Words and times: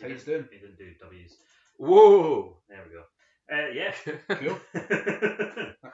He 0.00 0.06
How 0.06 0.12
you 0.12 0.18
doing? 0.18 0.48
He 0.52 0.58
didn't 0.58 0.78
do 0.78 0.90
W's. 1.02 1.36
Whoa. 1.78 2.56
There 2.68 2.84
we 2.86 2.92
go. 2.94 3.04
Uh, 3.52 3.68
yeah. 3.72 3.92
Cool. 4.36 4.58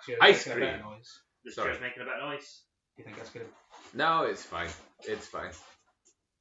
chair's 0.06 0.18
Ice 0.20 0.46
making 0.46 0.62
a 0.62 0.66
bit 0.66 0.74
of 0.74 0.80
cream. 0.80 0.90
noise. 0.92 1.20
Sorry. 1.54 1.70
chair's 1.70 1.80
making 1.80 2.02
a 2.02 2.04
bit 2.06 2.14
of 2.22 2.28
noise. 2.30 2.62
Do 2.96 3.02
you 3.02 3.04
think 3.04 3.16
that's 3.16 3.30
good? 3.30 3.46
no, 3.94 4.22
it's 4.24 4.42
fine. 4.44 4.68
It's 5.04 5.26
fine. 5.26 5.50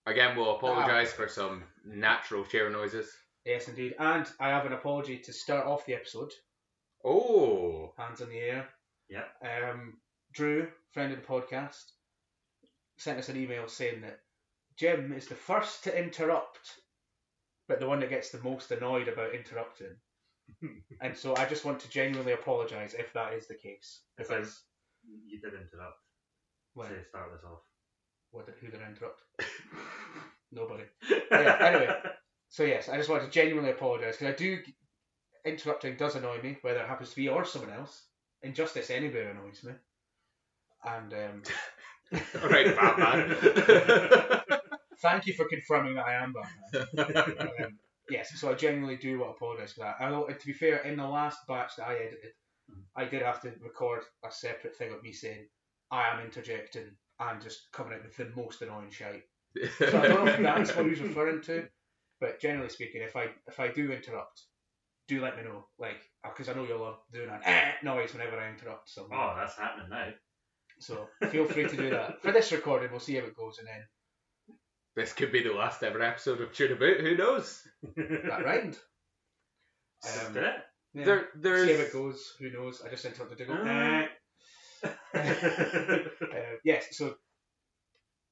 Again, 0.06 0.36
we'll 0.38 0.56
apologise 0.56 1.12
Ah. 1.14 1.16
for 1.18 1.28
some 1.28 1.64
natural 1.86 2.46
chair 2.46 2.70
noises. 2.70 3.10
Yes, 3.46 3.68
indeed. 3.68 3.96
And 4.00 4.26
I 4.40 4.50
have 4.50 4.66
an 4.66 4.74
apology 4.74 5.20
to 5.20 5.34
start 5.34 5.66
off 5.68 5.86
the 5.86 5.96
episode. 5.96 6.32
Oh. 7.04 7.94
Hands 7.98 8.20
in 8.22 8.30
the 8.30 8.40
air. 8.40 8.70
Yeah. 9.10 9.24
Um, 9.44 9.98
Drew, 10.34 10.68
friend 10.92 11.14
of 11.14 11.20
the 11.22 11.26
podcast, 11.28 11.84
sent 12.98 13.20
us 13.20 13.30
an 13.30 13.38
email 13.38 13.68
saying 13.68 14.02
that 14.02 14.20
Jim 14.78 15.14
is 15.14 15.28
the 15.28 15.36
first 15.36 15.84
to 15.86 15.98
interrupt, 15.98 16.60
but 17.68 17.80
the 17.80 17.88
one 17.88 18.00
that 18.00 18.10
gets 18.10 18.30
the 18.30 18.42
most 18.44 18.72
annoyed 18.72 19.08
about 19.08 19.34
interrupting. 19.34 19.96
and 21.02 21.18
so 21.18 21.36
I 21.36 21.46
just 21.46 21.66
want 21.66 21.80
to 21.82 21.90
genuinely 21.90 22.34
apologise 22.34 22.94
if 22.94 23.12
that 23.14 23.34
is 23.34 23.48
the 23.48 23.56
case. 23.56 24.02
Because 24.18 24.62
You 25.28 25.40
did 25.40 25.54
interrupt 25.54 26.00
well, 26.76 26.90
to 26.90 27.04
start 27.10 27.32
this 27.34 27.44
off. 27.44 27.62
what 28.32 28.46
did, 28.46 28.56
who 28.62 28.68
did 28.68 28.82
I 28.82 28.90
interrupt? 28.90 29.22
Nobody. 30.52 30.84
Yeah, 31.32 31.58
anyway. 31.62 31.96
So 32.50 32.64
yes, 32.64 32.90
I 32.90 32.98
just 32.98 33.10
want 33.10 33.24
to 33.24 33.30
genuinely 33.30 33.72
apologise 33.72 34.18
because 34.18 34.34
I 34.34 34.38
do 34.38 34.60
interrupting 35.46 35.98
does 35.98 36.16
annoy 36.16 36.42
me, 36.42 36.58
whether 36.62 36.80
it 36.80 36.88
happens 36.88 37.10
to 37.12 37.16
be 37.16 37.30
or 37.30 37.46
someone 37.46 37.72
else. 37.74 38.04
Injustice 38.44 38.90
anywhere 38.92 39.32
annoys 39.32 39.64
me. 39.64 39.74
And 40.86 41.14
um, 41.14 41.44
All 42.44 42.50
right, 42.50 42.76
Batman. 42.76 44.42
Thank 45.06 45.28
you 45.28 45.34
for 45.34 45.46
confirming 45.46 45.96
that 45.96 46.06
I 46.06 46.14
am 46.16 46.34
Batman. 46.34 47.38
um, 47.64 47.80
yes, 48.10 48.32
so 48.40 48.52
I 48.52 48.56
genuinely 48.56 48.98
do 48.98 49.20
want 49.20 49.32
to 49.32 49.36
apologise 49.36 49.74
for 49.74 49.82
that. 49.82 49.96
Although, 50.02 50.28
to 50.34 50.46
be 50.46 50.54
fair, 50.54 50.78
in 50.78 50.98
the 50.98 51.08
last 51.08 51.40
batch 51.48 51.76
that 51.78 51.88
I 51.88 51.96
edited, 51.96 52.32
I 52.96 53.06
did 53.06 53.22
have 53.22 53.42
to 53.42 53.54
record 53.62 54.04
a 54.26 54.32
separate 54.32 54.76
thing 54.76 54.92
of 54.92 55.04
me 55.04 55.12
saying 55.12 55.48
I 55.92 56.08
am 56.10 56.26
interjecting 56.26 56.92
and 57.20 57.42
just 57.42 57.72
coming 57.72 57.94
out 57.94 58.04
with 58.04 58.18
the 58.18 58.32
most 58.36 58.62
annoying 58.62 58.92
shite. 58.92 59.24
So 59.78 59.88
I 59.88 60.08
don't 60.08 60.26
know 60.26 60.32
if 60.32 60.40
that's 60.40 60.76
what 60.76 60.88
he's 60.88 61.00
referring 61.00 61.42
to, 61.44 61.68
but 62.20 62.42
generally 62.42 62.70
speaking, 62.70 63.02
if 63.02 63.16
I 63.16 63.28
if 63.48 63.60
I 63.60 63.70
do 63.70 63.92
interrupt, 63.92 64.42
do 65.08 65.22
let 65.22 65.38
me 65.38 65.44
know, 65.44 65.68
like 65.80 66.02
because 66.24 66.50
I 66.50 66.54
know 66.54 66.66
you'll 66.66 66.82
love 66.82 66.98
doing 67.14 67.30
an 67.30 67.40
eh 67.44 67.72
noise 67.84 68.14
whenever 68.14 68.38
I 68.38 68.50
interrupt 68.50 68.90
someone. 68.90 69.18
Oh, 69.18 69.34
that's 69.38 69.58
happening 69.58 69.90
now. 69.90 70.10
So 70.80 71.08
feel 71.30 71.46
free 71.46 71.68
to 71.68 71.78
do 71.78 71.90
that 71.92 72.22
for 72.22 72.32
this 72.34 72.52
recording. 72.52 72.92
We'll 72.92 73.00
see 73.00 73.16
how 73.16 73.26
it 73.26 73.36
goes, 73.36 73.60
and 73.60 73.68
then 73.68 73.86
this 74.96 75.14
could 75.14 75.32
be 75.32 75.44
the 75.44 75.54
last 75.54 75.84
ever 75.84 76.02
episode 76.02 76.42
of 76.42 76.54
Tune 76.54 76.72
About. 76.74 76.98
Who 77.00 77.16
knows? 77.18 77.62
that 77.96 78.44
rhymed. 78.46 78.78
Just 80.04 80.26
Um, 80.28 80.34
did 80.34 80.44
it. 80.44 80.56
Yeah. 80.94 81.22
There, 81.36 81.66
see 81.66 81.74
how 81.74 81.80
it 81.82 81.92
goes. 81.94 82.34
Who 82.40 82.52
knows? 82.52 82.82
I 82.86 82.90
just 82.90 83.04
interrupted 83.06 83.38
to 83.40 83.46
go. 83.46 83.58
Ah. 83.66 84.08
Uh, 85.16 86.58
yes, 86.64 86.86
so 86.98 87.16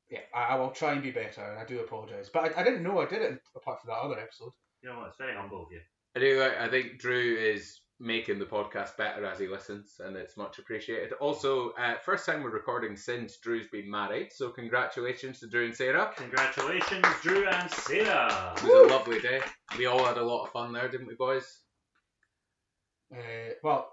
yeah, 0.09 0.19
I, 0.35 0.43
I 0.49 0.55
will 0.55 0.69
try 0.71 0.91
and 0.93 1.01
be 1.01 1.11
better, 1.11 1.41
and 1.41 1.59
I 1.59 1.65
do 1.65 1.79
apologise. 1.79 2.29
But 2.33 2.55
I, 2.57 2.61
I 2.61 2.63
didn't 2.63 2.83
know 2.83 2.99
I 2.99 3.05
did 3.05 3.21
it 3.21 3.39
apart 3.55 3.81
from 3.81 3.89
that 3.89 3.99
other 3.99 4.19
episode. 4.19 4.51
you 4.81 4.89
know 4.89 4.99
what? 4.99 5.07
It's 5.07 5.17
very 5.17 5.35
humble 5.35 5.63
of 5.63 5.71
you. 5.71 5.79
I 6.15 6.19
do. 6.19 6.39
like- 6.39 6.57
I 6.57 6.69
think 6.69 6.99
Drew 6.99 7.35
is 7.37 7.79
making 8.03 8.37
the 8.37 8.45
podcast 8.45 8.97
better 8.97 9.25
as 9.25 9.39
he 9.39 9.47
listens, 9.47 9.95
and 10.03 10.17
it's 10.17 10.35
much 10.35 10.59
appreciated. 10.59 11.13
Also, 11.13 11.69
uh, 11.71 11.95
first 12.03 12.25
time 12.25 12.43
we're 12.43 12.49
recording 12.49 12.97
since 12.97 13.37
Drew's 13.37 13.67
been 13.71 13.89
married, 13.89 14.31
so 14.33 14.49
congratulations 14.49 15.39
to 15.39 15.47
Drew 15.47 15.65
and 15.65 15.75
Sarah. 15.75 16.11
Congratulations, 16.17 17.05
Drew 17.21 17.47
and 17.47 17.71
Sarah. 17.71 18.53
It 18.57 18.63
was 18.63 18.91
a 18.91 18.93
lovely 18.93 19.21
day. 19.21 19.39
We 19.77 19.85
all 19.85 20.03
had 20.03 20.17
a 20.17 20.23
lot 20.23 20.43
of 20.45 20.51
fun 20.51 20.73
there, 20.73 20.89
didn't 20.89 21.07
we, 21.07 21.15
boys? 21.15 21.59
Uh, 23.11 23.53
well, 23.63 23.91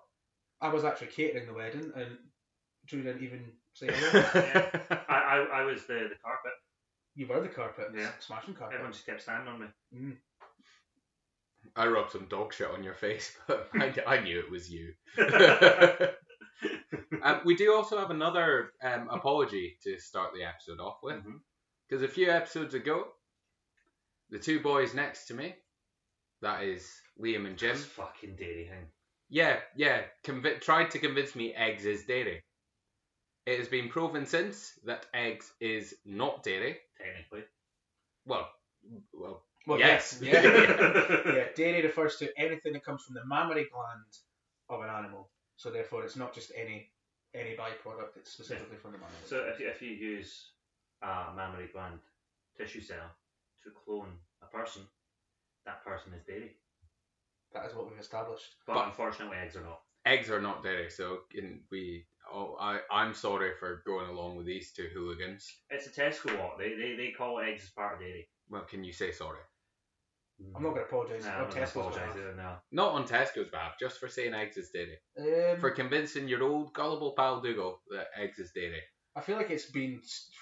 I 0.60 0.68
was 0.68 0.84
actually 0.84 1.08
catering 1.08 1.46
the 1.46 1.54
wedding, 1.54 1.92
and 1.94 2.18
Drew 2.86 3.02
didn't 3.02 3.22
even 3.22 3.44
say 3.74 3.88
hello. 3.92 4.24
I, 5.08 5.14
I, 5.14 5.48
I 5.60 5.62
was 5.62 5.82
the, 5.86 5.94
the 5.94 6.16
carpet. 6.24 6.52
you 7.14 7.26
were 7.28 7.40
the 7.40 7.48
carpet, 7.48 7.88
Yeah. 7.96 8.10
smashing 8.18 8.54
carpet. 8.54 8.74
Everyone 8.74 8.92
just 8.92 9.06
kept 9.06 9.22
standing 9.22 9.48
on 9.48 9.60
me. 9.60 10.12
I 11.76 11.86
rubbed 11.86 12.12
some 12.12 12.26
dog 12.28 12.52
shit 12.52 12.68
on 12.70 12.82
your 12.82 12.94
face, 12.94 13.36
but 13.46 13.68
I, 13.74 13.94
I 14.06 14.20
knew 14.20 14.38
it 14.38 14.50
was 14.50 14.70
you. 14.70 14.92
um, 17.22 17.40
we 17.44 17.54
do 17.56 17.74
also 17.74 17.98
have 17.98 18.10
another 18.10 18.72
um, 18.82 19.08
apology 19.10 19.76
to 19.84 19.98
start 19.98 20.32
the 20.34 20.44
episode 20.44 20.80
off 20.80 20.98
with. 21.02 21.22
Because 21.88 22.02
a 22.02 22.08
few 22.08 22.30
episodes 22.30 22.74
ago, 22.74 23.04
the 24.30 24.38
two 24.38 24.60
boys 24.60 24.94
next 24.94 25.26
to 25.26 25.34
me, 25.34 25.54
that 26.42 26.62
is 26.62 26.88
Liam 27.20 27.46
and 27.46 27.56
Jim, 27.58 27.76
fucking 27.76 28.36
dairy 28.36 28.66
thing. 28.68 28.86
yeah, 29.28 29.56
yeah, 29.76 30.02
convi- 30.24 30.60
tried 30.60 30.90
to 30.92 30.98
convince 30.98 31.34
me 31.34 31.52
eggs 31.54 31.84
is 31.84 32.04
dairy. 32.04 32.42
It 33.46 33.58
has 33.58 33.68
been 33.68 33.88
proven 33.88 34.26
since 34.26 34.72
that 34.84 35.06
eggs 35.14 35.52
is 35.60 35.94
not 36.04 36.42
dairy. 36.42 36.78
Technically. 36.98 37.44
Well, 38.26 38.48
well, 39.12 39.42
Well, 39.66 39.78
Yes. 39.78 40.18
yes, 40.22 40.44
yeah. 40.44 41.32
yeah, 41.34 41.44
dairy 41.56 41.82
refers 41.82 42.16
to 42.16 42.30
anything 42.38 42.72
that 42.72 42.84
comes 42.84 43.02
from 43.04 43.14
the 43.14 43.24
mammary 43.26 43.68
gland 43.72 44.04
of 44.68 44.80
an 44.82 44.88
animal. 44.90 45.28
So 45.56 45.70
therefore, 45.70 46.04
it's 46.04 46.16
not 46.16 46.34
just 46.34 46.50
any 46.56 46.90
any 47.34 47.50
byproduct. 47.56 48.16
It's 48.16 48.32
specifically 48.32 48.76
from 48.78 48.92
the 48.92 48.98
mammary. 48.98 49.22
So 49.26 49.46
if 49.52 49.60
you, 49.60 49.68
if 49.68 49.80
you 49.82 49.90
use 49.90 50.50
a 51.02 51.32
mammary 51.36 51.68
gland 51.72 52.00
tissue 52.56 52.80
cell 52.80 53.10
to 53.64 53.70
clone 53.70 54.08
a 54.42 54.46
person, 54.46 54.82
that 55.66 55.84
person 55.84 56.12
is 56.14 56.24
dairy. 56.24 56.56
that 57.52 57.66
is 57.66 57.74
what 57.74 57.88
we've 57.90 58.00
established. 58.00 58.56
But, 58.66 58.74
But- 58.74 58.86
unfortunately, 58.86 59.36
eggs 59.36 59.54
are 59.56 59.62
not. 59.62 59.80
eggs 60.06 60.30
are 60.30 60.40
not 60.40 60.62
dairy, 60.64 60.90
so 60.90 61.20
in, 61.34 61.60
we. 61.70 62.06
Oh, 62.32 62.56
I, 62.60 62.80
I'm 62.90 63.12
sorry 63.12 63.50
for 63.58 63.82
going 63.84 64.08
along 64.08 64.36
with 64.36 64.46
these 64.46 64.72
two 64.72 64.88
hooligans. 64.94 65.52
It's 65.68 65.86
a 65.86 65.90
Tesco 65.90 66.38
lot. 66.38 66.58
They, 66.58 66.74
they, 66.74 66.94
they 66.96 67.10
call 67.10 67.40
eggs 67.40 67.64
as 67.64 67.70
part 67.70 67.94
of 67.94 68.00
dairy. 68.00 68.28
Well, 68.48 68.62
can 68.62 68.82
you 68.84 68.92
say 68.92 69.10
sorry? 69.12 69.40
I'm 70.56 70.62
not 70.62 70.70
going 70.70 70.82
to 70.82 70.88
apologise. 70.88 71.24
Nah, 71.24 71.30
on 71.30 71.36
I'm 71.36 71.42
not 71.42 71.50
Tesco's 71.56 71.70
apologise 71.70 71.98
behalf. 72.00 72.16
either 72.16 72.34
now. 72.36 72.62
Not 72.72 72.92
on 72.92 73.06
Tesco's 73.06 73.50
behalf, 73.50 73.72
just 73.78 73.98
for 74.00 74.08
saying 74.08 74.34
eggs 74.34 74.56
is 74.56 74.70
dairy. 74.70 74.98
Um, 75.54 75.60
For 75.60 75.70
convincing 75.70 76.28
your 76.28 76.42
old 76.42 76.72
gullible 76.72 77.14
pal 77.16 77.40
Dougal 77.40 77.80
that 77.90 78.06
eggs 78.16 78.38
is 78.38 78.52
dairy. 78.54 78.80
I 79.16 79.20
feel 79.20 79.36
like 79.36 79.50
it's 79.50 79.70
been 79.70 80.00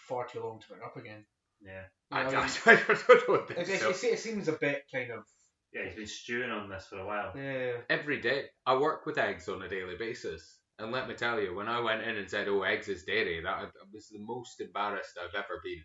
far 0.08 0.26
too 0.26 0.40
long 0.40 0.60
to 0.60 0.68
bring 0.68 0.82
up 0.82 0.96
again. 0.96 1.24
Yeah. 1.60 1.82
I, 2.10 2.26
You 2.26 2.32
know, 2.32 2.38
I, 2.38 2.42
I 2.66 2.72
I 2.72 3.20
don't 3.26 3.50
It, 3.50 3.56
think 3.56 3.68
it, 3.68 3.80
so. 3.80 3.90
it, 3.90 4.04
it 4.04 4.18
seems 4.18 4.48
a 4.48 4.52
bit 4.52 4.82
kind 4.92 5.10
of. 5.10 5.24
Yeah, 5.72 5.84
he's 5.84 5.96
been 5.96 6.06
stewing 6.06 6.50
on 6.50 6.70
this 6.70 6.86
for 6.86 6.98
a 6.98 7.06
while. 7.06 7.32
Yeah. 7.36 7.72
Every 7.90 8.20
day. 8.20 8.44
I 8.64 8.76
work 8.76 9.04
with 9.04 9.18
eggs 9.18 9.48
on 9.48 9.62
a 9.62 9.68
daily 9.68 9.96
basis. 9.98 10.58
And 10.78 10.92
let 10.92 11.08
me 11.08 11.14
tell 11.14 11.40
you, 11.40 11.54
when 11.56 11.68
I 11.68 11.80
went 11.80 12.02
in 12.02 12.16
and 12.16 12.30
said, 12.30 12.46
oh, 12.48 12.62
eggs 12.62 12.88
is 12.88 13.02
dairy, 13.04 13.40
that 13.42 13.72
was 13.92 14.08
the 14.08 14.20
most 14.20 14.60
embarrassed 14.60 15.18
I've 15.20 15.34
ever 15.34 15.60
been. 15.64 15.82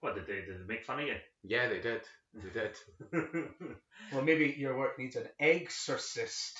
What, 0.00 0.14
did 0.14 0.26
they, 0.26 0.46
did 0.46 0.60
they 0.60 0.66
make 0.72 0.84
fun 0.84 1.00
of 1.00 1.06
you? 1.08 1.16
Yeah, 1.42 1.68
they 1.68 1.80
did. 1.80 2.02
They 2.34 2.50
did. 2.60 3.44
Well, 4.12 4.22
maybe 4.22 4.54
your 4.58 4.76
work 4.76 4.98
needs 4.98 5.16
an 5.16 5.28
exorcist. 5.38 6.58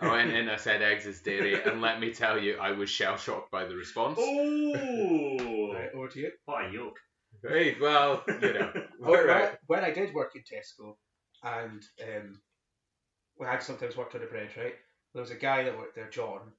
I 0.00 0.10
went 0.10 0.32
in, 0.32 0.48
I 0.48 0.56
said 0.56 0.82
eggs 0.82 1.06
is 1.06 1.20
dairy, 1.22 1.62
and 1.64 1.80
let 1.80 2.00
me 2.00 2.12
tell 2.12 2.38
you, 2.38 2.58
I 2.58 2.72
was 2.72 2.90
shell 2.90 3.16
shocked 3.16 3.50
by 3.50 3.64
the 3.64 3.76
response. 3.76 4.18
oh! 4.20 5.72
Right, 5.72 5.90
over 5.94 6.08
to 6.08 6.18
you. 6.20 6.30
What 6.44 6.66
a 6.66 6.70
yoke. 6.72 6.98
Hey, 7.46 7.76
well, 7.80 8.22
you 8.28 8.52
know, 8.52 8.72
Well, 9.00 9.12
when, 9.12 9.26
right. 9.26 9.44
I, 9.52 9.56
when 9.66 9.84
I 9.84 9.90
did 9.90 10.12
work 10.14 10.32
in 10.36 10.42
Tesco, 10.42 10.96
and 11.42 11.82
um, 12.02 12.40
when 13.36 13.48
I 13.48 13.58
sometimes 13.58 13.96
worked 13.96 14.14
on 14.14 14.20
the 14.20 14.26
bread, 14.26 14.50
right? 14.56 14.74
There 15.14 15.22
was 15.22 15.30
a 15.30 15.36
guy 15.36 15.64
that 15.64 15.76
worked 15.76 15.94
there, 15.96 16.10
John, 16.10 16.52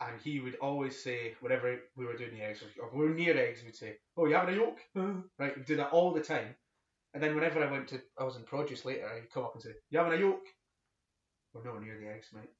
and 0.00 0.20
he 0.20 0.40
would 0.40 0.56
always 0.56 1.02
say, 1.02 1.34
whenever 1.40 1.78
we 1.96 2.04
were 2.04 2.16
doing 2.16 2.34
the 2.34 2.42
eggs, 2.44 2.62
or 2.80 2.90
we 2.92 3.08
were 3.08 3.14
near 3.14 3.36
eggs, 3.36 3.62
we'd 3.64 3.74
say, 3.76 3.96
"Oh, 4.16 4.26
you 4.26 4.34
having 4.34 4.54
a 4.54 4.58
yolk?" 4.58 4.78
right? 5.38 5.56
We'd 5.56 5.64
do 5.66 5.76
that 5.76 5.90
all 5.90 6.12
the 6.12 6.20
time. 6.20 6.54
And 7.16 7.22
then 7.22 7.34
whenever 7.34 7.64
I 7.64 7.72
went 7.72 7.88
to, 7.88 8.02
I 8.20 8.24
was 8.24 8.36
in 8.36 8.42
produce 8.42 8.84
later, 8.84 9.08
he'd 9.14 9.32
come 9.32 9.44
up 9.44 9.54
and 9.54 9.62
say, 9.62 9.70
"You 9.88 10.00
having 10.00 10.12
a 10.12 10.22
yolk?" 10.22 10.42
We're 11.54 11.64
nowhere 11.64 11.80
near 11.80 11.98
the 11.98 12.08
eggs, 12.08 12.28
mate. 12.34 12.50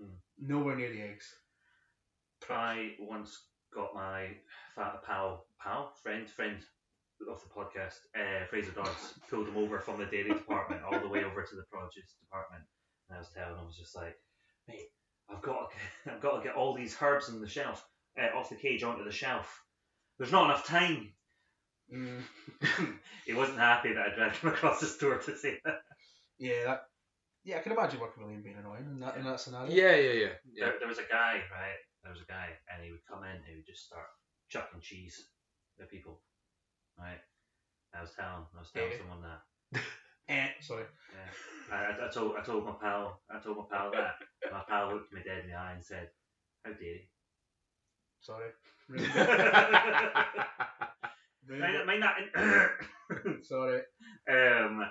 Hmm. 0.00 0.14
Nowhere 0.38 0.76
near 0.76 0.90
the 0.90 1.02
eggs. 1.02 1.30
I 2.48 2.94
once 2.98 3.38
got 3.74 3.94
my 3.94 4.28
fat 4.74 5.04
pal, 5.04 5.44
pal, 5.60 5.92
friend, 6.02 6.26
friend 6.26 6.64
of 7.30 7.42
the 7.42 7.50
podcast, 7.50 7.98
uh, 8.18 8.46
Fraser 8.46 8.70
Dodds, 8.70 9.18
pulled 9.28 9.46
him 9.46 9.58
over 9.58 9.78
from 9.78 9.98
the 9.98 10.06
dairy 10.06 10.30
department 10.30 10.80
all 10.84 10.98
the 10.98 11.08
way 11.08 11.24
over 11.24 11.42
to 11.42 11.54
the 11.54 11.64
produce 11.70 12.14
department. 12.18 12.64
And 13.10 13.16
I 13.16 13.18
was 13.18 13.28
telling 13.28 13.56
him, 13.56 13.60
I 13.60 13.66
was 13.66 13.76
just 13.76 13.94
like, 13.94 14.16
mate, 14.68 14.88
I've 15.28 15.42
got 15.42 15.70
to, 15.70 16.12
I've 16.14 16.22
got 16.22 16.38
to 16.38 16.42
get 16.42 16.56
all 16.56 16.72
these 16.72 16.96
herbs 16.98 17.28
on 17.28 17.42
the 17.42 17.46
shelf, 17.46 17.86
uh, 18.18 18.34
off 18.34 18.48
the 18.48 18.56
cage 18.56 18.82
onto 18.82 19.04
the 19.04 19.12
shelf. 19.12 19.62
There's 20.16 20.32
not 20.32 20.46
enough 20.46 20.64
time. 20.64 21.12
Mm, 21.92 22.22
he 23.26 23.34
wasn't 23.34 23.58
happy 23.58 23.92
that 23.94 24.12
I 24.12 24.14
dragged 24.14 24.36
him 24.36 24.50
across 24.50 24.80
the 24.80 24.86
store 24.86 25.16
to 25.18 25.36
say 25.36 25.58
that. 25.64 25.80
yeah, 26.38 26.64
that, 26.64 26.82
yeah, 27.44 27.56
I 27.56 27.60
can 27.60 27.72
imagine 27.72 28.00
working 28.00 28.22
with 28.24 28.32
him 28.32 28.42
being 28.42 28.56
annoying 28.58 28.84
in 28.84 29.00
that, 29.00 29.16
in 29.16 29.24
that 29.24 29.40
scenario. 29.40 29.72
Yeah, 29.72 29.96
yeah, 29.96 30.12
yeah. 30.12 30.26
yeah. 30.52 30.64
There, 30.66 30.74
there 30.80 30.88
was 30.88 30.98
a 30.98 31.08
guy, 31.10 31.40
right? 31.50 31.78
There 32.02 32.12
was 32.12 32.20
a 32.20 32.30
guy, 32.30 32.48
and 32.72 32.84
he 32.84 32.90
would 32.90 33.04
come 33.10 33.24
in, 33.24 33.40
he 33.46 33.54
would 33.56 33.66
just 33.66 33.86
start 33.86 34.06
chucking 34.48 34.80
cheese 34.80 35.28
at 35.80 35.90
people, 35.90 36.20
right? 36.98 37.20
I 37.94 38.02
was 38.02 38.10
telling. 38.14 38.44
I 38.54 38.58
was 38.58 38.70
telling 38.70 38.90
Yeah. 38.90 38.98
someone 38.98 39.22
that. 39.22 39.80
Eh, 40.28 40.48
sorry. 40.60 40.84
Yeah. 41.14 41.74
I, 41.74 42.04
I, 42.04 42.06
I 42.06 42.10
told 42.10 42.36
I 42.36 42.42
told 42.42 42.66
my 42.66 42.72
pal 42.78 43.22
I 43.30 43.38
told 43.38 43.56
my 43.56 43.64
pal 43.72 43.90
that. 43.92 44.16
My 44.52 44.60
pal 44.68 44.92
looked 44.92 45.10
me 45.10 45.22
dead 45.24 45.44
in 45.44 45.50
the 45.50 45.56
eye 45.56 45.72
and 45.72 45.82
said, 45.82 46.10
"How 46.66 46.72
dare 46.72 46.82
you?" 46.82 47.00
Sorry. 48.20 48.50
mind, 48.90 49.10
mind 51.48 52.02
that. 52.02 52.76
In- 53.24 53.42
sorry. 53.44 53.80
um. 54.30 54.82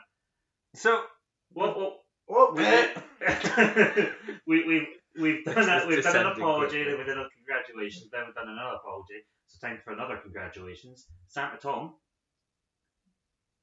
so 0.75 1.03
What? 1.51 1.77
What? 1.77 1.93
Oh, 2.29 2.53
We, 4.47 4.65
we, 4.65 4.65
we've, 4.67 4.87
we've 5.19 5.45
done, 5.45 5.55
This 5.65 5.87
we've 5.87 6.03
done 6.03 6.15
an 6.17 6.25
apology, 6.33 6.83
quickly. 6.83 6.83
then 6.83 6.97
we've 6.97 7.07
done 7.07 7.19
a 7.19 7.29
congratulations, 7.37 8.09
then 8.11 8.23
we've 8.25 8.35
done 8.35 8.49
another 8.49 8.75
apology. 8.77 9.23
So 9.47 9.65
time 9.65 9.79
for 9.83 9.93
another 9.93 10.17
congratulations. 10.17 11.05
Santa 11.27 11.57
Tom 11.57 11.93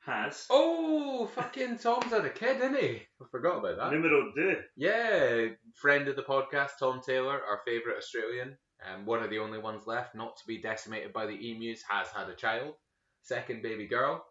has 0.06 0.46
oh, 0.50 1.26
fucking 1.34 1.78
Tom's 1.78 2.06
had 2.12 2.24
a 2.24 2.30
kid, 2.30 2.58
isn't 2.58 2.76
he? 2.76 3.02
I 3.20 3.24
forgot 3.30 3.58
about 3.58 3.76
that. 3.78 3.92
numero 3.92 4.32
deux. 4.34 4.56
Yeah, 4.76 5.46
friend 5.74 6.08
of 6.08 6.16
the 6.16 6.22
podcast, 6.22 6.72
Tom 6.78 7.00
Taylor, 7.06 7.40
our 7.40 7.60
favourite 7.66 7.98
Australian, 7.98 8.56
um, 8.86 9.06
one 9.06 9.22
of 9.22 9.30
the 9.30 9.38
only 9.38 9.58
ones 9.58 9.86
left 9.86 10.14
not 10.14 10.36
to 10.36 10.42
be 10.46 10.60
decimated 10.60 11.12
by 11.12 11.26
the 11.26 11.34
emus, 11.50 11.82
has 11.88 12.08
had 12.08 12.28
a 12.28 12.34
child, 12.34 12.74
second 13.24 13.62
baby 13.62 13.86
girl. 13.86 14.24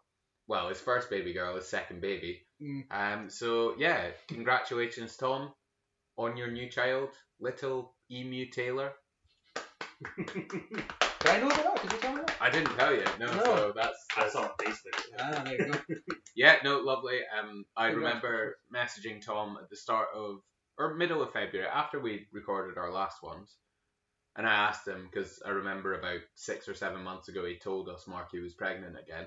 Well, 0.46 0.68
his 0.68 0.80
first 0.80 1.10
baby 1.10 1.32
girl, 1.32 1.56
his 1.56 1.68
second 1.68 2.00
baby. 2.00 2.46
Mm. 2.62 2.84
Um, 2.90 3.30
so 3.30 3.74
yeah, 3.78 4.08
congratulations, 4.28 5.16
Tom, 5.16 5.52
on 6.16 6.36
your 6.36 6.50
new 6.50 6.68
child, 6.70 7.10
little 7.40 7.94
emu 8.10 8.50
Taylor. 8.50 8.92
Did 11.24 11.32
I 11.32 11.40
know 11.40 11.46
about 11.46 11.64
that? 11.64 11.82
Did 11.82 11.92
you 11.92 11.98
tell 11.98 12.14
me 12.14 12.20
that? 12.26 12.36
I 12.40 12.50
didn't 12.50 12.76
tell 12.76 12.94
you, 12.94 13.04
no. 13.18 13.26
No. 13.26 13.42
So 13.44 13.72
that's, 13.74 14.06
I 14.16 14.20
that's 14.20 14.32
saw 14.34 14.42
on 14.42 14.50
Facebook. 14.60 15.00
Ah, 15.18 15.42
there 15.44 15.66
you 15.66 15.72
go. 15.72 15.78
Yeah, 16.36 16.56
no, 16.64 16.80
lovely. 16.80 17.20
Um, 17.38 17.64
I 17.76 17.90
Congrats. 17.90 18.22
remember 18.22 18.56
messaging 18.74 19.24
Tom 19.24 19.56
at 19.62 19.70
the 19.70 19.76
start 19.76 20.08
of 20.14 20.40
or 20.76 20.94
middle 20.94 21.22
of 21.22 21.32
February 21.32 21.68
after 21.72 22.00
we 22.00 22.26
recorded 22.32 22.76
our 22.76 22.92
last 22.92 23.22
ones, 23.22 23.56
and 24.36 24.46
I 24.46 24.54
asked 24.54 24.86
him 24.86 25.08
because 25.10 25.40
I 25.46 25.50
remember 25.50 25.94
about 25.94 26.20
six 26.34 26.68
or 26.68 26.74
seven 26.74 27.02
months 27.02 27.28
ago 27.28 27.44
he 27.44 27.56
told 27.56 27.88
us 27.88 28.06
Marky 28.06 28.40
was 28.40 28.54
pregnant 28.54 28.96
again, 28.98 29.26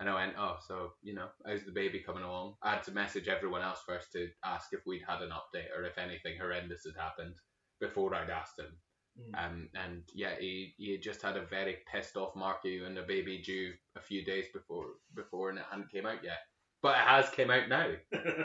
and 0.00 0.08
I 0.08 0.14
went, 0.14 0.34
oh, 0.38 0.56
so 0.66 0.92
you 1.02 1.14
know, 1.14 1.28
how's 1.46 1.64
the 1.64 1.72
baby 1.72 2.00
coming 2.00 2.24
along? 2.24 2.54
I 2.62 2.72
had 2.72 2.82
to 2.84 2.92
message 2.92 3.28
everyone 3.28 3.62
else 3.62 3.80
first 3.86 4.12
to 4.12 4.28
ask 4.44 4.72
if 4.72 4.80
we'd 4.86 5.04
had 5.06 5.22
an 5.22 5.30
update 5.30 5.76
or 5.76 5.84
if 5.84 5.98
anything 5.98 6.38
horrendous 6.38 6.84
had 6.84 7.00
happened 7.00 7.34
before 7.80 8.14
I'd 8.14 8.30
asked 8.30 8.58
him. 8.58 8.76
Mm. 9.18 9.44
Um, 9.44 9.68
and 9.74 10.02
yeah, 10.14 10.34
he, 10.38 10.74
he 10.78 10.96
just 10.98 11.22
had 11.22 11.36
a 11.36 11.44
very 11.46 11.78
pissed 11.92 12.16
off 12.16 12.36
Marky 12.36 12.82
and 12.84 12.96
a 12.98 13.02
baby 13.02 13.42
due 13.44 13.72
a 13.96 14.00
few 14.00 14.24
days 14.24 14.46
before 14.52 14.86
before 15.14 15.50
and 15.50 15.58
it 15.58 15.64
hadn't 15.68 15.90
came 15.90 16.06
out 16.06 16.22
yet. 16.24 16.38
But 16.82 16.96
it 16.96 17.06
has 17.06 17.28
came 17.30 17.50
out 17.50 17.68
now, 17.68 17.88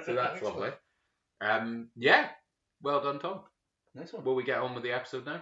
so 0.06 0.13
that's 0.13 0.42
lovely. 0.42 0.72
Um, 1.40 1.90
yeah, 1.96 2.30
well 2.81 3.02
done, 3.02 3.19
Tom. 3.19 3.42
Nice 3.94 4.12
one. 4.12 4.25
Will 4.25 4.36
we 4.36 4.44
get 4.44 4.57
on 4.57 4.74
with 4.74 4.84
the 4.84 4.92
episode 4.92 5.25
now? 5.25 5.42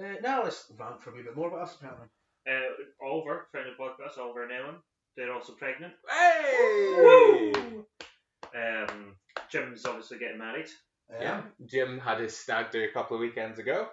Uh, 0.00 0.14
now 0.22 0.42
let's 0.42 0.70
rant 0.78 1.02
for 1.02 1.10
a 1.10 1.14
wee 1.14 1.22
bit 1.22 1.36
more 1.36 1.48
about 1.48 1.62
us, 1.62 1.76
apparently. 1.76 2.06
Uh, 2.48 3.06
Oliver, 3.06 3.46
friend 3.50 3.68
of 3.68 3.76
the 3.76 3.82
podcast, 3.82 4.18
Oliver 4.22 4.42
and 4.44 4.52
Ellen, 4.52 4.76
they're 5.16 5.32
also 5.32 5.52
pregnant. 5.54 5.94
Hey! 6.10 7.52
Um, 8.54 9.16
Jim's 9.50 9.84
obviously 9.86 10.18
getting 10.18 10.38
married. 10.38 10.68
Yeah, 11.20 11.42
Jim 11.66 11.98
had 11.98 12.20
his 12.20 12.36
stag 12.36 12.70
do 12.70 12.82
a 12.82 12.92
couple 12.92 13.16
of 13.16 13.20
weekends 13.20 13.58
ago. 13.58 13.88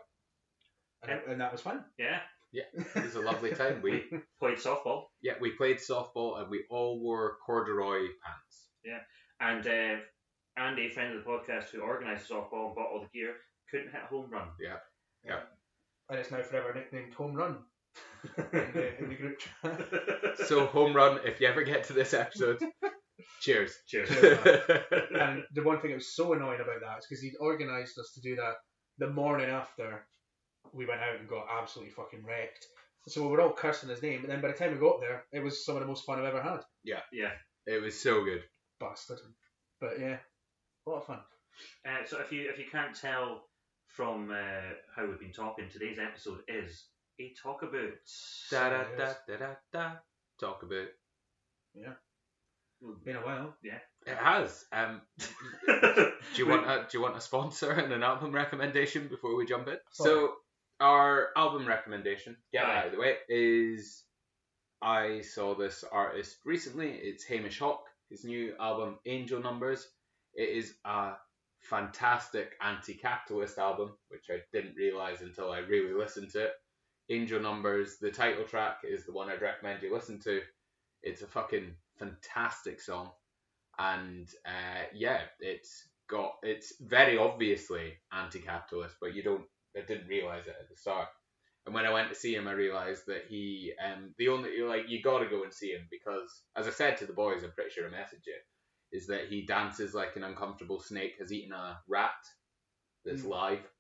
And, 1.04 1.20
and 1.28 1.42
that 1.42 1.52
was 1.52 1.62
fun. 1.62 1.84
Yeah, 1.98 2.20
Yeah, 2.52 2.64
It 2.74 3.04
was 3.04 3.16
a 3.16 3.22
lovely 3.22 3.52
time. 3.52 3.82
We 3.82 4.04
played 4.40 4.58
softball. 4.58 5.06
yeah 5.22 5.34
we 5.42 5.52
played 5.52 5.78
softball 5.78 6.40
and 6.40 6.50
we 6.50 6.64
all 6.70 7.00
wore 7.00 7.38
corduroy 7.46 8.08
pants. 8.24 8.70
Yeah, 8.86 9.00
and 9.40 9.66
uh, 9.68 10.02
Andy, 10.58 10.90
friend 10.90 11.16
of 11.18 11.24
the 11.24 11.30
podcast, 11.30 11.70
who 11.70 11.82
organised 11.82 12.28
the 12.28 12.36
softball 12.36 12.68
and 12.68 12.76
bought 12.76 12.92
all 12.92 13.02
the 13.02 13.20
gear, 13.20 13.36
couldn't 13.70 13.92
hit 13.92 14.02
a 14.04 14.08
home 14.08 14.30
run. 14.30 14.48
And 16.12 16.20
it's 16.20 16.30
now 16.30 16.42
forever 16.42 16.74
nicknamed 16.76 17.14
Home 17.14 17.34
Run 17.34 17.58
in 18.38 18.44
the, 18.52 19.00
in 19.00 19.10
the 19.10 19.16
group 19.16 19.40
chat. 19.40 20.38
So 20.48 20.66
home 20.66 20.94
run. 20.96 21.20
If 21.24 21.40
you 21.40 21.48
ever 21.48 21.64
get 21.64 21.86
to 21.86 21.94
this 21.94 22.14
episode, 22.14 22.60
cheers. 23.42 23.74
Cheers. 23.88 24.10
and 24.12 25.44
the 25.54 25.64
one 25.64 25.80
thing 25.80 25.92
that 25.92 25.98
was 25.98 26.14
so 26.16 26.34
annoying 26.34 26.60
about 26.62 26.82
that 26.82 27.00
is 27.00 27.06
because 27.10 27.22
he'd 27.24 27.38
organised 27.40 27.98
us 27.98 28.12
to 28.16 28.22
do 28.22 28.36
that 28.36 28.56
the 28.98 29.08
morning 29.10 29.50
after 29.50 30.06
we 30.74 30.86
went 30.86 31.00
out 31.02 31.20
and 31.20 31.30
got 31.30 31.48
absolutely 31.62 31.94
fucking 31.94 32.26
wrecked. 32.26 32.66
So 33.08 33.22
we 33.24 33.30
were 33.30 33.42
all 33.42 33.54
cursing 33.54 33.90
his 33.90 34.04
name, 34.04 34.22
and 34.22 34.30
then 34.30 34.42
by 34.42 34.50
the 34.50 34.54
time 34.54 34.74
we 34.74 34.78
got 34.80 35.00
there, 35.00 35.24
it 35.32 35.40
was 35.42 35.66
some 35.66 35.76
of 35.76 35.82
the 35.82 35.88
most 35.88 36.06
fun 36.06 36.20
I've 36.20 36.26
ever 36.26 36.42
had. 36.42 36.60
yeah. 36.84 37.00
Yeah. 37.14 37.32
It 37.66 37.82
was 37.82 37.98
so 38.00 38.24
good. 38.24 38.44
Bastard. 38.80 39.20
But 39.80 40.00
yeah, 40.00 40.18
a 40.86 40.90
lot 40.90 40.98
of 40.98 41.06
fun. 41.06 41.20
Uh, 41.86 42.06
so 42.06 42.20
if 42.20 42.32
you 42.32 42.50
if 42.50 42.58
you 42.60 42.66
can't 42.72 42.96
tell 42.96 43.44
from 43.96 44.32
uh, 44.32 44.74
how 44.96 45.08
we've 45.08 45.20
been 45.20 45.34
talking, 45.34 45.70
today's 45.70 46.00
episode 46.00 46.40
is 46.48 46.86
a 47.20 47.34
talk 47.42 47.62
about. 47.64 47.92
Da 48.50 48.70
da 48.70 48.84
da 48.98 49.14
da 49.28 49.38
da 49.38 49.54
da. 49.72 49.92
Talk 50.40 50.64
about. 50.64 50.88
Yeah. 51.76 51.94
Been 53.06 53.18
a 53.18 53.20
while. 53.20 53.56
Yeah. 53.64 53.80
It 54.08 54.18
has. 54.18 54.66
Um, 54.72 55.02
do 55.68 56.14
you 56.36 56.48
want 56.48 56.66
a, 56.66 56.88
do 56.90 56.98
you 56.98 57.02
want 57.02 57.18
a 57.18 57.22
sponsor 57.22 57.72
and 57.72 57.94
an 57.94 58.02
album 58.02 58.32
recommendation 58.32 59.08
before 59.08 59.36
we 59.36 59.46
jump 59.46 59.68
in? 59.68 59.78
So 59.92 60.34
our 60.80 61.28
album 61.38 61.68
recommendation, 61.68 62.38
get 62.52 62.66
that 62.66 62.78
out 62.78 62.86
of 62.88 62.92
the 62.94 63.00
way, 63.00 63.18
is 63.30 64.04
I 64.82 65.22
saw 65.22 65.54
this 65.54 65.84
artist 65.92 66.38
recently. 66.44 66.92
It's 66.92 67.24
Hamish 67.26 67.60
Hawk. 67.60 67.84
His 68.10 68.26
new 68.26 68.54
album 68.60 68.98
Angel 69.06 69.40
Numbers. 69.40 69.88
It 70.34 70.50
is 70.50 70.74
a 70.84 71.12
fantastic 71.62 72.54
anti-capitalist 72.62 73.58
album, 73.58 73.94
which 74.10 74.26
I 74.30 74.40
didn't 74.52 74.76
realize 74.76 75.22
until 75.22 75.52
I 75.52 75.60
really 75.60 75.94
listened 75.94 76.32
to 76.32 76.46
it. 76.46 76.52
Angel 77.10 77.40
Numbers, 77.40 77.98
the 78.00 78.12
title 78.12 78.46
track 78.46 78.78
is 78.84 79.06
the 79.06 79.14
one 79.14 79.30
I'd 79.30 79.42
recommend 79.42 79.84
you 79.84 79.94
listen 79.94 80.20
to. 80.22 80.42
It's 81.04 81.22
a 81.22 81.28
fucking 81.28 81.74
fantastic 81.98 82.80
song 82.82 83.12
and 83.80 84.30
uh, 84.46 84.86
yeah, 84.94 85.22
it's 85.40 85.88
got 86.10 86.34
it's 86.44 86.74
very 86.82 87.18
obviously 87.18 87.94
anti-capitalist, 88.12 88.96
but 89.00 89.16
you 89.16 89.24
don't 89.24 89.46
I 89.76 89.82
didn't 89.82 90.08
realize 90.08 90.48
it 90.48 90.56
at 90.60 90.70
the 90.70 90.76
start. 90.76 91.08
And 91.66 91.76
when 91.76 91.86
I 91.86 91.94
went 91.94 92.10
to 92.10 92.16
see 92.16 92.36
him, 92.36 92.48
I 92.48 92.54
realized 92.54 93.04
that 93.08 93.26
he 93.30 93.74
um 93.84 94.14
the 94.18 94.30
only 94.30 94.62
like 94.62 94.90
you 94.90 95.02
got 95.02 95.20
to 95.20 95.30
go 95.30 95.44
and 95.44 95.54
see 95.54 95.72
him 95.72 95.88
because 95.90 96.44
as 96.56 96.68
I 96.68 96.72
said 96.72 96.98
to 96.98 97.06
the 97.06 97.14
boys, 97.14 97.44
I'm 97.44 97.52
pretty 97.52 97.72
sure 97.72 97.88
I 97.88 97.92
messaged 97.92 98.28
you, 98.28 98.36
is 98.92 99.08
that 99.08 99.28
he 99.28 99.46
dances 99.46 99.94
like 99.94 100.16
an 100.16 100.24
uncomfortable 100.24 100.80
snake 100.80 101.16
has 101.20 101.32
eaten 101.32 101.54
a 101.54 101.80
rat 101.88 102.12
that's 103.06 103.24
Mm. 103.24 103.30
live. 103.30 103.72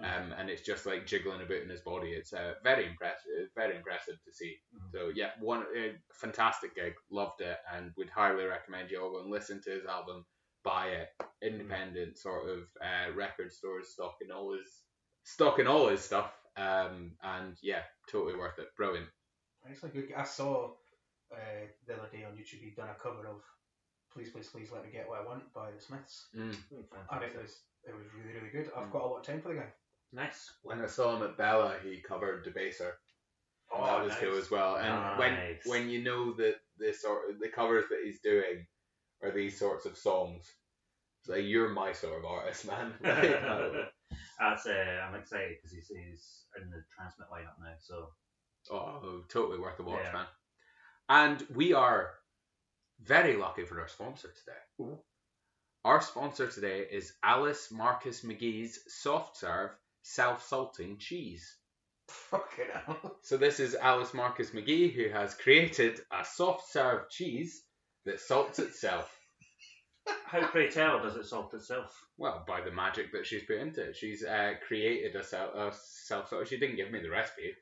Um, 0.00 0.32
and 0.32 0.50
it's 0.50 0.62
just 0.62 0.84
like 0.86 1.06
jiggling 1.06 1.42
about 1.42 1.62
in 1.62 1.68
his 1.68 1.82
body. 1.82 2.12
It's 2.12 2.32
uh, 2.32 2.54
very 2.64 2.86
impressive, 2.86 3.50
very 3.54 3.76
impressive 3.76 4.16
to 4.24 4.32
see. 4.32 4.58
Mhm. 4.74 4.90
So 4.90 5.08
yeah, 5.14 5.32
one 5.38 5.62
uh, 5.62 5.92
fantastic 6.14 6.74
gig, 6.74 6.94
loved 7.10 7.40
it, 7.40 7.58
and 7.70 7.92
would 7.96 8.10
highly 8.10 8.44
recommend 8.44 8.90
you 8.90 9.00
all 9.00 9.12
go 9.12 9.20
and 9.20 9.30
listen 9.30 9.60
to 9.62 9.70
his 9.70 9.84
album, 9.84 10.24
buy 10.64 10.88
it, 10.88 11.08
independent 11.42 12.18
sort 12.18 12.48
of 12.48 12.68
uh, 12.80 13.12
record 13.12 13.52
stores 13.52 13.90
stocking 13.92 14.30
all 14.32 14.52
his 14.54 14.82
stocking 15.24 15.66
all 15.68 15.88
his 15.88 16.00
stuff. 16.00 16.32
Um, 16.56 17.16
and 17.22 17.56
yeah, 17.62 17.82
totally 18.10 18.34
worth 18.36 18.58
it, 18.58 18.74
brilliant. 18.76 19.08
Excellent. 19.68 19.94
Good. 19.94 20.12
I 20.16 20.24
saw 20.24 20.72
uh, 21.32 21.66
the 21.86 21.94
other 21.94 22.08
day 22.10 22.24
on 22.24 22.32
YouTube 22.32 22.60
he'd 22.62 22.76
done 22.76 22.88
a 22.88 22.94
cover 22.94 23.26
of 23.28 23.42
"Please, 24.12 24.30
Please, 24.30 24.48
Please 24.48 24.70
Let 24.72 24.84
Me 24.84 24.90
Get 24.92 25.08
What 25.08 25.20
I 25.20 25.24
Want" 25.24 25.52
by 25.54 25.70
the 25.70 25.80
Smiths, 25.80 26.28
Mm. 26.36 26.56
and 27.10 27.22
it 27.24 27.36
was 27.40 27.62
it 27.84 27.94
was 27.94 28.06
really 28.14 28.34
really 28.38 28.50
good. 28.50 28.70
I've 28.76 28.90
got 28.90 29.02
a 29.02 29.06
lot 29.06 29.20
of 29.20 29.26
time 29.26 29.40
for 29.42 29.48
the 29.48 29.54
guy. 29.60 29.72
Nice. 30.12 30.50
When 30.62 30.80
I 30.82 30.86
saw 30.86 31.16
him 31.16 31.22
at 31.22 31.36
Bella, 31.38 31.78
he 31.82 32.00
covered 32.00 32.44
Debaser. 32.44 32.92
Oh, 33.74 33.86
that 33.86 34.02
was 34.04 34.10
nice. 34.12 34.20
cool 34.20 34.36
as 34.36 34.50
well. 34.50 34.76
And 34.76 34.88
Nice. 34.94 35.18
when 35.18 35.58
when 35.64 35.88
you 35.90 36.02
know 36.02 36.32
that 36.34 36.56
the 36.76 36.92
sort 36.92 37.30
of 37.30 37.38
the 37.40 37.48
covers 37.48 37.84
that 37.88 38.00
he's 38.04 38.20
doing 38.20 38.66
are 39.22 39.30
these 39.30 39.58
sorts 39.58 39.86
of 39.86 39.96
songs, 39.96 40.44
it's 41.20 41.28
like 41.30 41.44
you're 41.44 41.70
my 41.70 41.92
sort 41.92 42.18
of 42.18 42.24
artist, 42.26 42.66
man. 42.66 42.92
That's 44.38 44.66
uh, 44.66 45.06
I'm 45.08 45.14
excited 45.14 45.56
because 45.56 45.72
he's, 45.72 45.88
he's 45.88 46.44
in 46.60 46.68
the 46.70 46.76
TRNSMT 46.78 47.30
lineup 47.32 47.58
now. 47.60 47.74
So 47.80 48.08
oh, 48.70 49.24
totally 49.30 49.58
worth 49.58 49.78
a 49.80 49.82
watch, 49.84 50.00
Yeah. 50.04 50.12
man. 50.12 50.26
And 51.08 51.46
we 51.54 51.72
are 51.72 52.10
very 53.04 53.36
lucky 53.36 53.64
for 53.64 53.80
our 53.80 53.88
sponsor 53.88 54.28
today. 54.28 54.58
Ooh. 54.80 54.98
Our 55.84 56.00
sponsor 56.00 56.46
today 56.46 56.86
is 56.90 57.12
Alice 57.24 57.68
Marcus 57.72 58.22
McGee's 58.22 58.78
Soft 58.86 59.36
Serve 59.36 59.70
Self 60.02 60.46
Salting 60.46 60.98
Cheese. 60.98 61.56
Fucking 62.08 62.66
hell. 62.72 63.16
So 63.22 63.36
this 63.36 63.60
is 63.60 63.74
Alice 63.74 64.14
Marcus 64.14 64.50
McGee 64.50 64.92
who 64.92 65.08
has 65.08 65.34
created 65.34 66.00
a 66.12 66.24
soft 66.24 66.70
serve 66.70 67.08
cheese 67.08 67.64
that 68.04 68.20
salts 68.20 68.58
itself. 68.58 69.10
how 70.26 70.46
pray 70.48 70.70
tell 70.70 71.02
does 71.02 71.16
it 71.16 71.26
salt 71.26 71.54
itself? 71.54 72.04
Well, 72.18 72.44
by 72.46 72.60
the 72.60 72.70
magic 72.70 73.12
that 73.12 73.26
she's 73.26 73.44
put 73.44 73.58
into 73.58 73.82
it, 73.82 73.96
she's 73.96 74.24
uh, 74.24 74.54
created 74.66 75.16
a, 75.16 75.24
self, 75.24 75.54
a 75.54 75.72
self. 75.72 76.32
She 76.48 76.58
didn't 76.58 76.76
give 76.76 76.90
me 76.90 77.00
the 77.00 77.10
recipe. 77.10 77.54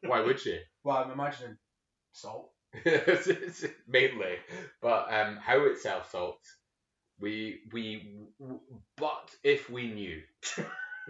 Why 0.08 0.20
would 0.20 0.40
she? 0.40 0.58
Well, 0.84 0.96
I'm 0.96 1.10
imagining 1.10 1.56
salt. 2.12 2.52
mainly, 3.88 4.36
but 4.82 5.12
um, 5.12 5.36
how 5.36 5.64
it 5.66 5.78
self 5.78 6.10
salts, 6.10 6.48
we 7.20 7.60
we 7.72 8.18
but 8.96 9.30
if 9.42 9.70
we 9.70 9.88
knew, 9.92 10.20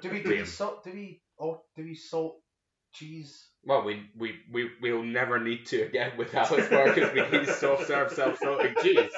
Do 0.03 0.11
we 0.11 0.23
do 0.23 0.29
we 0.31 0.37
Liam. 0.39 0.47
salt? 0.47 0.85
Do 0.85 0.93
we 0.93 1.21
oh 1.41 1.63
do 1.77 1.85
we 1.85 1.95
salt 1.95 2.41
cheese? 2.95 3.49
well, 3.65 3.85
we 3.85 4.09
we 4.17 4.37
we 4.53 4.71
we'll 4.81 5.03
never 5.03 5.39
need 5.39 5.67
to 5.67 5.83
again 5.83 6.13
with 6.17 6.35
Alice 6.35 6.71
Marcus 6.71 7.11
McGee's 7.11 7.57
soft 7.59 7.87
serve 7.87 8.13
self 8.13 8.39
salting 8.39 8.75
cheese. 8.83 9.11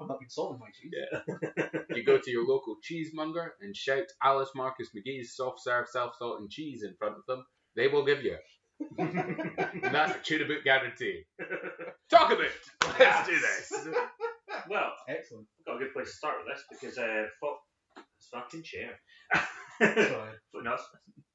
I've 0.00 0.08
not 0.08 0.20
been 0.20 0.28
salting 0.30 0.60
my 0.60 0.68
cheese. 0.72 0.92
Yeah. 0.92 1.68
You 1.94 2.04
go 2.04 2.18
to 2.18 2.30
your 2.30 2.46
local 2.46 2.76
cheesemonger 2.82 3.50
and 3.60 3.76
shout 3.76 4.06
Alice 4.22 4.50
Marcus 4.56 4.88
McGee's 4.96 5.36
soft 5.36 5.60
serve 5.62 5.86
self 5.88 6.14
salting 6.18 6.48
cheese 6.50 6.82
in 6.82 6.94
front 6.98 7.16
of 7.16 7.26
them. 7.26 7.44
They 7.76 7.88
will 7.88 8.04
give 8.04 8.22
you. 8.24 8.36
And 8.98 9.94
that's 9.94 10.16
a 10.16 10.20
tuna 10.22 10.44
boot 10.46 10.64
guarantee. 10.64 11.22
Talk 12.10 12.32
about 12.32 12.44
it. 12.44 12.52
Let's 12.98 13.28
do 13.28 13.38
this. 13.38 13.88
well, 14.70 14.92
Excellent. 15.08 15.46
I've 15.60 15.66
got 15.66 15.76
a 15.76 15.78
good 15.84 15.92
place 15.92 16.10
to 16.10 16.16
start 16.16 16.36
with 16.38 16.54
this 16.54 16.64
because 16.70 16.98
uh, 16.98 17.24
fuck 17.40 17.58
this 17.96 18.28
fucking 18.32 18.62
chair. 18.62 18.98
Sorry. 19.80 20.32
But 20.52 20.64
no, 20.64 20.72
it's- 20.74 20.88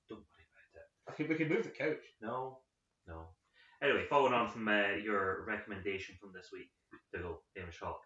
don't 0.09 0.19
worry 0.19 0.45
about 0.73 0.81
it. 0.81 1.09
I 1.09 1.11
can, 1.13 1.27
we 1.29 1.35
can 1.35 1.49
move 1.49 1.63
the 1.63 1.69
couch. 1.69 2.03
No, 2.21 2.59
no. 3.07 3.27
Anyway, 3.83 4.05
following 4.09 4.33
on 4.33 4.49
from 4.49 4.67
uh, 4.67 4.95
your 5.03 5.45
recommendation 5.45 6.15
from 6.19 6.31
this 6.33 6.49
week, 6.53 6.69
Dougal, 7.13 7.43
Hamish 7.57 7.79
Hawk, 7.81 7.99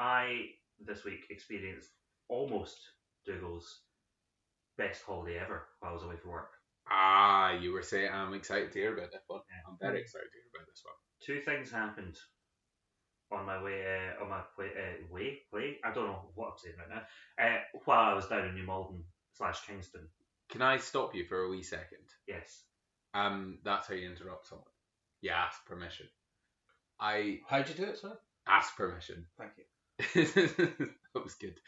I 0.00 0.46
this 0.84 1.04
week 1.04 1.20
experienced 1.30 1.90
almost 2.28 2.76
Dougal's 3.26 3.82
best 4.78 5.02
holiday 5.02 5.38
ever 5.38 5.66
while 5.80 5.90
I 5.90 5.94
was 5.94 6.02
away 6.04 6.16
from 6.16 6.30
work. 6.30 6.50
Ah, 6.90 7.52
you 7.52 7.72
were 7.72 7.82
saying 7.82 8.10
I'm 8.12 8.34
excited 8.34 8.72
to 8.72 8.78
hear 8.78 8.96
about 8.96 9.12
this 9.12 9.22
one. 9.26 9.40
Yeah. 9.48 9.70
I'm 9.70 9.78
very 9.80 10.00
excited 10.00 10.26
to 10.32 10.38
hear 10.38 10.50
about 10.54 10.66
this 10.66 10.82
one. 10.84 10.94
Two 11.24 11.40
things 11.40 11.70
happened 11.70 12.18
on 13.30 13.46
my 13.46 13.62
way 13.62 13.82
uh, 13.82 14.22
on 14.22 14.30
my 14.30 14.40
play, 14.54 14.66
uh, 14.66 15.06
way 15.10 15.38
play. 15.50 15.78
I 15.84 15.92
don't 15.92 16.06
know 16.06 16.30
what 16.34 16.48
I'm 16.48 16.58
saying 16.58 16.74
right 16.78 16.88
now. 16.88 17.44
Uh, 17.44 17.60
while 17.84 18.10
I 18.10 18.14
was 18.14 18.26
down 18.26 18.46
in 18.46 18.54
New 18.54 18.64
Malden 18.64 19.04
slash 19.32 19.64
Kingston. 19.66 20.08
Can 20.50 20.62
I 20.62 20.76
stop 20.76 21.14
you 21.14 21.24
for 21.24 21.44
a 21.44 21.48
wee 21.48 21.62
second? 21.62 22.04
Yes. 22.26 22.64
Um, 23.14 23.58
that's 23.64 23.88
how 23.88 23.94
you 23.94 24.08
interrupt 24.08 24.48
someone. 24.48 24.66
You 25.22 25.30
ask 25.30 25.64
permission. 25.66 26.06
I 27.00 27.40
How'd 27.48 27.68
you 27.68 27.74
do 27.74 27.84
it, 27.84 27.98
sir? 27.98 28.18
ask 28.46 28.76
permission. 28.76 29.26
Thank 29.38 29.52
you. 29.56 30.24
that 31.14 31.24
was 31.24 31.34
good. 31.34 31.58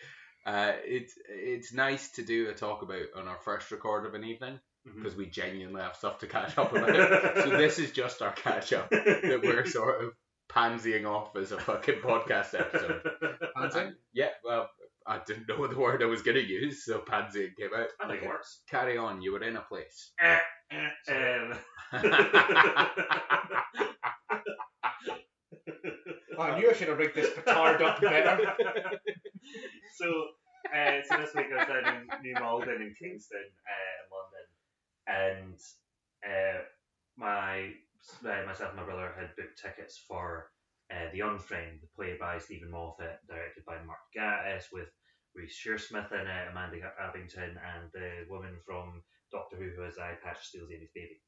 Uh, 0.45 0.73
it's 0.85 1.15
it's 1.29 1.73
nice 1.73 2.11
to 2.13 2.23
do 2.23 2.51
a 2.51 2.53
talk 2.53 2.83
about 2.83 3.07
on 3.17 3.29
our 3.29 3.39
first 3.39 3.71
record 3.71 4.05
of 4.07 4.15
an 4.15 4.25
evening 4.25 4.59
Because 4.85 5.17
we 5.17 5.27
genuinely 5.27 5.81
have 5.81 5.97
stuff 5.97 6.19
to 6.19 6.27
catch 6.27 6.59
up 6.59 6.73
about. 6.75 6.95
so 7.45 7.51
this 7.57 7.79
is 7.79 7.91
just 7.93 8.21
our 8.23 8.33
catch 8.33 8.73
up 8.73 8.91
that 8.91 9.41
we're 9.43 9.65
sort 9.67 10.05
of 10.05 10.13
pansying 10.51 11.07
off 11.07 11.35
as 11.37 11.53
a 11.53 11.59
fucking 11.59 12.01
podcast 12.03 12.59
episode. 12.59 13.03
Pansy? 13.57 13.79
And- 13.81 13.95
yeah, 14.13 14.29
well, 14.45 14.69
I 15.07 15.21
didn't 15.27 15.49
know 15.49 15.67
the 15.67 15.79
word 15.79 16.03
I 16.03 16.07
was 16.07 16.23
going 16.23 16.37
to 16.37 16.47
use, 16.47 16.85
so 16.85 16.99
pansying 16.99 17.57
came 17.59 17.71
out. 17.77 17.89
I 18.01 18.07
think 18.09 18.19
Okay. 18.19 18.27
it 18.27 18.29
works. 18.29 18.61
Carry 18.71 18.99
on, 18.99 19.23
you 19.23 19.33
were 19.33 19.43
in 19.43 19.57
a 19.57 19.63
place. 19.63 20.13
Um, 21.07 21.55
Oh, 26.37 26.43
I 26.43 26.59
knew 26.59 26.69
I 26.69 26.73
should 26.75 26.89
have 26.89 26.99
rigged 26.99 27.15
this 27.15 27.31
petard 27.35 27.81
up 27.83 28.01
better. 28.01 28.39
so, 29.97 30.07
uh, 30.75 30.99
so 31.09 31.17
this 31.19 31.35
week 31.35 31.47
I 31.55 31.59
was 31.59 31.69
down 31.69 31.95
in 31.95 32.09
New 32.23 32.35
Malden 32.41 32.75
in 32.83 32.95
Kingston, 32.99 33.39
uh, 33.39 33.93
in 34.01 34.07
London, 34.11 34.47
and 35.07 35.59
uh, 36.27 36.61
my 37.17 37.71
uh, 38.25 38.47
myself 38.47 38.71
and 38.71 38.79
my 38.81 38.85
brother 38.85 39.13
had 39.19 39.35
booked 39.37 39.61
tickets 39.61 40.03
for 40.09 40.51
uh, 40.93 41.11
The 41.13 41.21
Unfriend, 41.21 41.81
the 41.81 41.89
play 41.97 42.17
by 42.21 42.39
Steven 42.39 42.71
Moffat, 42.71 43.19
directed 43.29 43.65
by 43.67 43.77
Mark 43.85 44.01
Gatiss, 44.17 44.65
with 44.73 44.89
Reece 45.35 45.59
Shearsmith 45.59 46.13
in 46.13 46.27
it, 46.27 46.49
Amanda 46.51 46.77
Abbington, 47.01 47.57
and 47.57 47.91
the 47.93 48.25
woman 48.29 48.57
from 48.67 49.03
Doctor 49.33 49.57
Who 49.57 49.71
who 49.77 49.83
has 49.83 49.99
eye 49.99 50.15
patch 50.23 50.45
steals 50.45 50.71
Amy's 50.71 50.91
baby. 50.95 51.21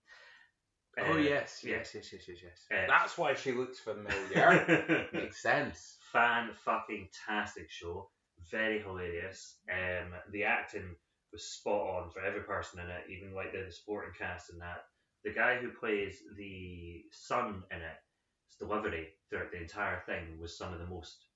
oh 1.01 1.15
Uh, 1.15 1.17
yes, 1.17 1.63
yes, 1.65 1.93
yes, 1.95 2.13
yes, 2.13 2.23
yes, 2.29 2.39
yes. 2.43 2.67
Uh, 2.73 2.87
That's 2.87 3.19
why 3.19 3.35
she 3.35 3.53
looks 3.53 3.79
familiar. 3.81 5.09
Makes 5.13 5.43
sense. 5.43 5.97
fan 6.13 6.51
fucking 6.65 7.09
tastic 7.27 7.71
show. 7.71 8.11
Very 8.51 8.81
hilarious. 8.81 9.57
Um, 9.73 10.13
the 10.33 10.45
acting 10.45 10.95
was 11.37 11.45
spot 11.45 12.03
on 12.05 12.11
for 12.11 12.25
every 12.25 12.41
person 12.41 12.81
in 12.81 12.89
it, 12.89 13.05
even 13.13 13.35
like 13.35 13.53
the 13.53 13.71
supporting 13.71 14.15
cast 14.19 14.49
and 14.49 14.61
that. 14.61 14.89
The 15.23 15.35
guy 15.35 15.59
who 15.59 15.69
plays 15.69 16.23
the 16.39 17.05
son 17.13 17.63
in 17.71 17.77
it, 17.77 18.01
his 18.49 18.57
delivery 18.59 19.09
throughout 19.29 19.53
the 19.53 19.61
entire 19.61 20.01
thing 20.07 20.41
was 20.41 20.57
some 20.57 20.73
of 20.73 20.79
the 20.79 20.87
most 20.87 21.27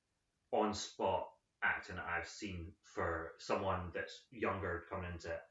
on 0.53 0.73
spot 0.73 1.29
acting 1.63 1.97
I've 1.99 2.27
seen 2.29 2.73
for 2.83 3.33
someone 3.39 3.93
that's 3.95 4.25
younger 4.31 4.85
coming 4.89 5.11
into 5.13 5.29
it. 5.29 5.45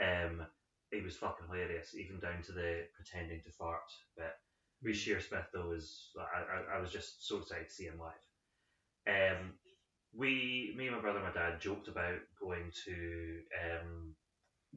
Um, 0.00 0.46
it 0.92 1.02
was 1.02 1.16
fucking 1.16 1.46
hilarious, 1.50 1.96
even 1.96 2.20
down 2.20 2.42
to 2.44 2.52
the 2.52 2.86
pretending 2.94 3.42
to 3.42 3.50
fart 3.50 3.82
bit. 4.16 4.32
Reece 4.80 5.04
Shearsmith 5.04 5.50
though 5.52 5.70
was 5.70 6.10
I, 6.16 6.74
I, 6.74 6.78
I 6.78 6.80
was 6.80 6.92
just 6.92 7.26
so 7.26 7.38
excited 7.38 7.66
to 7.66 7.74
see 7.74 7.86
him 7.86 7.98
live. 7.98 8.22
Um, 9.10 9.54
we, 10.14 10.74
me 10.76 10.86
and 10.86 10.96
my 10.96 11.02
brother 11.02 11.18
and 11.18 11.26
my 11.28 11.32
dad 11.34 11.60
joked 11.60 11.88
about 11.88 12.18
going 12.40 12.70
to 12.86 12.94
um, 13.54 14.14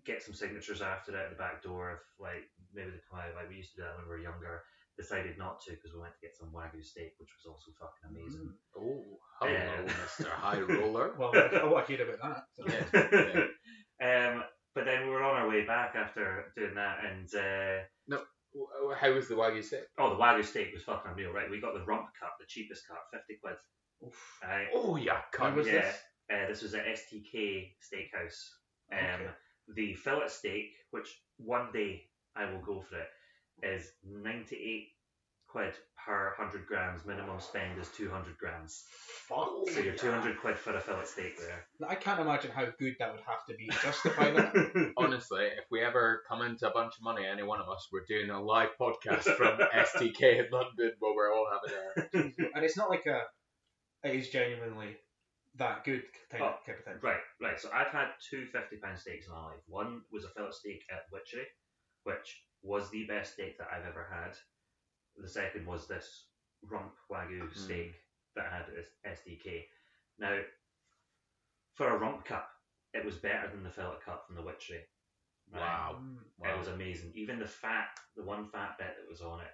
get 0.05 0.21
some 0.21 0.33
signatures 0.33 0.81
after 0.81 1.11
it 1.11 1.19
at 1.19 1.29
the 1.29 1.35
back 1.35 1.61
door 1.63 1.91
if 1.93 1.99
like 2.19 2.43
maybe 2.73 2.91
they 2.91 3.01
come 3.09 3.19
out 3.19 3.35
like 3.35 3.49
we 3.49 3.55
used 3.57 3.71
to 3.71 3.77
do 3.77 3.83
that 3.83 3.95
when 3.97 4.05
we 4.05 4.11
were 4.11 4.19
younger. 4.19 4.61
Decided 4.97 5.37
not 5.37 5.59
to 5.61 5.71
because 5.71 5.93
we 5.95 6.01
went 6.01 6.13
to 6.13 6.19
get 6.21 6.35
some 6.37 6.49
wagyu 6.53 6.83
steak, 6.83 7.13
which 7.17 7.31
was 7.33 7.47
also 7.49 7.71
fucking 7.79 8.11
amazing. 8.11 8.53
Oh, 8.77 9.17
hello, 9.39 9.85
Uh, 9.87 9.89
Mr. 9.89 10.27
High 10.43 10.59
Roller. 10.59 11.15
Well, 11.17 11.31
I 11.33 11.65
want 11.65 11.87
to 11.87 11.95
hear 11.95 12.05
about 12.07 12.43
that. 12.59 13.47
um, 14.03 14.43
but 14.75 14.85
then 14.85 15.03
we 15.05 15.09
were 15.11 15.23
on 15.23 15.37
our 15.41 15.47
way 15.47 15.65
back 15.65 15.95
after 15.95 16.51
doing 16.57 16.75
that, 16.75 16.99
and 17.05 17.27
uh, 17.33 17.83
W- 18.53 18.93
How 18.99 19.13
was 19.13 19.29
the 19.29 19.35
Wagyu 19.35 19.63
steak? 19.63 19.87
oh, 19.97 20.09
the 20.09 20.21
wagyu 20.21 20.43
steak 20.43 20.73
was 20.73 20.83
fucking 20.83 21.09
unreal, 21.11 21.31
right? 21.31 21.49
We 21.49 21.61
got 21.61 21.73
the 21.73 21.85
rump 21.85 22.07
cut, 22.19 22.31
the 22.37 22.45
cheapest 22.45 22.85
cut, 22.85 22.99
fifty 23.13 23.37
quid. 23.41 23.55
Oof. 24.05 24.39
Right? 24.43 24.67
Oh, 24.73 24.95
yeah, 24.95 25.21
When 25.37 25.51
cunt. 25.51 25.55
was 25.55 25.67
yeah. 25.67 25.73
this? 25.73 25.95
Uh, 26.31 26.47
this 26.47 26.61
was 26.61 26.73
at 26.73 26.85
STK 26.85 27.71
Steakhouse. 27.81 28.49
Um, 28.91 28.99
Okay. 29.21 29.29
The 29.75 29.93
fillet 29.93 30.27
steak, 30.27 30.71
which 30.91 31.07
one 31.37 31.69
day 31.71 32.03
I 32.35 32.51
will 32.51 32.59
go 32.61 32.81
for 32.81 32.97
it, 32.97 33.07
is 33.75 33.91
98 34.03 34.87
quid 35.47 35.73
per 36.05 36.33
100 36.37 36.65
grams. 36.65 37.05
Minimum 37.05 37.39
spend 37.39 37.79
is 37.79 37.87
200 37.89 38.37
grams. 38.37 38.83
Fuck. 39.27 39.49
So 39.71 39.79
you're 39.81 39.93
200 39.93 40.39
quid 40.39 40.57
for 40.57 40.75
a 40.75 40.79
fillet 40.81 41.05
steak 41.05 41.37
there. 41.39 41.65
I 41.87 41.95
can't 41.95 42.19
imagine 42.19 42.51
how 42.51 42.65
good 42.79 42.95
that 42.99 43.11
would 43.11 43.21
have 43.27 43.45
to 43.49 43.55
be 43.55 43.67
to 43.67 43.77
justify 43.81 44.31
that. 44.31 44.93
Honestly, 44.97 45.45
if 45.45 45.65
we 45.69 45.81
ever 45.81 46.23
come 46.27 46.41
into 46.41 46.67
a 46.69 46.73
bunch 46.73 46.95
of 46.97 47.03
money, 47.03 47.25
any 47.25 47.43
one 47.43 47.59
of 47.61 47.69
us, 47.69 47.87
we're 47.91 48.05
doing 48.07 48.29
a 48.29 48.41
live 48.41 48.69
podcast 48.79 49.23
from 49.35 49.57
STK 49.59 50.39
in 50.39 50.51
London 50.51 50.93
where 50.99 51.15
we're 51.15 51.33
all 51.33 51.47
having 51.51 51.77
a. 51.77 52.47
and 52.55 52.65
it's 52.65 52.77
not 52.77 52.89
like 52.89 53.05
a. 53.05 53.21
It 54.03 54.15
is 54.15 54.29
genuinely 54.29 54.97
that 55.55 55.83
good 55.83 56.03
kind, 56.31 56.43
of, 56.43 56.53
Oh, 56.53 56.57
kind 56.65 56.79
of 56.79 56.85
thing. 56.85 56.93
Right, 57.01 57.19
right. 57.41 57.59
So 57.59 57.69
I've 57.73 57.87
had 57.91 58.07
two 58.29 58.45
50 58.47 58.77
pound 58.77 58.97
steaks 58.97 59.27
in 59.27 59.33
my 59.33 59.45
life. 59.45 59.61
One 59.67 60.01
was 60.11 60.23
a 60.23 60.29
fillet 60.29 60.51
steak 60.51 60.83
at 60.91 61.03
Witchery, 61.11 61.45
which 62.03 62.41
was 62.63 62.89
the 62.89 63.05
best 63.05 63.33
steak 63.33 63.57
that 63.57 63.67
I've 63.71 63.85
ever 63.85 64.07
had. 64.11 64.35
The 65.17 65.29
second 65.29 65.65
was 65.67 65.87
this 65.87 66.27
rump 66.63 66.93
wagyu 67.11 67.41
Mm. 67.43 67.55
steak 67.55 67.93
that 68.35 68.45
I 68.45 68.57
had 68.57 68.69
at 68.69 69.17
STK. 69.17 69.67
Now, 70.17 70.39
for 71.73 71.89
a 71.89 71.97
rump 71.97 72.25
cut, 72.25 72.47
it 72.93 73.05
was 73.05 73.17
better 73.17 73.49
than 73.49 73.63
the 73.63 73.71
fillet 73.71 73.99
cut 74.03 74.25
from 74.25 74.35
the 74.35 74.41
Witchery. 74.41 74.87
right? 75.51 75.59
Wow. 75.59 75.99
Mm. 76.01 76.49
It 76.49 76.57
was 76.57 76.67
amazing. 76.69 77.11
Even 77.13 77.37
the 77.39 77.47
fat, 77.47 77.89
the 78.15 78.23
one 78.23 78.47
fat 78.47 78.77
bit 78.77 78.95
that 78.97 79.09
was 79.09 79.21
on 79.21 79.41
it, 79.41 79.51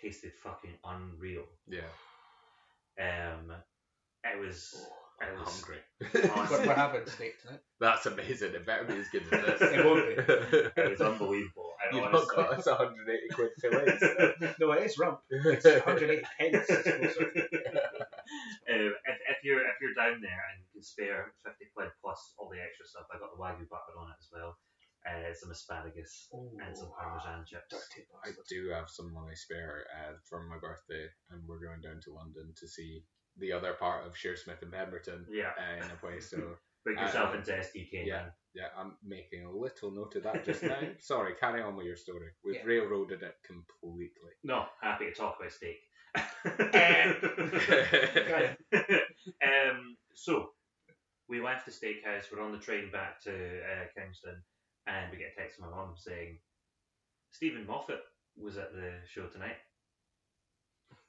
tasted 0.00 0.34
fucking 0.34 0.76
unreal. 0.84 1.46
Yeah. 1.68 1.92
Um, 2.98 3.52
it 4.24 4.40
was. 4.40 4.86
It 5.20 5.38
was 5.38 5.52
Hungry. 5.52 5.76
We're, 6.00 6.66
we're 6.66 6.74
having 6.74 7.04
steak 7.04 7.36
tonight. 7.42 7.60
That's 7.78 8.06
amazing. 8.06 8.54
It 8.54 8.64
better 8.64 8.84
be 8.84 8.94
as 8.94 9.08
good 9.08 9.24
as 9.24 9.60
this. 9.60 9.60
It 9.76 9.84
won't 9.84 10.08
be. 10.08 10.16
It 10.16 10.90
was 10.96 11.00
unbelievable. 11.00 11.70
And 11.84 11.96
You've 11.96 12.12
not 12.12 12.24
honestly, 12.24 12.36
got 12.36 12.58
us 12.58 12.66
180 12.66 13.28
quid 13.36 13.52
fillets. 13.60 14.56
no, 14.60 14.72
it 14.72 14.84
is 14.84 14.98
rump. 14.98 15.20
It's 15.30 15.64
180 15.64 16.24
pence. 16.40 16.66
It's 16.68 17.16
um, 18.70 18.92
if, 19.04 19.16
if 19.28 19.38
you're 19.42 19.60
if 19.60 19.76
you're 19.82 19.96
down 19.96 20.22
there 20.22 20.40
and 20.52 20.62
you 20.62 20.68
can 20.72 20.82
spare 20.82 21.32
fifty 21.44 21.66
quid 21.74 21.90
plus 22.00 22.32
all 22.38 22.48
the 22.48 22.62
extra 22.62 22.86
stuff, 22.86 23.10
I 23.12 23.18
got 23.18 23.34
the 23.34 23.40
wagyu 23.42 23.68
butter 23.68 23.96
on 23.98 24.08
it 24.08 24.20
as 24.20 24.30
well, 24.32 24.56
uh, 25.04 25.34
some 25.34 25.50
asparagus 25.50 26.28
and 26.32 26.76
some 26.76 26.92
parmesan 26.96 27.44
chips. 27.44 27.68
dirty 27.68 28.06
I 28.24 28.30
do 28.48 28.70
have 28.70 28.88
some 28.88 29.12
money 29.12 29.34
spare 29.34 29.84
uh, 29.90 30.14
from 30.28 30.48
my 30.48 30.56
birthday, 30.56 31.08
and 31.32 31.42
we're 31.48 31.60
going 31.64 31.80
down 31.82 32.00
to 32.04 32.14
London 32.14 32.54
to 32.56 32.68
see 32.68 33.02
the 33.38 33.52
other 33.52 33.72
part 33.74 34.06
of 34.06 34.14
Shearsmith 34.14 34.62
and 34.62 34.72
Pemberton 34.72 35.26
Yeah. 35.30 35.50
uh, 35.58 35.84
in 35.84 35.90
a 35.90 35.96
place. 35.96 36.30
So 36.30 36.36
Book 36.86 36.96
yourself 36.98 37.34
Uh, 37.34 37.38
into 37.38 37.52
STK. 37.52 38.06
yeah. 38.06 38.14
man. 38.22 38.32
Yeah, 38.54 38.66
I'm 38.76 38.96
making 39.04 39.44
a 39.44 39.50
little 39.52 39.92
note 39.92 40.16
of 40.16 40.24
that 40.24 40.44
just 40.44 40.62
now. 40.64 40.78
Sorry, 40.98 41.34
carry 41.38 41.62
on 41.62 41.76
with 41.76 41.86
your 41.86 41.96
story. 41.96 42.30
We've 42.44 42.56
Yeah. 42.56 42.64
railroaded 42.64 43.22
it 43.22 43.36
completely. 43.44 44.32
No, 44.42 44.66
happy 44.82 45.04
to 45.06 45.12
talk 45.12 45.36
about 45.38 45.52
steak. 45.52 45.78
Okay. 46.46 47.14
um, 49.44 49.96
so 50.14 50.50
we 51.28 51.40
left 51.40 51.66
the 51.66 51.72
steakhouse. 51.72 52.24
We're 52.32 52.42
on 52.42 52.52
the 52.52 52.58
train 52.58 52.90
back 52.90 53.20
to 53.24 53.30
uh, 53.32 53.84
Kingston, 53.96 54.42
and 54.86 55.10
we 55.12 55.18
get 55.18 55.32
a 55.36 55.40
text 55.40 55.58
from 55.58 55.70
my 55.70 55.76
mum 55.76 55.94
saying 55.96 56.38
Steven 57.32 57.66
Moffat 57.66 58.00
was 58.36 58.56
at 58.56 58.72
the 58.72 58.92
show 59.06 59.26
tonight. 59.26 59.56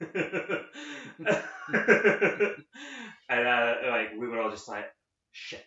and 3.28 3.46
uh, 3.46 3.74
like 3.88 4.10
we 4.18 4.28
were 4.28 4.40
all 4.40 4.50
just 4.50 4.68
like, 4.68 4.86
shit. 5.32 5.66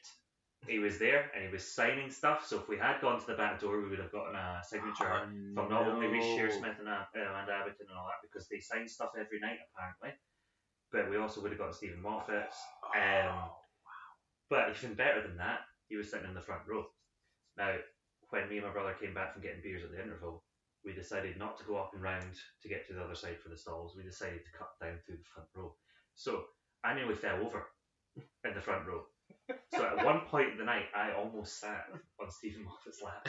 He 0.67 0.79
was 0.79 0.98
there 0.98 1.29
and 1.36 1.46
he 1.46 1.51
was 1.51 1.75
signing 1.75 2.10
stuff. 2.10 2.48
So 2.48 2.58
if 2.58 2.67
we 2.67 2.77
had 2.77 3.00
gone 3.00 3.20
to 3.20 3.27
the 3.27 3.36
back 3.36 3.62
door, 3.62 3.82
we 3.82 3.89
would 3.89 4.00
have 4.00 4.12
gotten 4.12 4.36
a 4.36 4.62
signature 4.63 5.29
from 5.53 5.70
not 5.70 5.88
only 5.88 6.08
Reece 6.08 6.25
Shearsmith 6.25 6.79
and 6.79 6.89
uh, 6.89 7.05
Amanda 7.13 7.70
and 7.70 7.89
all 7.96 8.10
that 8.10 8.22
because 8.24 8.48
they 8.50 8.60
sign 8.60 8.88
stuff 8.88 9.12
every 9.20 9.39
night 9.39 9.60
apparently. 9.70 10.17
But 10.91 11.10
we 11.10 11.17
also 11.17 11.41
would 11.41 11.51
have 11.51 11.60
gotten 11.60 11.74
Steven 11.74 12.01
Moffat. 12.01 12.50
Um, 12.96 13.50
but 14.50 14.75
even 14.75 14.96
better 14.96 15.22
than 15.22 15.38
that, 15.38 15.60
he 15.88 15.98
was 15.98 16.10
sitting 16.10 16.27
in 16.27 16.34
the 16.34 16.41
front 16.41 16.62
row. 16.67 16.86
Now, 17.58 17.75
when 18.29 18.50
me 18.50 18.58
and 18.58 18.65
my 18.65 18.74
brother 18.74 18.96
came 19.00 19.13
back 19.13 19.34
from 19.34 19.44
getting 19.44 19.62
beers 19.62 19.84
at 19.84 19.91
the 19.91 20.01
interval, 20.01 20.44
we 20.86 20.94
decided 20.94 21.38
not 21.38 21.58
to 21.58 21.63
go 21.63 21.77
up 21.77 21.92
and 21.94 22.04
round 22.04 22.36
to 22.62 22.70
get 22.70 22.86
to 22.88 22.94
the 22.94 23.01
other 23.01 23.15
side 23.15 23.39
for 23.42 23.50
the 23.50 23.58
stalls. 23.58 23.96
We 23.98 24.04
decided 24.04 24.42
to 24.46 24.58
cut 24.58 24.70
down 24.82 25.00
through 25.06 25.18
the 25.18 25.24
front 25.34 25.50
row. 25.56 25.74
So 26.15 26.44
I 26.84 26.94
nearly 26.94 27.15
fell 27.15 27.42
over 27.44 27.65
in 28.15 28.54
the 28.54 28.62
front 28.62 28.88
row. 28.88 29.04
So 29.74 29.84
at 29.84 30.06
one 30.06 30.22
point 30.22 30.51
in 30.51 30.58
the 30.58 30.63
night, 30.63 30.86
I 30.96 31.13
almost 31.13 31.60
sat 31.60 31.86
on 32.22 32.30
Steven 32.30 32.63
Moffat's 32.63 33.01
lap. 33.04 33.27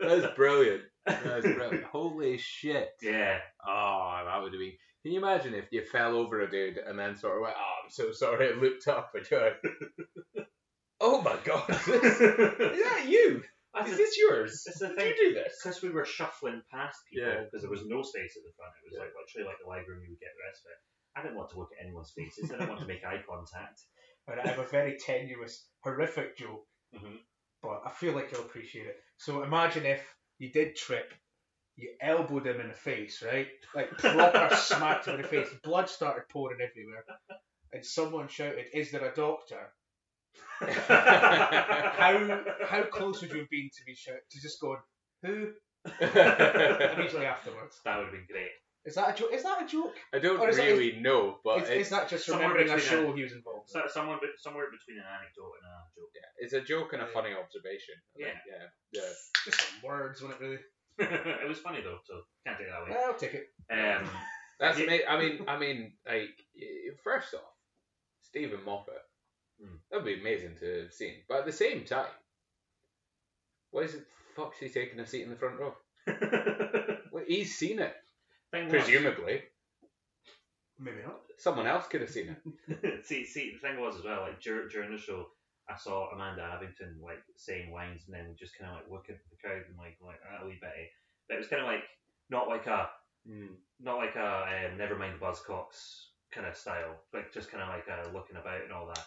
That's 0.00 0.34
brilliant. 0.36 0.82
That's 1.06 1.42
brilliant. 1.46 1.84
Holy 1.92 2.38
shit. 2.38 2.90
yeah. 3.02 3.38
Oh, 3.66 4.22
that 4.24 4.42
would 4.42 4.52
have 4.52 4.60
been. 4.60 4.72
Can 5.02 5.12
you 5.12 5.18
imagine 5.18 5.54
if 5.54 5.66
you 5.70 5.84
fell 5.84 6.16
over 6.16 6.40
a 6.40 6.50
dude 6.50 6.78
and 6.78 6.98
then 6.98 7.16
sort 7.16 7.36
of 7.36 7.42
went, 7.42 7.54
"Oh, 7.56 7.74
I'm 7.84 7.90
so 7.90 8.10
sorry," 8.12 8.54
looked 8.54 8.88
up 8.88 9.12
and 9.14 9.24
you're 9.30 9.40
like, 9.40 10.46
"Oh 11.00 11.20
my 11.22 11.36
god, 11.44 11.68
is 11.70 11.84
that 11.88 13.04
you? 13.08 13.42
That's 13.74 13.90
Is 13.90 13.96
the- 13.98 14.02
this 14.04 14.16
yours? 14.18 14.62
It's 14.66 14.78
the 14.78 14.88
Did 14.88 14.96
thing. 14.96 15.06
you 15.08 15.28
do 15.28 15.34
this?" 15.34 15.58
Because 15.62 15.82
we 15.82 15.90
were 15.90 16.04
shuffling 16.04 16.62
past 16.72 16.96
people 17.12 17.28
Yeah. 17.28 17.44
because 17.44 17.60
there 17.62 17.70
was 17.70 17.84
no 17.86 18.02
space 18.02 18.36
at 18.36 18.42
the 18.42 18.52
front. 18.56 18.72
It 18.80 18.84
was 18.88 18.94
Yeah. 18.96 19.04
like 19.04 19.12
literally 19.14 19.46
like 19.48 19.58
the 19.62 19.68
leg 19.68 19.88
room 19.88 20.02
you 20.02 20.10
would 20.10 20.20
get 20.20 20.32
the 20.36 20.44
rest 20.48 20.64
of 20.64 20.70
it. 20.72 20.80
I 21.16 21.22
didn't 21.22 21.36
want 21.36 21.50
to 21.50 21.58
look 21.58 21.70
at 21.78 21.84
anyone's 21.84 22.12
faces. 22.12 22.50
I 22.52 22.56
didn't 22.58 22.68
want 22.70 22.80
to 22.80 22.86
make 22.86 23.04
eye 23.04 23.22
contact. 23.28 23.80
And 24.28 24.40
I 24.40 24.48
have 24.48 24.58
a 24.58 24.64
very 24.68 24.96
tenuous, 24.98 25.68
horrific 25.84 26.36
joke, 26.36 26.66
Mhm. 26.94 27.20
but 27.62 27.82
I 27.84 27.90
feel 27.90 28.12
like 28.14 28.32
you'll 28.32 28.42
appreciate 28.42 28.86
it. 28.86 28.96
So 29.18 29.42
imagine 29.42 29.86
if 29.86 30.02
you 30.38 30.50
did 30.52 30.76
trip, 30.76 31.12
you 31.76 31.94
elbowed 32.00 32.46
him 32.46 32.60
in 32.60 32.68
the 32.68 32.74
face, 32.74 33.22
right? 33.22 33.48
Like 33.74 33.90
proper 33.98 34.54
smacked 34.56 35.06
him 35.06 35.16
in 35.16 35.22
the 35.22 35.28
face. 35.28 35.48
Blood 35.62 35.88
started 35.90 36.28
pouring 36.30 36.60
everywhere. 36.60 37.04
And 37.72 37.84
someone 37.84 38.28
shouted, 38.28 38.66
Is 38.72 38.90
there 38.90 39.04
a 39.10 39.14
doctor? 39.14 39.72
How 40.60 42.40
how 42.66 42.82
close 42.84 43.20
would 43.20 43.30
you 43.32 43.40
have 43.40 43.50
been 43.50 43.68
to 43.76 43.84
be 43.84 43.94
shout 43.94 44.16
to 44.30 44.40
just 44.40 44.60
going, 44.60 44.78
Who? 45.22 45.52
Immediately 46.00 47.26
afterwards. 47.26 47.80
That 47.84 47.96
would 47.98 48.04
have 48.06 48.12
been 48.12 48.26
great. 48.30 48.50
Is 48.84 48.94
that 48.94 49.10
a 49.10 49.18
joke? 49.18 49.30
Is 49.32 49.42
that 49.42 49.62
a 49.62 49.66
joke? 49.66 49.94
I 50.14 50.18
don't 50.20 50.38
Or 50.38 50.48
is 50.48 50.58
it- 50.58 50.64
really 50.64 51.00
know, 51.00 51.38
but 51.44 51.62
is, 51.62 51.68
it's, 51.68 51.80
is 51.86 51.88
that 51.90 52.08
just 52.08 52.24
somewhere 52.26 52.48
remembering 52.48 52.70
a 52.70 52.76
between 52.76 53.02
show 53.06 53.12
he 53.14 53.22
was 53.24 53.32
involved 53.32 53.68
in? 53.74 53.82
Someone, 53.90 54.18
be- 54.22 54.28
somewhere 54.38 54.66
between 54.70 54.98
an 54.98 55.04
anecdote 55.10 55.52
and 55.58 55.66
a 55.66 55.76
joke. 55.98 56.10
yeah, 56.14 56.30
it's 56.44 56.52
a 56.54 56.60
joke 56.60 56.92
and 56.92 57.02
a 57.02 57.06
Yeah. 57.06 57.10
funny 57.12 57.30
observation. 57.34 57.96
I 58.14 58.22
think, 58.22 58.38
yeah, 58.46 58.66
yeah. 58.92 59.10
Just 59.44 59.60
some 59.60 59.82
words, 59.82 60.22
wasn't 60.22 60.40
it 60.40 60.44
really? 60.44 60.58
it 61.42 61.48
was 61.48 61.58
funny 61.58 61.80
though, 61.82 61.98
so 62.04 62.22
can't 62.46 62.56
take 62.58 62.68
it 62.68 62.70
that 62.70 62.84
way. 62.88 62.96
I'll 63.04 63.14
take 63.14 63.34
it. 63.34 63.48
Um, 63.70 64.08
That's 64.60 64.78
Yeah. 64.78 64.84
amazing. 64.84 65.06
I 65.08 65.18
mean, 65.18 65.44
I 65.48 65.58
mean, 65.58 65.92
like 66.06 66.30
y- 66.54 66.94
first 67.02 67.34
off, 67.34 67.42
Steven 68.22 68.62
Moffat. 68.64 69.02
Hmm. 69.60 69.76
That'd 69.90 70.04
be 70.04 70.20
amazing 70.20 70.56
to 70.60 70.82
have 70.82 70.92
seen. 70.92 71.14
But 71.28 71.38
at 71.40 71.46
the 71.46 71.52
same 71.52 71.84
time, 71.84 72.06
why 73.70 73.82
is 73.82 73.94
it 73.94 74.04
fuck's 74.34 74.58
he 74.58 74.68
taking 74.68 75.00
a 75.00 75.06
seat 75.06 75.22
in 75.22 75.30
the 75.30 75.36
front 75.36 75.58
row? 75.58 75.74
Well, 77.12 77.24
he's 77.26 77.56
seen 77.56 77.78
it, 77.78 77.94
thing 78.50 78.64
was- 78.64 78.72
presumably. 78.84 79.40
Maybe 80.78 80.98
not. 81.02 81.20
Someone 81.38 81.66
else 81.66 81.86
could 81.86 82.02
have 82.02 82.10
seen 82.10 82.36
it. 82.68 83.04
see, 83.06 83.24
see, 83.24 83.52
the 83.54 83.58
thing 83.66 83.80
was 83.80 83.96
as 83.96 84.04
well, 84.04 84.20
like 84.22 84.42
dur- 84.42 84.68
during 84.68 84.92
the 84.92 84.98
show, 84.98 85.28
I 85.70 85.76
saw 85.78 86.10
Amanda 86.10 86.42
Abbington 86.42 87.00
like 87.02 87.22
saying 87.36 87.72
lines 87.72 88.02
and 88.06 88.14
then 88.14 88.36
just 88.38 88.58
kind 88.58 88.70
of 88.70 88.76
like 88.76 88.90
looking 88.90 89.14
at 89.14 89.20
the 89.30 89.36
crowd 89.40 89.62
and 89.66 89.78
like 89.78 89.96
like 90.04 90.20
ah, 90.30 90.44
a 90.44 90.46
wee 90.46 90.58
bit. 90.60 90.70
But 91.28 91.36
it 91.36 91.38
was 91.38 91.48
kind 91.48 91.62
of 91.62 91.68
like 91.68 91.84
not 92.28 92.48
like 92.48 92.66
a 92.66 92.90
not 93.80 93.96
like 93.96 94.16
a 94.16 94.68
um, 94.70 94.76
never 94.76 94.96
mind 94.96 95.14
the 95.18 95.24
Buzzcocks 95.24 96.12
kind 96.30 96.46
of 96.46 96.54
style, 96.56 97.00
like 97.14 97.32
just 97.32 97.50
kind 97.50 97.62
of 97.62 97.70
like 97.70 97.86
a 97.88 98.12
looking 98.12 98.36
about 98.36 98.62
and 98.62 98.72
all 98.72 98.86
that. 98.88 99.06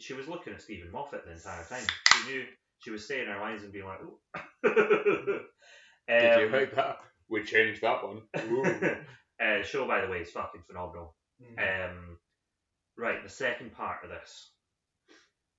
She 0.00 0.14
was 0.14 0.28
looking 0.28 0.52
at 0.52 0.62
Steven 0.62 0.90
Moffat 0.92 1.24
the 1.24 1.32
entire 1.32 1.64
time. 1.64 1.86
She 2.12 2.30
knew 2.30 2.44
she 2.78 2.90
was 2.90 3.06
saying 3.06 3.26
her 3.26 3.40
lines 3.40 3.62
and 3.62 3.72
being 3.72 3.86
like, 3.86 4.00
"Ooh." 4.02 4.18
Did 6.08 6.40
you 6.40 6.46
Um, 6.46 6.52
like 6.52 6.74
that? 6.76 6.98
We 7.28 7.44
changed 7.44 7.82
that 7.82 8.02
one. 8.04 8.22
Ooh. 8.50 8.64
uh, 9.44 9.62
show, 9.62 9.86
by 9.86 10.00
the 10.00 10.08
way, 10.10 10.18
is 10.18 10.30
fucking 10.30 10.62
phenomenal. 10.66 11.14
Mm. 11.42 11.90
Um, 11.90 12.18
right, 12.96 13.22
the 13.22 13.28
second 13.28 13.72
part 13.72 14.04
of 14.04 14.10
this, 14.10 14.52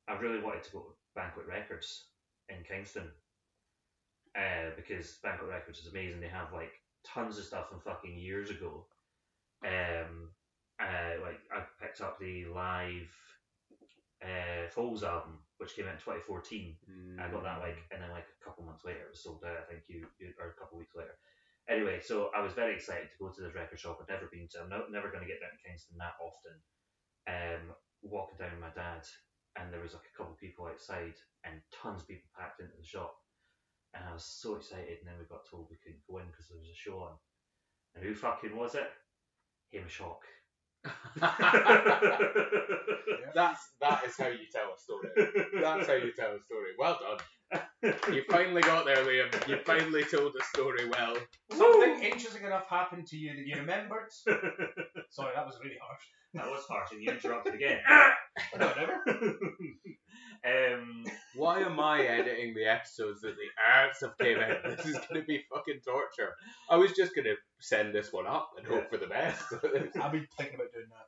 I 0.07 0.13
really 0.13 0.41
wanted 0.41 0.63
to 0.63 0.71
go 0.71 0.79
to 0.79 0.93
Banquet 1.15 1.45
Records 1.47 2.07
in 2.49 2.63
Kingston 2.63 3.11
uh, 4.35 4.71
because 4.75 5.17
Banquet 5.21 5.49
Records 5.49 5.79
is 5.79 5.91
amazing. 5.91 6.21
They 6.21 6.27
have 6.27 6.53
like 6.53 6.71
tons 7.05 7.37
of 7.37 7.45
stuff 7.45 7.69
from 7.69 7.81
fucking 7.81 8.17
years 8.17 8.49
ago. 8.49 8.87
Um, 9.65 10.29
uh, 10.81 11.21
like 11.21 11.39
I 11.53 11.61
picked 11.81 12.01
up 12.01 12.19
the 12.19 12.45
live 12.45 13.11
uh, 14.23 14.67
Foals 14.69 15.03
album, 15.03 15.39
which 15.57 15.75
came 15.75 15.87
out 15.87 15.95
in 15.95 16.03
2014. 16.03 16.75
I 17.19 17.31
got 17.31 17.43
that 17.43 17.63
like, 17.63 17.79
and 17.91 18.03
then 18.03 18.11
like 18.11 18.27
a 18.27 18.43
couple 18.43 18.67
months 18.67 18.83
later, 18.83 19.07
it 19.07 19.15
was 19.15 19.23
sold 19.23 19.43
out. 19.47 19.63
I 19.63 19.65
think 19.67 19.87
you, 19.87 20.07
you 20.19 20.35
or 20.39 20.51
a 20.51 20.59
couple 20.59 20.77
weeks 20.77 20.95
later. 20.95 21.15
Anyway, 21.69 22.01
so 22.01 22.33
I 22.35 22.41
was 22.41 22.57
very 22.57 22.73
excited 22.73 23.13
to 23.13 23.21
go 23.21 23.29
to 23.29 23.41
this 23.41 23.53
record 23.53 23.79
shop. 23.79 24.01
I'd 24.01 24.11
never 24.11 24.27
been 24.27 24.49
to. 24.51 24.65
I'm 24.65 24.73
no, 24.73 24.89
never 24.89 25.13
going 25.13 25.23
to 25.23 25.29
get 25.29 25.39
down 25.39 25.53
to 25.53 25.63
Kingston 25.63 26.01
that 26.01 26.17
often. 26.17 26.57
Um, 27.29 27.63
walking 28.01 28.41
down 28.41 28.57
with 28.57 28.65
my 28.65 28.73
dad, 28.73 29.05
and 29.55 29.69
there 29.69 29.83
was 29.83 29.93
like 29.93 30.09
a 30.09 30.15
couple 30.17 30.33
of 30.33 30.41
people 30.41 30.65
outside, 30.65 31.15
and 31.45 31.61
tons 31.69 32.01
of 32.01 32.09
people 32.09 32.27
packed 32.33 32.59
into 32.59 32.73
the 32.73 32.83
shop. 32.83 33.13
And 33.93 34.03
I 34.03 34.13
was 34.13 34.25
so 34.25 34.57
excited, 34.57 34.99
and 34.99 35.07
then 35.07 35.21
we 35.21 35.29
got 35.29 35.45
told 35.45 35.69
we 35.69 35.77
couldn't 35.81 36.05
go 36.09 36.19
in 36.19 36.27
because 36.27 36.49
there 36.49 36.57
was 36.57 36.73
a 36.73 36.77
show 36.77 37.05
on. 37.05 37.15
And 37.95 38.03
who 38.03 38.13
fucking 38.17 38.57
was 38.57 38.75
it? 38.75 38.89
Hamish 39.71 40.01
Hawk. 40.01 40.25
That's 43.35 43.61
that 43.81 44.03
is 44.05 44.15
how 44.17 44.27
you 44.27 44.47
tell 44.51 44.73
a 44.73 44.77
story. 44.79 45.09
That's 45.61 45.87
how 45.87 45.93
you 45.93 46.11
tell 46.13 46.31
a 46.35 46.39
story. 46.41 46.71
Well 46.77 46.97
done. 47.01 47.19
You 48.13 48.23
finally 48.29 48.61
got 48.61 48.85
there, 48.85 48.97
Liam. 48.97 49.47
You 49.47 49.57
finally 49.65 50.03
told 50.03 50.33
a 50.39 50.43
story 50.45 50.87
well. 50.89 51.15
Something 51.51 52.03
interesting 52.03 52.43
enough 52.45 52.67
happened 52.69 53.07
to 53.07 53.17
you 53.17 53.35
that 53.35 53.45
you 53.45 53.55
remembered. 53.57 54.09
Sorry, 55.09 55.33
that 55.35 55.45
was 55.45 55.57
really 55.63 55.77
harsh. 55.81 56.03
That 56.33 56.45
was 56.45 56.63
harsh, 56.69 56.91
and 56.91 57.01
you 57.03 57.11
interrupted 57.11 57.55
again. 57.55 57.79
No, 58.57 58.71
never. 58.77 58.93
um, 60.45 61.03
Why 61.35 61.59
am 61.61 61.79
I 61.79 62.01
editing 62.03 62.53
the 62.53 62.65
episodes 62.65 63.21
that 63.21 63.35
the 63.35 63.49
arts 63.75 64.01
have 64.01 64.17
came 64.17 64.39
out? 64.43 64.63
This 64.63 64.85
is 64.85 64.97
gonna 65.07 65.23
be 65.23 65.43
fucking 65.53 65.81
torture. 65.85 66.33
I 66.69 66.75
was 66.77 66.91
just 66.93 67.15
gonna 67.15 67.35
send 67.59 67.93
this 67.93 68.11
one 68.11 68.27
up 68.27 68.51
and 68.57 68.65
hope 68.65 68.89
for 68.89 68.97
the 68.97 69.07
best. 69.07 69.43
I've 69.53 70.11
been 70.11 70.27
thinking 70.37 70.55
about 70.55 70.73
doing 70.73 70.89
that, 70.89 71.07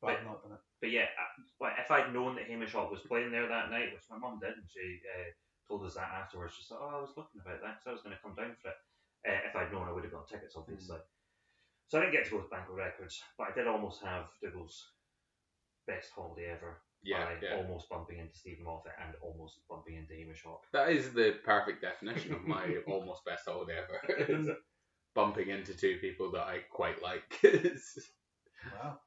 but 0.00 0.10
I've 0.16 0.24
not 0.24 0.42
done 0.42 0.52
it. 0.52 0.60
But 0.80 0.90
yeah, 0.90 1.04
I- 1.12 1.42
well, 1.60 1.72
if 1.78 1.90
I'd 1.90 2.12
known 2.14 2.36
that 2.36 2.46
Hamish 2.48 2.72
Hawk 2.72 2.90
was 2.90 3.00
playing 3.06 3.32
there 3.32 3.46
that 3.48 3.70
night, 3.70 3.92
which 3.92 4.08
my 4.10 4.16
mum 4.16 4.38
did, 4.40 4.56
and 4.56 4.64
she 4.72 5.00
uh, 5.04 5.28
told 5.68 5.84
us 5.84 5.94
that 5.94 6.08
afterwards, 6.08 6.54
she 6.56 6.64
said, 6.64 6.78
"Oh, 6.80 6.96
I 6.96 7.00
was 7.00 7.12
looking 7.16 7.40
about 7.44 7.60
that, 7.60 7.84
so 7.84 7.90
I 7.90 7.92
was 7.92 8.02
going 8.02 8.16
to 8.16 8.22
come 8.22 8.34
down 8.34 8.56
for 8.62 8.70
it." 8.72 8.80
Uh, 9.28 9.40
if 9.44 9.54
I'd 9.54 9.70
known, 9.72 9.86
I 9.88 9.92
would 9.92 10.04
have 10.04 10.12
got 10.12 10.26
tickets, 10.28 10.56
obviously. 10.56 10.96
So 11.88 11.98
I 11.98 12.00
didn't 12.00 12.14
get 12.14 12.24
to 12.24 12.30
go 12.30 12.40
to 12.40 12.48
Banquet 12.48 12.78
Records, 12.78 13.20
but 13.36 13.48
I 13.48 13.52
did 13.52 13.66
almost 13.68 14.00
have 14.02 14.32
Dougal's 14.40 14.88
best 15.86 16.08
holiday 16.16 16.48
ever 16.48 16.80
yeah, 17.02 17.24
by 17.24 17.32
yeah. 17.42 17.56
almost 17.56 17.88
bumping 17.88 18.18
into 18.18 18.36
Steven 18.36 18.64
Moffat 18.64 18.92
and 19.04 19.14
almost 19.22 19.58
bumping 19.68 19.96
into 19.96 20.14
Hamish 20.14 20.42
Hawk. 20.44 20.62
That 20.72 20.90
is 20.90 21.12
the 21.12 21.36
perfect 21.44 21.80
definition 21.82 22.34
of 22.34 22.44
my 22.46 22.76
almost 22.86 23.24
best 23.24 23.44
holiday 23.46 23.76
ever. 23.78 24.22
Is 24.32 24.48
bumping 25.14 25.48
into 25.48 25.74
two 25.74 25.98
people 26.00 26.30
that 26.32 26.42
I 26.46 26.58
quite 26.70 27.02
like. 27.02 27.22
Wow. 28.82 28.98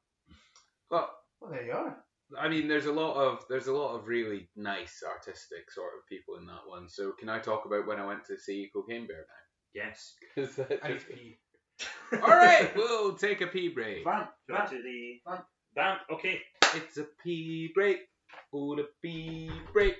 but 0.90 1.10
Well, 1.40 1.50
there 1.52 1.64
you 1.64 1.72
are. 1.72 1.96
I 2.38 2.48
mean, 2.48 2.66
there's 2.68 2.86
a 2.86 2.92
lot 2.92 3.14
of 3.16 3.44
there's 3.48 3.66
a 3.68 3.72
lot 3.72 3.94
of 3.94 4.06
really 4.08 4.48
nice 4.56 5.02
artistic 5.08 5.70
sort 5.70 5.92
of 5.96 6.06
people 6.08 6.36
in 6.36 6.46
that 6.46 6.66
one. 6.66 6.88
So 6.88 7.12
can 7.12 7.28
I 7.28 7.38
talk 7.38 7.64
about 7.66 7.86
when 7.86 8.00
I 8.00 8.06
went 8.06 8.24
to 8.26 8.38
see 8.38 8.70
Cocaine 8.74 9.06
Bear 9.06 9.18
now? 9.28 9.82
Yes. 9.84 10.14
'Cause 10.34 10.56
that 10.56 10.82
just- 10.84 11.08
pee. 11.08 11.38
All 12.12 12.20
right, 12.28 12.70
we'll 12.76 13.14
take 13.16 13.40
a 13.40 13.48
pee 13.48 13.68
break. 13.68 14.04
Vamp, 14.04 14.30
vamp. 14.48 14.70
to 14.70 14.80
the 14.82 15.20
Vamp. 15.26 15.44
vamp. 15.74 16.00
Okay, 16.12 16.40
It's 16.74 16.98
a 16.98 17.06
pee 17.22 17.70
break. 17.72 18.00
Oh, 18.52 18.74
the 18.74 18.88
pee 19.00 19.48
break. 19.72 19.94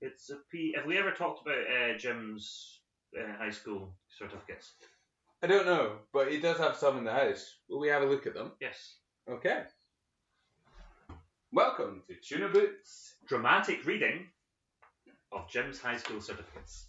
it's 0.00 0.30
a 0.30 0.36
P. 0.50 0.74
Have 0.76 0.84
we 0.84 0.98
ever 0.98 1.12
talked 1.12 1.42
about 1.46 1.58
uh, 1.58 1.96
Jim's 1.96 2.80
uh, 3.16 3.36
high 3.38 3.50
school 3.50 3.94
certificates? 4.18 4.72
I 5.44 5.46
don't 5.46 5.66
know, 5.66 5.98
but 6.12 6.32
he 6.32 6.40
does 6.40 6.58
have 6.58 6.76
some 6.76 6.98
in 6.98 7.04
the 7.04 7.12
house. 7.12 7.54
Will 7.68 7.78
we 7.78 7.86
have 7.88 8.02
a 8.02 8.06
look 8.06 8.26
at 8.26 8.34
them? 8.34 8.50
Yes. 8.60 8.96
Okay. 9.30 9.62
Welcome 11.52 12.02
to 12.08 12.14
Tuna 12.16 12.48
Boots. 12.48 13.14
Dramatic 13.28 13.86
reading 13.86 14.26
of 15.30 15.48
Jim's 15.48 15.78
high 15.78 15.98
school 15.98 16.20
certificates. 16.20 16.88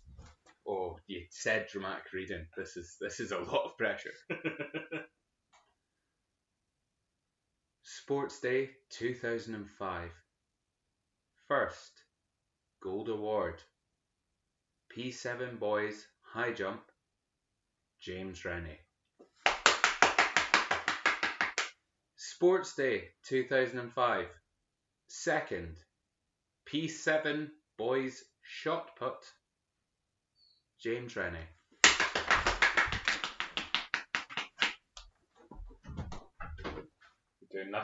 Oh, 0.67 0.97
you 1.05 1.21
said 1.29 1.67
dramatic 1.71 2.11
reading. 2.13 2.47
This 2.57 2.77
is 2.77 2.97
this 2.99 3.19
is 3.19 3.31
a 3.31 3.37
lot 3.37 3.65
of 3.65 3.77
pressure. 3.77 4.13
Sports 8.09 8.39
Day 8.39 8.71
2005. 8.89 10.09
First, 11.47 11.91
Gold 12.81 13.07
Award. 13.07 13.61
P7 14.91 15.59
Boys 15.59 16.07
High 16.23 16.53
Jump. 16.53 16.81
James 18.01 18.43
Rennie. 18.43 18.79
Sports 22.15 22.73
Day 22.73 23.09
2005. 23.27 24.25
Second, 25.07 25.77
P7 26.67 27.49
Boys 27.77 28.23
Shot 28.41 28.95
Put. 28.97 29.23
James 30.81 31.15
Rennie. 31.15 31.47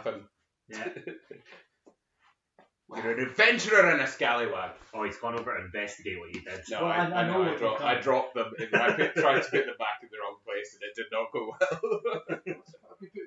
Doing. 0.05 0.27
Yeah. 0.69 0.87
You're 2.95 3.13
an 3.19 3.27
adventurer 3.27 3.89
and 3.89 4.01
a 4.01 4.07
scallywag. 4.07 4.71
Oh, 4.93 5.03
he's 5.03 5.17
gone 5.17 5.33
over 5.37 5.57
to 5.57 5.65
investigate 5.65 6.19
what 6.19 6.29
you 6.33 6.41
did. 6.41 6.61
No, 6.69 6.83
Well, 6.83 6.91
I, 6.91 6.97
I- 6.97 7.09
I, 7.09 7.21
I 7.23 7.27
know 7.27 7.33
know. 7.33 7.43
I 7.43 7.49
what 7.49 7.57
dropped, 7.57 7.79
you've 7.81 7.89
I 7.89 7.93
done. 7.95 8.03
dropped 8.03 8.33
them. 8.35 8.53
I 8.59 8.65
tried 9.17 9.41
to 9.41 9.49
put 9.49 9.65
them 9.65 9.75
back 9.79 9.97
in 10.03 10.09
the 10.13 10.19
wrong 10.21 10.37
place, 10.45 10.69
and 10.77 10.83
it 10.85 10.93
did 10.95 11.09
not 11.11 11.31
go 11.33 11.51
well. 11.51 12.55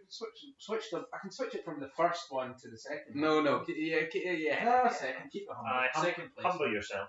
Switch, 0.09 0.45
switch 0.59 0.91
them. 0.91 1.05
I 1.13 1.19
can 1.19 1.31
switch 1.31 1.55
it 1.55 1.65
from 1.65 1.81
the 1.81 1.89
first 1.97 2.27
one 2.31 2.55
to 2.63 2.71
the 2.71 2.79
second. 2.79 3.15
no, 3.21 3.43
no, 3.43 3.61
k- 3.61 3.75
yeah, 3.77 4.07
k- 4.11 4.39
yeah. 4.39 4.83
Ah, 4.87 4.89
second. 4.89 5.29
Keep 5.31 5.43
it 5.43 5.49
humble. 5.55 5.71
Aye, 5.71 5.89
hum- 5.93 6.05
second 6.05 6.35
place. 6.35 6.47
Humble 6.47 6.73
yourself. 6.73 7.09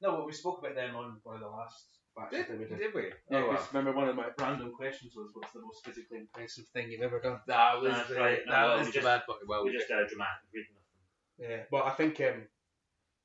No, 0.00 0.12
but 0.16 0.26
we 0.26 0.32
spoke 0.32 0.60
about 0.60 0.76
them 0.76 0.94
on 0.96 1.18
one 1.24 1.34
of 1.34 1.40
the 1.42 1.48
last 1.48 1.97
Did, 2.30 2.48
we 2.58 2.64
did. 2.64 2.78
did 2.78 2.94
we? 2.94 3.02
Yeah, 3.30 3.38
oh, 3.44 3.48
well. 3.50 3.68
remember 3.72 3.92
one 3.98 4.08
of 4.08 4.16
my 4.16 4.26
random 4.38 4.72
questions 4.72 5.12
was, 5.16 5.30
"What's 5.34 5.52
the 5.52 5.60
most 5.60 5.84
physically 5.84 6.18
impressive 6.18 6.66
thing 6.72 6.90
you've 6.90 7.02
ever 7.02 7.20
done?" 7.20 7.40
That 7.46 7.80
was 7.80 7.92
That's 7.92 8.10
right. 8.10 8.40
that 8.48 8.60
No, 8.68 8.78
was 8.78 8.90
just- 8.90 9.04
bad 9.04 9.24
part. 9.26 9.38
Well, 9.46 9.64
we 9.64 9.72
just 9.72 9.88
did 9.88 9.98
a 9.98 10.06
dramatic 10.08 10.48
reading 10.52 10.74
of 10.76 10.82
them. 10.82 11.50
Yeah, 11.50 11.62
but 11.70 11.84
I 11.86 11.90
think 11.90 12.20
um, 12.20 12.42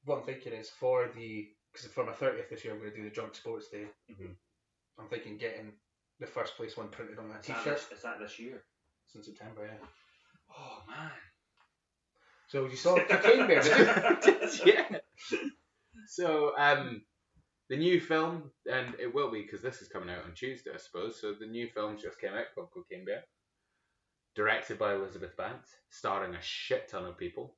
what 0.05 0.19
I'm 0.19 0.23
thinking 0.25 0.53
is 0.53 0.69
for 0.69 1.09
the 1.15 1.49
because 1.71 1.87
for 1.87 2.05
my 2.05 2.13
thirtieth 2.13 2.49
this 2.49 2.63
year 2.63 2.73
I'm 2.73 2.79
going 2.79 2.91
to 2.91 2.97
do 2.97 3.03
the 3.03 3.09
Drunk 3.09 3.35
Sports 3.35 3.69
Day. 3.69 3.85
Mhm. 4.11 4.35
I'm 4.99 5.07
thinking 5.09 5.37
getting 5.37 5.73
the 6.19 6.27
first 6.27 6.55
place 6.55 6.77
one 6.77 6.89
printed 6.89 7.17
on 7.17 7.27
my 7.29 7.39
Is 7.39 7.47
that 7.47 7.57
t-shirt 7.63 7.79
this- 7.89 7.97
Is 7.97 8.03
that 8.03 8.19
this 8.19 8.39
year? 8.39 8.63
since 9.07 9.25
September. 9.25 9.65
Yeah. 9.65 9.87
Oh 10.55 10.83
man. 10.87 11.11
So 12.47 12.65
you 12.65 12.75
saw 12.75 12.95
Cocaine 12.99 13.47
Bear. 13.47 13.61
did 14.21 14.65
you? 14.65 14.73
yeah. 14.73 14.97
So, 16.05 16.51
um, 16.57 17.01
the 17.69 17.77
new 17.77 17.99
film, 17.99 18.51
and 18.71 18.93
it 18.99 19.13
will 19.13 19.31
be 19.31 19.41
because 19.41 19.61
this 19.61 19.81
is 19.81 19.87
coming 19.87 20.09
out 20.09 20.25
on 20.25 20.33
Tuesday, 20.33 20.71
I 20.73 20.77
suppose. 20.77 21.19
So 21.19 21.33
the 21.33 21.45
new 21.47 21.67
film 21.69 21.97
just 21.97 22.19
came 22.19 22.33
out 22.33 22.45
called 22.53 22.69
Cocaine 22.73 23.05
Bear, 23.05 23.23
directed 24.35 24.77
by 24.77 24.93
Elizabeth 24.95 25.35
Banks, 25.37 25.69
starring 25.89 26.35
a 26.35 26.41
shit 26.41 26.87
ton 26.89 27.05
of 27.05 27.17
people. 27.17 27.55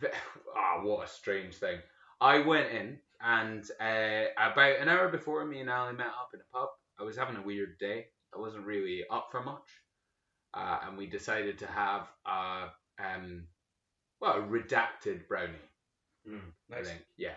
Ah, 0.56 0.82
what 0.82 1.06
a 1.06 1.08
strange 1.10 1.54
thing. 1.54 1.78
I 2.20 2.38
went 2.40 2.70
in, 2.72 2.98
and 3.20 3.64
uh, 3.80 4.24
about 4.36 4.80
an 4.80 4.88
hour 4.88 5.08
before 5.08 5.44
me 5.44 5.60
and 5.60 5.70
Ali 5.70 5.92
met 5.94 6.06
up 6.06 6.30
in 6.34 6.40
a 6.40 6.56
pub, 6.56 6.68
I 6.98 7.04
was 7.04 7.16
having 7.16 7.36
a 7.36 7.42
weird 7.42 7.78
day. 7.78 8.06
I 8.34 8.38
wasn't 8.38 8.66
really 8.66 9.04
up 9.10 9.28
for 9.30 9.42
much, 9.42 9.68
uh, 10.54 10.78
and 10.86 10.98
we 10.98 11.06
decided 11.06 11.58
to 11.60 11.66
have 11.66 12.08
a 12.26 12.68
um, 12.98 13.44
well, 14.20 14.34
a 14.38 14.42
redacted 14.42 15.28
brownie. 15.28 15.52
Mm. 16.28 16.40
I 16.72 16.76
Nice. 16.76 16.88
think. 16.88 17.02
Yeah. 17.16 17.34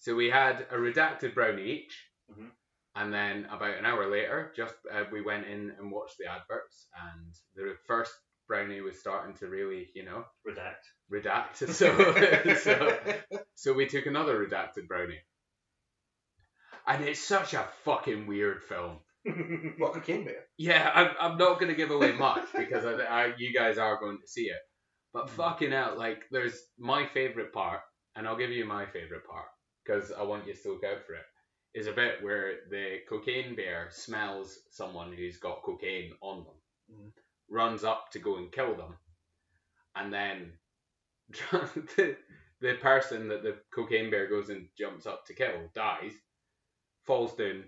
So 0.00 0.14
we 0.16 0.30
had 0.30 0.66
a 0.70 0.76
redacted 0.76 1.34
brownie 1.34 1.62
each, 1.70 2.08
Mhm. 2.30 2.50
and 2.96 3.12
then 3.14 3.44
about 3.46 3.76
an 3.78 3.84
hour 3.86 4.06
later, 4.10 4.52
just 4.56 4.74
uh, 4.90 5.04
we 5.12 5.20
went 5.20 5.46
in 5.46 5.70
and 5.78 5.92
watched 5.92 6.16
the 6.18 6.26
adverts, 6.26 6.88
and 6.96 7.34
the 7.54 7.76
first 7.86 8.12
brownie 8.48 8.80
was 8.80 8.98
starting 8.98 9.36
to 9.36 9.46
really, 9.46 9.90
you 9.94 10.04
know, 10.04 10.24
Redact. 10.46 10.84
redact. 11.12 11.56
So, 11.80 12.54
so, 12.56 12.98
so 13.54 13.72
we 13.74 13.86
took 13.86 14.06
another 14.06 14.44
redacted 14.44 14.88
brownie, 14.88 15.20
and 16.86 17.04
it's 17.04 17.20
such 17.20 17.54
a 17.54 17.68
fucking 17.84 18.26
weird 18.26 18.62
film. 18.62 19.00
what 19.78 19.92
Cocaine 19.92 20.24
Bear? 20.24 20.46
Yeah, 20.56 20.90
I'm, 20.94 21.10
I'm 21.20 21.38
not 21.38 21.60
going 21.60 21.68
to 21.70 21.76
give 21.76 21.90
away 21.90 22.12
much 22.12 22.46
because 22.56 22.86
I, 22.86 22.92
I, 23.04 23.34
you 23.36 23.52
guys 23.52 23.76
are 23.76 23.98
going 24.00 24.18
to 24.20 24.26
see 24.26 24.44
it. 24.46 24.58
But 25.12 25.26
Mhm. 25.26 25.30
fucking 25.30 25.74
out, 25.74 25.98
like, 25.98 26.24
there's 26.30 26.58
my 26.78 27.06
favourite 27.06 27.52
part, 27.52 27.82
and 28.16 28.26
I'll 28.26 28.36
give 28.38 28.50
you 28.50 28.64
my 28.64 28.86
favourite 28.86 29.26
part 29.26 29.48
because 29.84 30.12
I 30.12 30.22
want 30.22 30.46
you 30.46 30.54
to 30.54 30.68
look 30.72 30.84
out 30.84 31.04
for 31.06 31.14
it, 31.14 31.24
is 31.74 31.86
a 31.86 31.92
bit 31.92 32.22
where 32.22 32.54
the 32.70 32.98
cocaine 33.08 33.54
bear 33.54 33.88
smells 33.90 34.58
someone 34.70 35.12
who's 35.12 35.38
got 35.38 35.62
cocaine 35.62 36.12
on 36.20 36.44
them, 36.44 36.54
Mhm. 36.92 37.12
runs 37.48 37.84
up 37.84 38.10
to 38.12 38.18
go 38.18 38.36
and 38.36 38.52
kill 38.52 38.74
them, 38.74 38.96
and 39.96 40.12
then 40.12 40.52
the, 41.52 42.16
the 42.60 42.74
person 42.76 43.28
that 43.28 43.42
the 43.42 43.56
cocaine 43.74 44.10
bear 44.10 44.28
goes 44.28 44.50
and 44.50 44.68
jumps 44.76 45.06
up 45.06 45.24
to 45.26 45.34
kill 45.34 45.70
dies, 45.74 46.12
falls 47.06 47.34
down, 47.36 47.64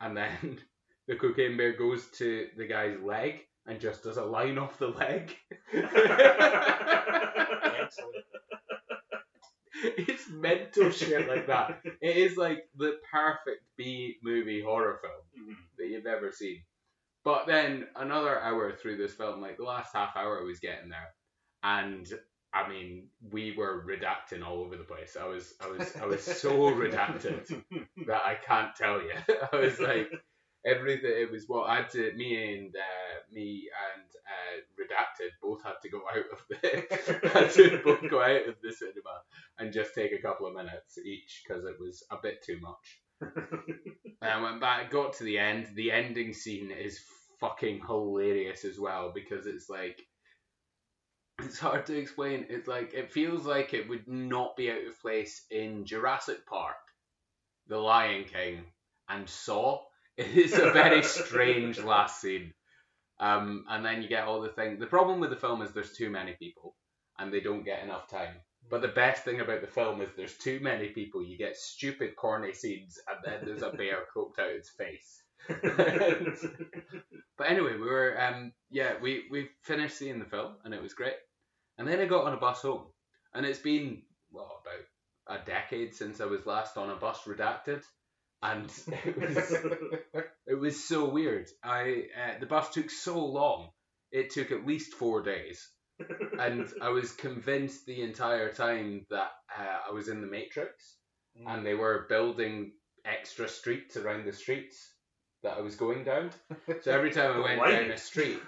and 0.00 0.16
then 0.16 0.58
the 1.08 1.16
cocaine 1.16 1.56
bear 1.56 1.72
goes 1.72 2.06
to 2.12 2.48
the 2.56 2.66
guy's 2.66 2.98
leg 3.00 3.40
and 3.66 3.80
just 3.80 4.02
does 4.02 4.16
a 4.16 4.24
line 4.24 4.58
off 4.58 4.78
the 4.78 4.88
leg. 4.88 5.36
It's 9.98 10.28
mental 10.30 10.90
shit 10.90 11.28
like 11.28 11.46
that. 11.48 11.80
It 12.00 12.16
is 12.16 12.36
like 12.36 12.68
the 12.76 12.98
perfect 13.10 13.62
B 13.76 14.16
movie 14.22 14.62
horror 14.62 15.00
film 15.02 15.48
Mhm. 15.50 15.56
that 15.78 15.88
you've 15.88 16.06
ever 16.06 16.32
seen. 16.32 16.62
But 17.24 17.46
then 17.46 17.86
another 17.96 18.40
hour 18.40 18.72
through 18.76 18.96
this 18.98 19.14
film, 19.14 19.40
like 19.40 19.56
the 19.56 19.64
last 19.64 19.94
half 19.94 20.16
hour 20.16 20.40
I 20.40 20.44
was 20.44 20.60
getting 20.60 20.88
there, 20.88 21.14
and 21.62 22.06
I 22.52 22.68
mean 22.68 23.08
we 23.30 23.54
were 23.56 23.84
redacting 23.86 24.44
all 24.44 24.60
over 24.60 24.76
the 24.76 24.84
place. 24.84 25.16
I 25.20 25.26
was 25.26 25.54
I 25.60 25.68
was 25.68 25.96
I 25.96 26.06
was 26.06 26.22
so 26.24 26.50
redacted 26.82 27.46
that 28.06 28.22
I 28.24 28.34
can't 28.34 28.74
tell 28.76 29.00
you. 29.02 29.14
I 29.52 29.56
was 29.56 29.78
like 29.80 30.10
everything. 30.66 31.12
It 31.14 31.30
was 31.30 31.44
what 31.48 31.68
I 31.70 31.76
had 31.76 31.90
to. 31.90 32.12
Me 32.14 32.54
and 32.54 32.74
uh, 32.76 33.11
me 33.32 33.68
and 33.94 34.04
uh, 34.26 34.60
redacted 34.78 35.30
both 35.42 35.62
had 35.62 35.74
to 35.82 35.88
go 35.88 36.02
out 36.10 36.24
of 36.32 36.42
the 36.48 37.28
had 37.28 37.50
to 37.52 37.80
both 37.84 38.10
go 38.10 38.22
out 38.22 38.48
of 38.48 38.56
the 38.62 38.72
cinema 38.72 39.22
and 39.58 39.72
just 39.72 39.94
take 39.94 40.12
a 40.12 40.22
couple 40.22 40.46
of 40.46 40.54
minutes 40.54 40.98
each 41.04 41.42
because 41.46 41.64
it 41.64 41.76
was 41.80 42.04
a 42.10 42.16
bit 42.22 42.42
too 42.44 42.58
much. 42.60 43.00
And 44.22 44.30
I 44.30 44.40
went 44.40 44.60
back, 44.60 44.92
got 44.92 45.14
to 45.14 45.24
the 45.24 45.40
end. 45.40 45.66
The 45.74 45.90
ending 45.90 46.32
scene 46.32 46.70
is 46.70 47.00
fucking 47.40 47.80
hilarious 47.84 48.64
as 48.64 48.78
well 48.78 49.10
because 49.12 49.48
it's 49.48 49.68
like 49.68 50.00
it's 51.40 51.58
hard 51.58 51.86
to 51.86 51.98
explain. 51.98 52.46
It's 52.48 52.68
like 52.68 52.94
it 52.94 53.12
feels 53.12 53.44
like 53.44 53.74
it 53.74 53.88
would 53.88 54.06
not 54.06 54.56
be 54.56 54.70
out 54.70 54.86
of 54.86 55.00
place 55.00 55.44
in 55.50 55.84
Jurassic 55.84 56.46
Park, 56.46 56.76
The 57.66 57.78
Lion 57.78 58.24
King, 58.24 58.64
and 59.08 59.28
Saw. 59.28 59.82
It 60.16 60.36
is 60.36 60.52
a 60.54 60.70
very 60.70 61.02
strange 61.02 61.80
last 61.80 62.20
scene. 62.20 62.52
Um, 63.22 63.64
and 63.70 63.84
then 63.84 64.02
you 64.02 64.08
get 64.08 64.24
all 64.24 64.40
the 64.42 64.48
things. 64.48 64.80
The 64.80 64.86
problem 64.86 65.20
with 65.20 65.30
the 65.30 65.36
film 65.36 65.62
is 65.62 65.70
there's 65.72 65.92
too 65.92 66.10
many 66.10 66.32
people, 66.34 66.74
and 67.18 67.32
they 67.32 67.40
don't 67.40 67.64
get 67.64 67.84
enough 67.84 68.08
time. 68.10 68.34
But 68.68 68.82
the 68.82 68.88
best 68.88 69.24
thing 69.24 69.40
about 69.40 69.60
the 69.60 69.68
film 69.68 70.00
is 70.02 70.10
there's 70.16 70.36
too 70.38 70.58
many 70.60 70.88
people. 70.88 71.22
You 71.22 71.38
get 71.38 71.56
stupid, 71.56 72.16
corny 72.16 72.52
scenes, 72.52 72.98
and 73.08 73.18
then 73.24 73.46
there's 73.46 73.62
a 73.62 73.70
bear 73.78 74.00
coked 74.14 74.40
out 74.40 74.50
its 74.50 74.70
face. 74.70 75.22
But 77.38 77.50
anyway, 77.50 77.74
we 77.74 77.88
were 77.88 78.20
um 78.20 78.52
yeah 78.70 78.94
we 79.02 79.24
we 79.30 79.48
finished 79.62 79.96
seeing 79.96 80.18
the 80.20 80.24
film 80.24 80.54
and 80.64 80.74
it 80.74 80.82
was 80.82 80.94
great, 80.94 81.16
and 81.78 81.88
then 81.88 82.00
I 82.00 82.06
got 82.06 82.26
on 82.26 82.34
a 82.34 82.38
bus 82.38 82.62
home, 82.62 82.86
and 83.34 83.44
it's 83.46 83.58
been 83.58 84.02
well 84.30 84.62
about 84.62 85.40
a 85.40 85.44
decade 85.44 85.94
since 85.94 86.20
I 86.20 86.26
was 86.26 86.46
last 86.46 86.76
on 86.76 86.90
a 86.90 86.96
bus 86.96 87.20
redacted, 87.26 87.82
and 88.42 88.72
it 89.04 89.16
was 89.16 89.52
it 90.46 90.54
was 90.58 90.84
so 90.84 91.08
weird. 91.08 91.48
I 91.62 92.04
uh, 92.16 92.40
the 92.40 92.46
bus 92.46 92.70
took 92.70 92.90
so 92.90 93.24
long. 93.24 93.68
It 94.10 94.30
took 94.30 94.50
at 94.50 94.66
least 94.66 94.94
four 94.94 95.22
days, 95.22 95.68
and 96.38 96.68
I 96.82 96.90
was 96.90 97.12
convinced 97.12 97.86
the 97.86 98.02
entire 98.02 98.52
time 98.52 99.06
that 99.10 99.30
uh, 99.56 99.78
I 99.88 99.92
was 99.92 100.08
in 100.08 100.20
the 100.20 100.26
Matrix, 100.26 100.96
and 101.46 101.64
they 101.64 101.74
were 101.74 102.06
building 102.08 102.72
extra 103.04 103.48
streets 103.48 103.96
around 103.96 104.26
the 104.26 104.32
streets 104.32 104.76
that 105.42 105.56
I 105.56 105.60
was 105.60 105.76
going 105.76 106.04
down. 106.04 106.30
So 106.82 106.92
every 106.92 107.10
time 107.10 107.32
I 107.36 107.40
went 107.40 107.58
Why? 107.58 107.70
down 107.72 107.90
a 107.90 107.96
street, 107.96 108.40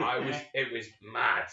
I 0.00 0.18
was 0.18 0.36
it 0.54 0.72
was 0.72 0.86
mad. 1.02 1.46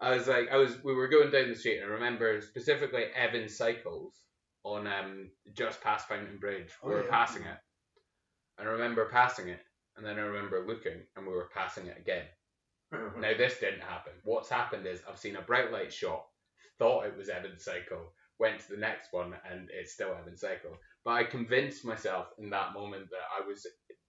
I 0.00 0.10
was 0.14 0.26
like 0.26 0.48
I 0.50 0.56
was 0.56 0.72
we 0.82 0.94
were 0.94 1.08
going 1.08 1.30
down 1.30 1.48
the 1.48 1.56
street 1.56 1.78
and 1.78 1.90
I 1.90 1.94
remember 1.94 2.40
specifically 2.40 3.04
Evan 3.14 3.48
Cycles 3.48 4.14
on 4.66 4.86
um 4.86 5.30
just 5.54 5.80
past 5.80 6.08
Fountainbridge. 6.08 6.70
We 6.82 6.92
Oh, 6.92 6.96
were 6.96 7.04
yeah. 7.04 7.10
passing 7.10 7.42
it. 7.42 7.58
And 8.58 8.68
I 8.68 8.72
remember 8.72 9.08
passing 9.10 9.48
it 9.48 9.60
and 9.96 10.04
then 10.04 10.18
I 10.18 10.22
remember 10.22 10.66
looking 10.66 11.00
and 11.14 11.26
we 11.26 11.32
were 11.32 11.50
passing 11.54 11.86
it 11.86 11.98
again. 11.98 12.24
Now 13.20 13.32
this 13.36 13.58
didn't 13.60 13.80
happen. 13.80 14.12
What's 14.24 14.48
happened 14.48 14.86
is 14.86 15.00
I've 15.08 15.18
seen 15.18 15.36
a 15.36 15.42
bright 15.42 15.72
light 15.72 15.92
shot, 15.92 16.24
thought 16.78 17.06
it 17.06 17.16
was 17.16 17.28
Evan 17.28 17.58
Cycle, 17.58 18.12
went 18.38 18.60
to 18.60 18.70
the 18.70 18.76
next 18.80 19.12
one 19.12 19.34
and 19.50 19.68
it's 19.72 19.92
still 19.92 20.14
Evan 20.14 20.36
Cycle. 20.36 20.76
But 21.04 21.12
I 21.12 21.24
convinced 21.24 21.84
myself 21.84 22.26
in 22.38 22.50
that 22.50 22.74
moment 22.74 23.10
that 23.10 23.26
I 23.36 23.46
was 23.46 23.66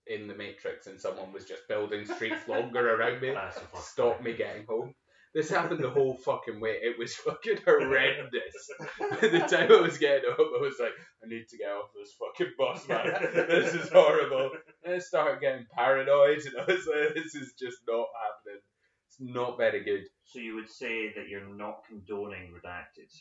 in 0.08 0.28
the 0.28 0.36
Matrix 0.36 0.88
and 0.88 1.00
someone 1.02 1.34
was 1.34 1.46
just 1.46 1.68
building 1.68 2.06
streets 2.06 2.48
longer 2.48 2.96
around 2.96 3.22
me, 3.22 3.32
That's 3.32 3.58
a 3.58 3.62
fuck 3.62 3.84
stop 3.84 4.22
me 4.24 4.34
getting 4.34 4.66
home. 4.68 4.94
This 5.38 5.52
happened 5.52 5.84
the 5.84 5.92
whole 5.92 6.16
fucking 6.16 6.60
way. 6.60 6.80
It 6.82 6.98
was 6.98 7.14
fucking 7.28 7.60
horrendous. 7.64 8.58
By 9.22 9.28
the 9.28 9.46
time 9.48 9.72
I 9.72 9.82
was 9.82 10.00
getting 10.00 10.32
home, 10.36 10.50
I 10.58 10.60
was 10.60 10.80
like, 10.80 10.94
I 11.24 11.28
need 11.28 11.48
to 11.50 11.58
get 11.60 11.70
off 11.70 11.92
this 11.94 12.16
fucking 12.18 12.54
bus, 12.58 12.88
man. 12.88 13.14
This 13.48 13.76
is 13.76 13.90
horrible. 13.90 14.50
And 14.84 14.96
I 14.96 14.98
started 14.98 15.40
getting 15.40 15.68
paranoid, 15.72 16.40
and 16.40 16.58
I 16.58 16.66
was 16.66 16.88
like, 16.88 17.14
this 17.14 17.36
is 17.36 17.54
just 17.54 17.78
not 17.88 18.08
happening. 18.18 18.62
It's 19.06 19.20
not 19.20 19.60
very 19.60 19.84
good. 19.84 20.06
So 20.26 20.40
you 20.40 20.56
would 20.56 20.72
say 20.72 21.14
that 21.14 21.30
you're 21.30 21.54
not 21.54 21.84
condoning 21.88 22.50
redacted, 22.50 23.14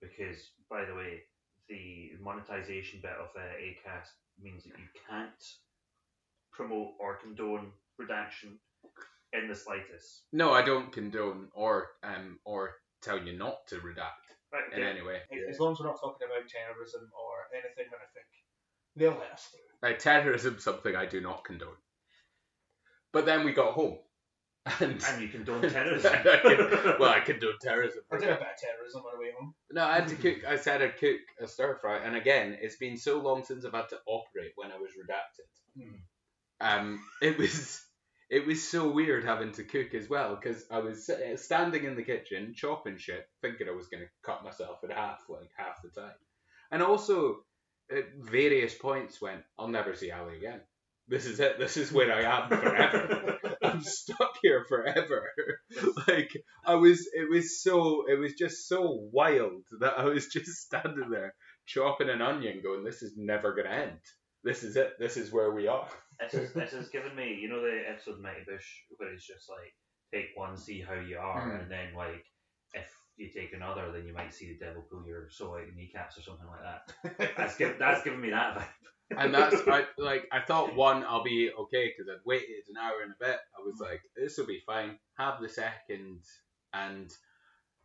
because 0.00 0.52
by 0.70 0.86
the 0.86 0.94
way, 0.94 1.20
the 1.68 2.12
monetization 2.22 3.00
bit 3.02 3.20
of 3.20 3.28
uh, 3.36 3.60
Acast 3.60 4.08
means 4.40 4.64
that 4.64 4.78
you 4.78 4.88
can't 5.10 5.44
promote 6.52 6.94
or 6.98 7.16
condone 7.16 7.72
redaction 7.98 8.58
in 9.32 9.48
the 9.48 9.54
slightest. 9.54 10.22
No, 10.32 10.52
I 10.52 10.62
don't 10.62 10.92
condone 10.92 11.48
or 11.54 11.88
um 12.02 12.38
or 12.44 12.76
tell 13.02 13.18
you 13.18 13.36
not 13.36 13.66
to 13.68 13.76
redact 13.76 14.26
Right, 14.52 14.64
in 14.76 14.80
okay. 14.82 14.90
any 14.90 15.02
way. 15.02 15.20
As 15.48 15.58
long 15.60 15.72
as 15.72 15.80
we're 15.80 15.86
not 15.86 16.00
talking 16.00 16.26
about 16.26 16.48
terrorism 16.48 17.08
or 17.14 17.56
anything 17.56 17.86
horrific, 17.90 18.26
they'll 18.96 19.10
let 19.20 19.32
us 19.32 19.48
through. 19.50 19.88
Like 19.88 19.98
terrorism, 20.00 20.58
something 20.58 20.94
I 20.96 21.06
do 21.06 21.20
not 21.20 21.44
condone. 21.44 21.76
But 23.12 23.26
then 23.26 23.44
we 23.44 23.52
got 23.52 23.72
home, 23.74 23.98
and 24.80 25.02
And 25.08 25.22
you 25.22 25.28
condone 25.28 25.62
terrorism. 25.70 26.12
I 26.14 26.18
can- 26.18 26.94
well, 26.98 27.10
I 27.10 27.20
condone 27.20 27.54
terrorism. 27.60 28.02
I 28.12 28.16
did 28.18 28.28
a 28.28 28.32
bit 28.34 28.40
of 28.42 28.46
terrorism 28.60 29.02
on 29.02 29.12
the 29.14 29.20
way 29.20 29.30
home. 29.38 29.54
No, 29.70 29.84
I 29.84 29.94
had 29.94 30.08
to 30.08 30.16
cook. 30.16 30.44
I 30.46 30.56
said 30.56 30.82
I'd 30.82 30.98
cook 30.98 31.20
a 31.40 31.46
stir 31.48 31.76
fry, 31.80 31.98
and 31.98 32.16
again, 32.16 32.58
it's 32.60 32.76
been 32.76 32.96
so 32.96 33.20
long 33.20 33.44
since 33.44 33.64
I've 33.64 33.72
had 33.72 33.88
to 33.90 33.98
operate 34.06 34.52
when 34.56 34.70
I 34.72 34.76
was 34.78 34.90
redacted. 34.90 35.82
Hmm. 35.82 35.96
Um, 36.60 37.00
it 37.22 37.38
was 37.38 37.80
it 38.30 38.46
was 38.46 38.66
so 38.66 38.90
weird 38.90 39.24
having 39.24 39.52
to 39.52 39.64
cook 39.64 39.92
as 39.94 40.08
well 40.08 40.36
because 40.36 40.64
I 40.70 40.78
was 40.78 41.08
uh, 41.10 41.36
standing 41.36 41.84
in 41.84 41.96
the 41.96 42.02
kitchen 42.02 42.54
chopping 42.54 42.96
shit, 42.96 43.26
thinking 43.42 43.68
I 43.68 43.72
was 43.72 43.88
going 43.88 44.04
to 44.04 44.10
cut 44.24 44.44
myself 44.44 44.78
in 44.84 44.90
half 44.90 45.18
like 45.28 45.50
half 45.56 45.82
the 45.82 46.00
time, 46.00 46.14
and 46.70 46.82
also 46.82 47.40
at 47.90 48.04
various 48.18 48.74
points 48.74 49.20
went, 49.20 49.42
I'll 49.58 49.68
never 49.68 49.94
see 49.94 50.12
Ali 50.12 50.36
again. 50.36 50.60
This 51.08 51.26
is 51.26 51.40
it. 51.40 51.58
This 51.58 51.76
is 51.76 51.90
where 51.90 52.12
I 52.12 52.22
am 52.22 52.48
forever. 52.48 53.38
I'm 53.62 53.82
stuck 53.82 54.34
here 54.42 54.64
forever. 54.68 55.28
like 56.08 56.30
I 56.64 56.76
was, 56.76 57.08
it 57.12 57.28
was 57.28 57.60
so, 57.60 58.04
it 58.08 58.16
was 58.16 58.34
just 58.34 58.68
so 58.68 59.08
wild 59.12 59.64
that 59.80 59.98
I 59.98 60.04
was 60.04 60.28
just 60.28 60.46
standing 60.66 61.10
there 61.10 61.34
chopping 61.66 62.10
an 62.10 62.22
onion, 62.22 62.60
going, 62.62 62.84
"This 62.84 63.02
is 63.02 63.14
never 63.16 63.54
gonna 63.56 63.74
end. 63.74 63.98
This 64.44 64.62
is 64.64 64.76
it. 64.76 64.94
This 64.98 65.16
is 65.16 65.32
where 65.32 65.52
we 65.52 65.66
are." 65.68 65.88
This 66.20 66.34
is 66.34 66.52
this 66.52 66.72
has 66.72 66.90
given 66.90 67.16
me, 67.16 67.38
you 67.40 67.48
know, 67.48 67.62
the 67.62 67.80
episode 67.88 68.16
of 68.16 68.20
Mighty 68.20 68.40
Boosh 68.40 68.68
where 68.98 69.10
it's 69.10 69.26
just 69.26 69.48
like 69.48 69.72
take 70.12 70.36
one, 70.36 70.54
see 70.58 70.82
how 70.82 70.92
you 70.92 71.16
are, 71.16 71.40
Mm. 71.40 71.62
and 71.62 71.70
then 71.70 71.94
like 71.96 72.26
if 72.74 72.86
you 73.16 73.30
take 73.30 73.54
another, 73.54 73.90
then 73.90 74.06
you 74.06 74.12
might 74.12 74.34
see 74.34 74.48
the 74.48 74.58
devil 74.62 74.84
pull 74.90 75.02
your 75.06 75.30
soul 75.30 75.54
out 75.54 75.64
your 75.64 75.74
kneecaps 75.74 76.18
or 76.18 76.22
something 76.22 76.46
like 76.46 76.60
that. 77.18 77.34
That's 77.38 77.56
given 77.56 77.76
that's 77.78 78.02
given 78.04 78.20
me 78.20 78.28
that 78.30 78.58
vibe. 78.58 79.18
and 79.22 79.34
that's 79.34 79.56
I 79.66 79.86
like 79.96 80.28
I 80.30 80.40
thought 80.42 80.76
one 80.76 81.04
I'll 81.04 81.24
be 81.24 81.50
okay 81.58 81.86
because 81.88 82.10
I'd 82.12 82.24
waited 82.26 82.64
an 82.68 82.76
hour 82.76 83.00
and 83.02 83.12
a 83.12 83.24
bit. 83.24 83.38
I 83.58 83.62
was 83.64 83.80
like, 83.80 84.02
this 84.14 84.36
will 84.36 84.46
be 84.46 84.60
fine. 84.66 84.98
Have 85.16 85.40
the 85.40 85.48
second, 85.48 86.20
and 86.74 87.10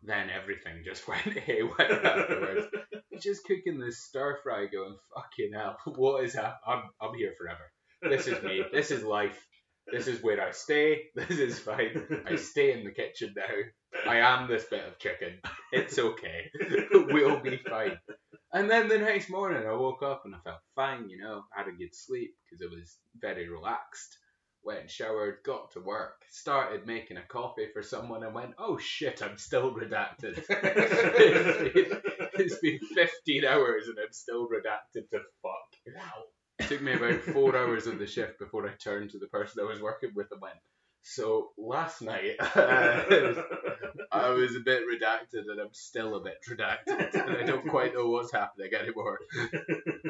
then 0.04 0.30
everything 0.30 0.84
just 0.84 1.08
went 1.12 1.39
haywire 1.39 2.02
afterwards. 2.04 2.68
Just 3.19 3.43
cooking 3.45 3.80
this 3.80 4.04
stir 4.04 4.39
fry, 4.43 4.67
going 4.67 4.97
fucking 5.13 5.51
hell, 5.54 5.78
what 5.95 6.23
is 6.23 6.34
happening? 6.34 6.60
I'm 6.67 6.84
I'm 7.01 7.15
here 7.15 7.34
forever. 7.38 7.71
This 8.01 8.28
is 8.28 8.41
me. 8.43 8.63
This 8.71 8.91
is 8.91 9.04
life. 9.04 9.39
This 9.91 10.08
is 10.08 10.21
where 10.23 10.41
I 10.41 10.51
stay. 10.51 11.04
This 11.15 11.39
is 11.39 11.60
fine. 11.60 12.23
I 12.28 12.36
stay 12.36 12.73
in 12.73 12.84
the 12.84 12.91
kitchen 12.91 13.34
now. 13.36 14.12
I 14.12 14.17
am 14.17 14.47
this 14.47 14.65
bit 14.65 14.86
of 14.86 14.99
chicken. 14.99 15.39
It's 15.71 15.97
okay. 15.97 16.51
we'll 16.91 17.39
be 17.39 17.58
fine. 17.58 17.97
And 18.51 18.69
then 18.69 18.88
the 18.88 18.97
next 18.97 19.30
morning, 19.30 19.67
I 19.67 19.73
woke 19.73 20.01
up 20.01 20.23
and 20.25 20.36
I 20.36 20.39
felt 20.43 20.60
fine, 20.75 21.10
you 21.10 21.17
know, 21.17 21.43
I 21.56 21.60
had 21.60 21.67
a 21.67 21.78
good 21.78 21.93
sleep 21.93 22.36
because 22.43 22.65
I 22.65 22.73
was 22.73 22.97
very 23.19 23.49
relaxed. 23.49 24.17
Went 24.65 24.82
and 24.82 24.89
showered, 24.89 25.38
got 25.45 25.71
to 25.73 25.80
work, 25.80 26.23
started 26.30 26.88
making 26.88 27.17
a 27.17 27.21
coffee 27.21 27.67
for 27.71 27.84
someone, 27.84 28.23
and 28.23 28.34
went, 28.34 28.56
oh 28.58 28.78
shit, 28.80 29.21
I'm 29.21 29.38
still 29.38 29.71
redacted. 29.71 30.43
it's 32.34 32.60
been 32.60 32.80
15 32.80 33.45
hours 33.45 33.88
and 33.88 33.97
I'm 33.99 34.12
still 34.12 34.47
redacted 34.47 35.10
to 35.12 35.19
fuck. 35.43 35.95
Wow. 35.95 36.23
It 36.58 36.67
took 36.67 36.82
me 36.82 36.93
about 36.93 37.21
four 37.21 37.56
hours 37.56 37.86
of 37.86 37.99
the 37.99 38.08
shift 38.08 38.39
before 38.39 38.67
I 38.67 38.71
turned 38.73 39.12
to 39.12 39.19
the 39.19 39.28
person 39.28 39.62
I 39.62 39.69
was 39.69 39.82
working 39.82 40.12
with 40.15 40.32
and 40.32 40.41
went, 40.41 40.58
so 41.08 41.51
last 41.56 42.01
night 42.01 42.36
I 42.39 43.36
was 44.30 44.56
a 44.56 44.62
bit 44.62 44.82
redacted 44.91 45.43
and 45.51 45.62
I'm 45.62 45.73
still 45.73 46.15
a 46.15 46.19
bit 46.19 46.39
redacted 46.49 47.13
and 47.13 47.38
I 47.38 47.43
don't 47.43 47.69
quite 47.69 47.93
know 47.93 48.10
what's 48.10 48.32
happening 48.32 48.71
anymore. 48.73 49.19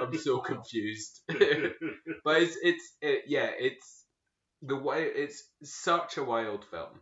I'm 0.01 0.17
so 0.17 0.39
confused. 0.39 1.19
but 1.27 2.41
it's 2.41 2.55
it's 2.63 2.95
it, 3.01 3.23
yeah, 3.27 3.49
it's 3.59 4.04
the 4.61 4.75
way 4.75 5.03
it's 5.03 5.43
such 5.63 6.17
a 6.17 6.23
wild 6.23 6.65
film. 6.65 7.01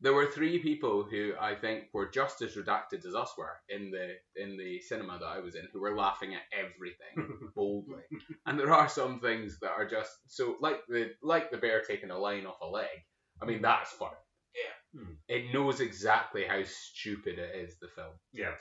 There 0.00 0.12
were 0.14 0.26
three 0.26 0.58
people 0.58 1.04
who 1.08 1.32
I 1.40 1.54
think 1.54 1.84
were 1.94 2.10
just 2.10 2.42
as 2.42 2.56
redacted 2.56 3.06
as 3.06 3.14
us 3.14 3.34
were 3.38 3.60
in 3.68 3.92
the 3.92 4.16
in 4.34 4.56
the 4.56 4.80
cinema 4.80 5.18
that 5.20 5.26
I 5.26 5.38
was 5.38 5.54
in, 5.54 5.68
who 5.72 5.80
were 5.80 5.96
laughing 5.96 6.34
at 6.34 6.42
everything 6.52 7.50
boldly. 7.54 8.02
And 8.44 8.58
there 8.58 8.72
are 8.72 8.88
some 8.88 9.20
things 9.20 9.58
that 9.60 9.70
are 9.70 9.88
just 9.88 10.10
so 10.26 10.56
like 10.60 10.80
the 10.88 11.10
like 11.22 11.52
the 11.52 11.58
bear 11.58 11.82
taking 11.82 12.10
a 12.10 12.18
line 12.18 12.46
off 12.46 12.60
a 12.60 12.66
leg. 12.66 12.88
I 13.40 13.44
mean 13.44 13.62
that's 13.62 13.92
fun. 13.92 14.10
Yeah. 14.54 15.00
Hmm. 15.00 15.12
It 15.28 15.54
knows 15.54 15.80
exactly 15.80 16.44
how 16.48 16.62
stupid 16.64 17.38
it 17.38 17.54
is, 17.54 17.76
the 17.80 17.88
film 17.94 18.12
yeah. 18.32 18.54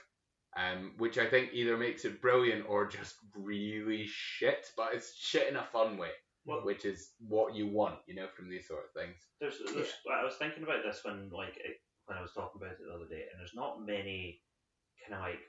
um, 0.56 0.94
which 0.98 1.18
I 1.18 1.26
think 1.26 1.50
either 1.54 1.76
makes 1.76 2.06
it 2.06 2.22
brilliant 2.22 2.66
or 2.70 2.88
just 2.88 3.16
really 3.36 4.06
shit. 4.08 4.66
But 4.78 4.94
it's 4.94 5.14
shit 5.16 5.50
in 5.50 5.56
a 5.56 5.66
fun 5.74 5.98
way, 5.98 6.12
Well- 6.46 6.66
which 6.66 6.86
is 6.86 7.14
what 7.20 7.56
you 7.56 7.68
want, 7.68 8.00
you 8.08 8.16
know, 8.16 8.28
from 8.36 8.50
these 8.50 8.68
sort 8.68 8.86
of 8.86 8.92
things. 8.94 9.18
There's, 9.40 9.60
there's 9.74 9.94
I 10.12 10.24
was 10.24 10.36
thinking 10.36 10.64
about 10.64 10.84
this 10.84 11.02
when 11.04 11.30
like 11.30 11.58
it, 11.58 11.78
when 12.06 12.18
I 12.18 12.22
was 12.22 12.34
talking 12.34 12.60
about 12.62 12.74
it 12.74 12.80
the 12.86 12.94
other 12.94 13.08
day, 13.08 13.26
and 13.30 13.40
there's 13.40 13.56
not 13.56 13.86
many 13.86 14.42
kind 15.02 15.20
of 15.20 15.22
like 15.28 15.42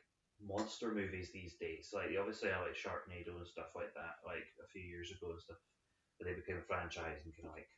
monster 0.44 0.92
movies 0.92 1.31
these 1.33 1.55
days. 1.57 1.90
Like 1.92 2.11
obviously 2.18 2.50
I 2.50 2.61
like 2.61 2.76
Sharknado 2.76 3.37
and 3.38 3.46
stuff 3.48 3.72
like 3.74 3.94
that. 3.94 4.20
Like 4.26 4.46
a 4.62 4.68
few 4.68 4.83
years 4.83 5.11
ago 5.11 5.33
and 5.33 5.40
stuff, 5.40 5.61
but 6.18 6.26
they 6.26 6.35
became 6.35 6.59
a 6.59 6.66
franchise 6.66 7.24
and 7.24 7.35
kind 7.35 7.48
of 7.48 7.55
like 7.55 7.68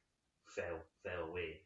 fell 0.50 0.80
fell 1.04 1.28
away. 1.30 1.62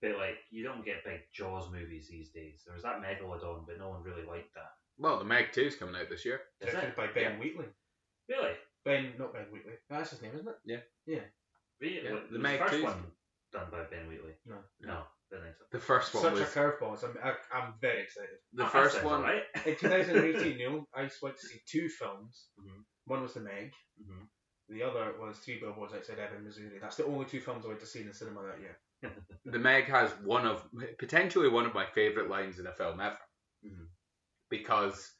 But 0.00 0.18
like 0.18 0.38
you 0.50 0.62
don't 0.62 0.84
get 0.84 1.04
big 1.04 1.20
Jaws 1.34 1.70
movies 1.70 2.08
these 2.10 2.30
days. 2.30 2.62
There 2.66 2.74
was 2.74 2.82
that 2.82 3.02
Megalodon, 3.02 3.66
but 3.66 3.78
no 3.78 3.90
one 3.90 4.02
really 4.02 4.26
liked 4.26 4.54
that. 4.54 4.74
Well, 4.98 5.18
the 5.18 5.24
Meg 5.24 5.52
2's 5.52 5.76
coming 5.76 5.96
out 5.96 6.10
this 6.10 6.24
year. 6.24 6.42
Is 6.60 6.70
Directed 6.70 6.90
it? 6.90 6.96
by 6.96 7.06
Ben 7.08 7.38
Wheatley. 7.38 7.66
Really? 8.28 8.52
Ben, 8.84 9.12
not 9.18 9.32
Ben 9.32 9.46
Wheatley. 9.52 9.72
That's 9.88 10.10
his 10.10 10.22
name, 10.22 10.32
isn't 10.34 10.48
it? 10.48 10.82
Really? 11.80 12.00
Yeah, 12.04 12.12
Was 12.12 12.22
the 12.28 12.34
the 12.34 12.38
Meg 12.38 12.58
first 12.60 12.74
2's 12.74 12.82
one 12.84 13.04
done 13.52 13.66
by 13.70 13.84
Ben 13.90 14.08
Wheatley? 14.08 14.32
No. 14.46 14.56
No, 14.80 15.02
didn't 15.30 15.44
think 15.44 15.56
so. 15.58 15.64
The 15.72 15.78
first 15.80 16.14
one 16.14 16.22
Such 16.22 16.32
was 16.32 16.42
a 16.42 16.46
curveball. 16.46 16.98
So 16.98 17.08
I'm, 17.08 17.16
I, 17.22 17.56
I'm 17.56 17.74
very 17.80 18.02
excited. 18.02 18.36
the 18.52 18.62
Oh, 18.62 18.66
that 18.66 18.72
first 18.72 18.94
sounds 18.94 19.04
one. 19.06 19.20
alright. 19.20 19.42
In 19.66 19.76
2018, 19.80 20.56
Neil, 20.56 20.86
I 20.94 21.08
went 21.22 21.36
to 21.36 21.46
see 21.46 21.60
two 21.66 21.88
films. 21.88 22.46
Mhm. 22.60 22.82
One 23.06 23.22
was 23.22 23.34
The 23.34 23.40
Meg. 23.40 23.72
Mhm. 24.00 24.26
The 24.68 24.82
other 24.84 25.12
was 25.20 25.38
Three 25.38 25.60
Billboards 25.60 25.92
Outside 25.92 26.18
Ebbing, 26.18 26.44
Missouri. 26.44 26.78
That's 26.80 26.96
the 26.96 27.04
only 27.04 27.26
two 27.26 27.40
films 27.40 27.64
I 27.64 27.68
went 27.68 27.80
to 27.80 27.86
see 27.86 28.00
in 28.00 28.08
the 28.08 28.14
cinema 28.14 28.42
that 28.46 28.60
year. 28.60 28.78
The 29.44 29.58
Meg 29.58 29.84
has 29.86 30.10
one 30.22 30.46
of 30.46 30.64
potentially 30.98 31.48
one 31.48 31.66
of 31.66 31.74
my 31.74 31.84
favorite 31.84 32.30
lines 32.30 32.58
in 32.60 32.66
a 32.68 32.72
film 32.72 33.00
ever, 33.00 33.18
Mhm. 33.66 33.88
because 34.48 35.12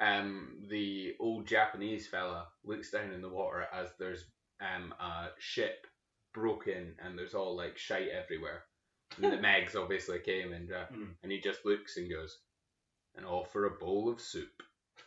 um, 0.00 0.56
the 0.68 1.14
old 1.20 1.46
Japanese 1.46 2.06
fella 2.08 2.46
looks 2.64 2.90
down 2.90 3.12
in 3.12 3.22
the 3.22 3.28
water 3.28 3.66
as 3.72 3.88
there's 3.98 4.24
um, 4.60 4.92
a 5.00 5.28
ship 5.38 5.86
broken 6.34 6.94
and 7.04 7.18
there's 7.18 7.34
all 7.34 7.56
like 7.56 7.76
shite 7.78 8.08
everywhere. 8.08 8.64
And 9.22 9.32
the 9.32 9.36
Megs 9.38 9.74
obviously 9.76 10.20
came 10.20 10.52
and 10.52 10.70
uh, 10.72 10.86
Mhm. 10.92 11.14
and 11.22 11.32
he 11.32 11.40
just 11.40 11.64
looks 11.64 11.96
and 11.96 12.10
goes, 12.10 12.38
and 13.16 13.26
offer 13.26 13.66
a 13.66 13.70
bowl 13.78 14.08
of 14.10 14.20
soup. 14.20 14.48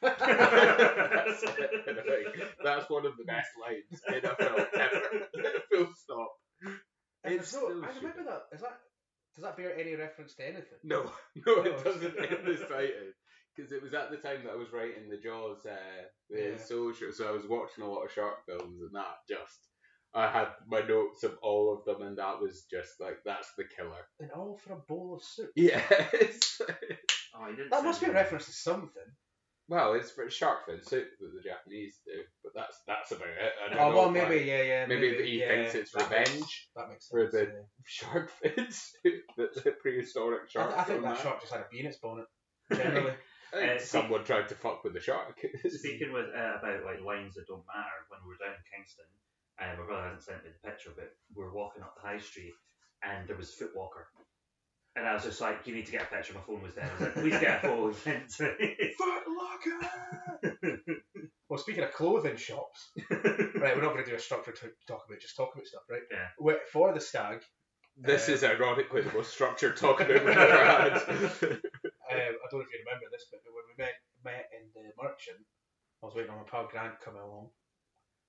That's. 0.01 1.43
Like, 2.03 2.35
that's 2.63 2.89
one 2.89 3.05
of 3.05 3.13
the 3.17 3.23
best 3.25 3.47
lines 3.61 4.01
in 4.09 4.25
a 4.29 4.35
film 4.35 4.67
ever. 4.73 5.01
There's 5.71 6.05
no. 6.09 6.27
Still 7.43 7.85
I 7.85 7.93
should 7.93 8.03
remember 8.03 8.23
that. 8.25 8.43
Is 8.55 8.61
that? 8.61 8.77
Does 9.35 9.43
that 9.43 9.57
bear 9.57 9.77
any 9.79 9.95
reference 9.95 10.35
to 10.35 10.43
anything? 10.45 10.79
No, 10.83 11.03
no, 11.45 11.63
it 11.63 11.83
doesn't 11.83 12.03
in 12.03 12.45
the 12.45 12.57
slightest. 12.67 13.17
Because 13.55 13.71
it 13.71 13.81
was 13.83 13.93
at 13.93 14.09
the 14.11 14.17
time 14.17 14.43
that 14.43 14.53
I 14.53 14.55
was 14.55 14.71
writing 14.73 15.09
the 15.09 15.17
Jaws, 15.17 15.65
uh, 15.65 15.75
the 16.29 16.37
Yeah. 16.51 16.57
social, 16.57 17.11
so 17.11 17.27
I 17.27 17.31
was 17.31 17.45
watching 17.47 17.83
a 17.83 17.89
lot 17.89 18.03
of 18.03 18.11
shark 18.11 18.45
films, 18.45 18.81
and 18.81 18.93
that 18.95 19.17
just, 19.29 19.67
I 20.13 20.27
had 20.27 20.47
my 20.67 20.81
notes 20.81 21.23
of 21.23 21.37
all 21.41 21.73
of 21.73 21.85
them, 21.85 22.05
and 22.07 22.17
that 22.17 22.39
was 22.39 22.65
just 22.69 22.99
like, 22.99 23.19
that's 23.25 23.49
the 23.57 23.65
killer. 23.65 24.07
And 24.19 24.31
all 24.31 24.57
for 24.57 24.73
a 24.73 24.77
bowl 24.77 25.15
of 25.15 25.23
soup. 25.23 25.51
Yes. 25.55 26.61
Oh, 27.35 27.45
he 27.49 27.55
didn't 27.55 27.71
That 27.71 27.77
send 27.77 27.85
must 27.87 27.99
be 28.01 28.07
a 28.07 28.13
reference 28.13 28.45
to 28.45 28.51
something. 28.51 29.03
well, 29.67 29.93
it's 29.93 30.11
for 30.11 30.29
shark 30.29 30.67
fin 30.67 30.83
soup 30.83 31.07
that 31.19 31.31
the 31.33 31.41
Japanese 31.41 31.99
do, 32.05 32.21
but 32.43 32.53
that's 32.53 32.77
that's 32.85 33.11
about 33.11 33.27
it. 33.29 33.53
I 33.65 33.69
don't 33.69 33.79
Oh 33.79 33.89
know 33.89 33.95
well, 33.95 34.05
why 34.11 34.11
maybe 34.11 34.45
yeah, 34.45 34.61
yeah. 34.61 34.85
Maybe 34.85 35.15
he 35.23 35.39
yeah, 35.39 35.47
thinks 35.47 35.75
it's 35.75 35.93
that 35.95 36.03
revenge 36.11 36.29
Makes, 36.31 36.67
that 36.75 36.89
makes 36.89 37.07
for 37.07 37.27
the 37.27 37.39
yeah. 37.39 37.61
shark 37.85 38.29
fin 38.41 38.67
soup 38.69 39.23
that 39.37 39.63
the 39.63 39.71
prehistoric 39.71 40.49
shark. 40.49 40.69
th- 40.69 40.79
I 40.79 40.83
think 40.83 41.01
that 41.01 41.15
had. 41.15 41.23
shark 41.23 41.41
just 41.41 41.53
had 41.53 41.61
a 41.61 41.65
bee 41.71 41.79
in 41.79 41.85
its 41.87 41.97
bonnet. 41.97 42.25
Generally, 42.75 43.11
I 43.11 43.13
think 43.15 43.17
Uh, 43.53 43.77
someone 43.79 44.23
tried 44.23 44.49
to 44.49 44.55
fuck 44.55 44.83
with 44.83 44.93
the 44.93 44.99
shark. 44.99 45.39
Speaking 45.69 46.11
with 46.11 46.25
uh, 46.35 46.57
about 46.59 46.83
like 46.85 47.01
lines 47.01 47.35
that 47.35 47.47
don't 47.47 47.63
matter, 47.67 47.97
when 48.09 48.19
we 48.25 48.29
were 48.33 48.37
down 48.43 48.55
in 48.55 48.63
Kingston, 48.73 49.05
uh, 49.61 49.77
my 49.77 49.85
brother 49.85 50.03
hasn't 50.09 50.23
sent 50.23 50.43
me 50.43 50.49
the 50.49 50.67
picture, 50.67 50.91
but 50.95 51.11
we 51.35 51.43
were 51.43 51.53
walking 51.53 51.83
up 51.83 51.95
the 51.95 52.01
high 52.07 52.17
street 52.19 52.53
and 53.03 53.27
there 53.27 53.37
was 53.37 53.49
a 53.49 53.63
Footwalker. 53.63 54.05
And 54.95 55.07
I 55.07 55.13
was 55.13 55.23
just 55.23 55.41
like, 55.41 55.65
you 55.65 55.73
need 55.73 55.87
to 55.87 55.91
get 55.91 56.03
a 56.03 56.05
picture. 56.15 56.33
My 56.33 56.41
phone 56.41 56.61
was 56.61 56.73
dead. 56.73 56.87
I 56.89 56.93
was 56.93 57.01
like, 57.01 57.13
please 57.15 57.39
get 57.39 57.63
a 57.63 57.67
photo. 57.67 57.95
and 58.05 58.21
it 58.23 58.29
to 58.37 58.43
me." 58.59 58.93
Foot 58.97 59.23
Locker. 59.27 60.83
well, 61.49 61.59
speaking 61.59 61.83
of 61.83 61.91
clothing 61.93 62.35
shops, 62.37 62.91
right? 63.09 63.75
We're 63.75 63.81
not 63.81 63.93
going 63.93 64.03
to 64.05 64.09
do 64.11 64.15
a 64.15 64.19
structure 64.19 64.51
to 64.51 64.69
talk 64.87 65.05
about. 65.07 65.19
Just 65.19 65.35
talk 65.35 65.49
about 65.55 65.65
stuff, 65.65 65.81
right? 65.89 66.01
Yeah. 66.11 66.27
Wait, 66.39 66.57
For 66.71 66.93
the 66.93 66.99
stag, 66.99 67.41
This 67.97 68.29
Uh, 68.29 68.33
is 68.33 68.43
ironically 68.43 69.01
the 69.01 69.13
most 69.13 69.31
structured 69.33 69.77
talk 69.77 69.99
about 69.99 70.09
we've 70.25 70.37
ever 70.37 70.65
had. 70.65 71.61
Um, 72.13 72.35
I 72.41 72.45
don't 72.49 72.59
know 72.59 72.65
if 72.65 72.73
you 72.73 72.79
remember 72.85 73.07
this, 73.11 73.25
but 73.31 73.41
when 73.45 73.65
we 73.69 73.83
met 73.83 73.95
met 74.23 74.49
in 74.57 74.69
the 74.73 74.91
merchant, 75.01 75.41
I 76.01 76.05
was 76.07 76.15
waiting 76.15 76.31
on 76.31 76.37
my 76.37 76.49
pal 76.49 76.67
Grant 76.71 76.99
coming 77.01 77.21
along, 77.21 77.49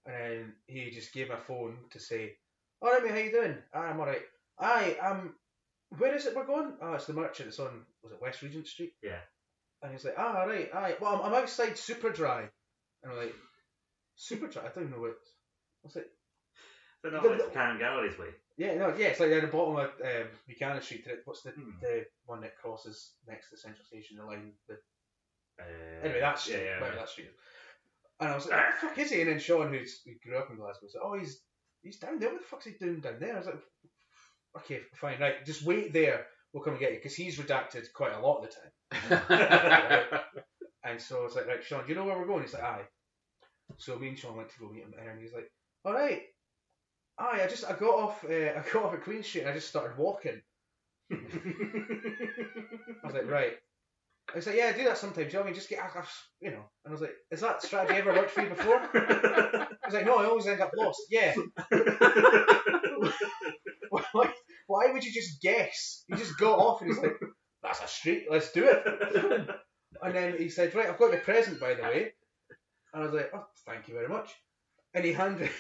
and 0.06 0.52
he 0.66 0.90
just 0.90 1.12
gave 1.12 1.28
my 1.28 1.36
phone 1.36 1.76
to 1.90 2.00
say, 2.00 2.36
"All 2.82 2.90
right, 2.90 3.02
mate, 3.02 3.12
how 3.12 3.18
you 3.18 3.30
doing? 3.32 3.56
"Ah, 3.74 3.86
I'm 3.90 4.00
all 4.00 4.06
right. 4.06 4.22
Aye, 4.58 4.96
um, 5.02 5.34
where 5.98 6.14
is 6.14 6.26
it 6.26 6.34
we're 6.36 6.46
going? 6.46 6.76
Oh, 6.80 6.94
it's 6.94 7.06
the 7.06 7.12
merchant. 7.12 7.48
It's 7.48 7.58
on 7.58 7.84
was 8.02 8.12
it 8.12 8.20
West 8.22 8.42
Regent 8.42 8.66
Street? 8.66 8.92
Yeah. 9.02 9.20
And 9.82 9.92
he's 9.92 10.04
like, 10.04 10.14
ah, 10.16 10.40
all 10.40 10.48
right, 10.48 10.70
aye. 10.74 10.96
Well, 11.00 11.16
I'm, 11.16 11.32
I'm 11.32 11.42
outside 11.42 11.74
Superdry, 11.74 12.48
and 13.02 13.12
I'm 13.12 13.18
like, 13.18 13.34
Superdry? 14.18 14.64
I 14.64 14.68
don't 14.74 14.90
know 14.90 15.00
what. 15.00 15.18
I 15.18 15.84
was 15.84 15.96
like, 15.96 16.06
But 17.02 17.12
not 17.12 17.22
The- 17.22 17.28
like 17.30 17.38
the- 17.38 17.50
Cannon 17.50 17.78
Gallery's 17.78 18.18
way. 18.18 18.28
Yeah, 18.56 18.74
no, 18.76 18.88
yeah, 18.96 19.08
it's 19.08 19.20
like 19.20 19.30
at 19.30 19.42
the 19.42 19.48
bottom 19.48 19.76
of 19.76 19.90
um, 20.02 20.28
Buchanan 20.46 20.82
Street. 20.82 21.06
What's 21.24 21.42
the 21.42 21.50
Hmm. 21.50 21.70
the 21.80 22.06
one 22.26 22.40
that 22.42 22.56
crosses 22.56 23.12
next 23.26 23.50
to 23.50 23.56
Central 23.56 23.84
Station? 23.84 24.16
The 24.18 24.24
line, 24.24 24.52
the 24.68 24.74
Uh, 25.60 26.02
Anyway, 26.02 26.20
that 26.20 26.38
street, 26.38 26.62
Yeah, 26.64 26.80
yeah. 26.80 26.94
that 26.94 27.08
street. 27.08 27.30
And 28.20 28.30
I 28.30 28.34
was 28.34 28.46
like, 28.46 28.56
what 28.58 28.80
the 28.80 28.86
fuck 28.86 28.98
is 28.98 29.10
he? 29.10 29.20
And 29.22 29.30
then 29.30 29.38
Sean, 29.40 29.72
who's, 29.72 30.02
who 30.04 30.12
grew 30.22 30.38
up 30.38 30.50
in 30.50 30.56
Glasgow, 30.56 30.86
said, 30.88 31.00
oh, 31.02 31.18
he's 31.18 31.40
he's 31.82 31.98
down 31.98 32.18
there. 32.18 32.30
What 32.30 32.40
the 32.40 32.46
fuck's 32.46 32.64
he 32.66 32.72
doing 32.72 33.00
down 33.00 33.18
there? 33.20 33.34
I 33.34 33.38
was 33.38 33.46
like, 33.46 33.62
okay, 34.58 34.80
fine, 34.94 35.20
right, 35.20 35.44
just 35.44 35.64
wait 35.64 35.92
there. 35.92 36.26
We'll 36.52 36.62
come 36.62 36.74
and 36.74 36.80
get 36.80 36.92
you 36.92 36.98
because 36.98 37.16
he's 37.16 37.38
redacted 37.38 37.92
quite 37.92 38.12
a 38.14 38.20
lot 38.20 38.38
of 38.44 38.48
the 38.48 38.54
time. 39.20 40.20
And 40.86 41.00
so 41.00 41.20
I 41.20 41.24
was 41.24 41.34
like, 41.34 41.46
right, 41.46 41.64
Sean, 41.64 41.82
do 41.82 41.88
you 41.88 41.94
know 41.94 42.04
where 42.04 42.18
we're 42.18 42.26
going? 42.26 42.42
He's 42.42 42.52
like, 42.52 42.62
aye. 42.62 42.82
So 43.78 43.98
me 43.98 44.08
and 44.08 44.18
Sean 44.18 44.36
went 44.36 44.50
to 44.50 44.58
go 44.60 44.68
meet 44.70 44.82
him 44.84 44.92
there, 44.94 45.10
and 45.10 45.18
he's 45.20 45.32
like, 45.32 45.50
all 45.84 45.94
right, 45.94 46.20
aye. 47.18 47.40
I 47.42 47.46
just 47.46 47.64
I 47.64 47.72
got 47.72 47.94
off 47.94 48.24
uh, 48.24 48.28
I 48.58 48.64
got 48.72 48.84
off 48.84 48.94
at 48.94 49.02
Queen 49.04 49.22
Street 49.22 49.42
and 49.42 49.50
I 49.50 49.54
just 49.54 49.68
started 49.68 49.96
walking. 49.98 50.40
I 51.12 51.16
was 53.04 53.14
like, 53.14 53.30
right. 53.30 53.54
I 54.32 54.36
was 54.36 54.46
like, 54.46 54.56
yeah, 54.56 54.72
I 54.74 54.76
do 54.76 54.84
that 54.84 54.96
sometimes. 54.98 55.32
You 55.32 55.38
know 55.38 55.42
I 55.42 55.46
mean? 55.46 55.54
Just 55.54 55.68
get, 55.68 55.80
I, 55.80 55.98
I, 55.98 56.04
you 56.40 56.50
know. 56.50 56.64
And 56.84 56.88
I 56.88 56.90
was 56.90 57.02
like, 57.02 57.14
has 57.30 57.40
that 57.40 57.62
strategy 57.62 57.98
ever 57.98 58.12
worked 58.12 58.30
for 58.30 58.40
you 58.42 58.48
before? 58.48 58.76
I 58.94 59.66
was 59.84 59.94
like, 59.94 60.06
no, 60.06 60.16
I 60.16 60.24
always 60.24 60.46
end 60.46 60.62
up 60.62 60.72
lost. 60.76 61.02
Yeah. 61.10 61.34
why, 63.90 64.32
why 64.66 64.92
would 64.92 65.04
you 65.04 65.12
just 65.12 65.42
guess? 65.42 66.04
You 66.08 66.16
just 66.16 66.38
got 66.38 66.58
off 66.58 66.80
and 66.80 66.90
he's 66.90 67.02
like, 67.02 67.20
that's 67.62 67.82
a 67.82 67.86
street, 67.86 68.26
let's 68.30 68.50
do 68.52 68.64
it. 68.66 68.82
And 70.02 70.14
then 70.14 70.36
he 70.38 70.48
said, 70.48 70.74
right, 70.74 70.88
I've 70.88 70.98
got 70.98 71.12
your 71.12 71.20
present, 71.20 71.60
by 71.60 71.74
the 71.74 71.82
way. 71.82 72.12
And 72.92 73.02
I 73.02 73.06
was 73.06 73.14
like, 73.14 73.30
oh, 73.34 73.46
thank 73.66 73.88
you 73.88 73.94
very 73.94 74.08
much. 74.08 74.30
And 74.94 75.04
he 75.04 75.12
handed 75.12 75.50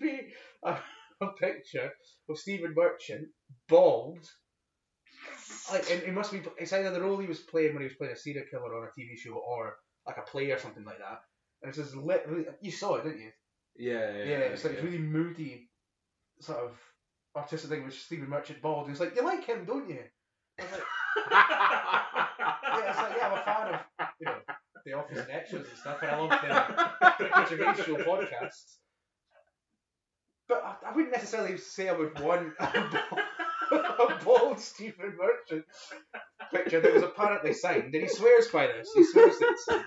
me 0.00 0.20
a, 0.64 0.76
a 1.20 1.26
picture 1.40 1.90
of 2.28 2.38
Stephen 2.38 2.74
Merchant, 2.76 3.28
bald. 3.68 4.18
Like, 5.72 5.90
and 5.90 6.02
it 6.02 6.12
must 6.12 6.32
be, 6.32 6.42
it's 6.58 6.72
either 6.72 6.90
the 6.90 7.00
role 7.00 7.18
he 7.18 7.26
was 7.26 7.40
playing 7.40 7.72
when 7.74 7.82
he 7.82 7.88
was 7.88 7.96
playing 7.96 8.12
a 8.12 8.16
serial 8.16 8.44
killer 8.50 8.74
on 8.76 8.84
a 8.88 9.00
TV 9.00 9.16
show 9.16 9.34
or 9.34 9.76
like 10.06 10.18
a 10.18 10.22
play 10.30 10.50
or 10.50 10.58
something 10.58 10.84
like 10.84 10.98
that. 10.98 11.20
And 11.62 11.68
it's 11.70 11.78
just 11.78 11.94
literally, 11.96 12.44
you 12.60 12.70
saw 12.70 12.96
it, 12.96 13.04
didn't 13.04 13.20
you? 13.20 13.30
yeah, 13.76 14.12
yeah, 14.16 14.24
Yeah, 14.24 14.38
it's 14.52 14.64
like 14.64 14.74
yeah. 14.74 14.82
really 14.82 14.98
moody, 14.98 15.70
sort 16.40 16.58
of 16.58 16.78
artistic 17.36 17.70
thing 17.70 17.84
with 17.84 17.94
Stephen 17.94 18.28
Merchant 18.28 18.60
bald. 18.62 18.88
He's 18.88 19.00
like, 19.00 19.16
you 19.16 19.24
like 19.24 19.44
him, 19.44 19.64
don't 19.64 19.88
you? 19.88 20.00
Like, 20.58 20.68
yeah, 21.30 22.90
it's 22.90 22.98
like, 22.98 23.12
yeah, 23.16 23.26
I'm 23.28 23.38
a 23.38 23.42
fan 23.44 23.74
of, 23.74 23.80
you 24.20 24.26
know, 24.26 24.36
The 24.84 24.92
Office 24.92 25.18
and 25.18 25.30
Extras 25.30 25.68
and 25.68 25.78
stuff, 25.78 25.98
and 26.02 26.10
I 26.10 26.18
love 26.18 26.30
the 27.18 27.82
Show 27.84 27.96
podcasts. 27.96 28.76
But 30.48 30.62
I, 30.64 30.90
I 30.90 30.94
wouldn't 30.94 31.12
necessarily 31.12 31.56
say 31.58 31.88
I 31.88 31.92
would 31.92 32.18
want 32.20 32.52
a 32.58 32.66
bald, 32.66 33.24
a 34.10 34.24
bald 34.24 34.60
Stephen 34.60 35.16
Merchant 35.18 35.64
picture 36.52 36.80
that 36.80 36.94
was 36.94 37.02
apparently 37.02 37.54
signed, 37.54 37.94
and 37.94 38.02
he 38.02 38.08
swears 38.08 38.48
by 38.48 38.66
this. 38.66 38.90
He 38.94 39.04
swears 39.04 39.38
that 39.38 39.48
it's 39.50 39.64
signed. 39.64 39.84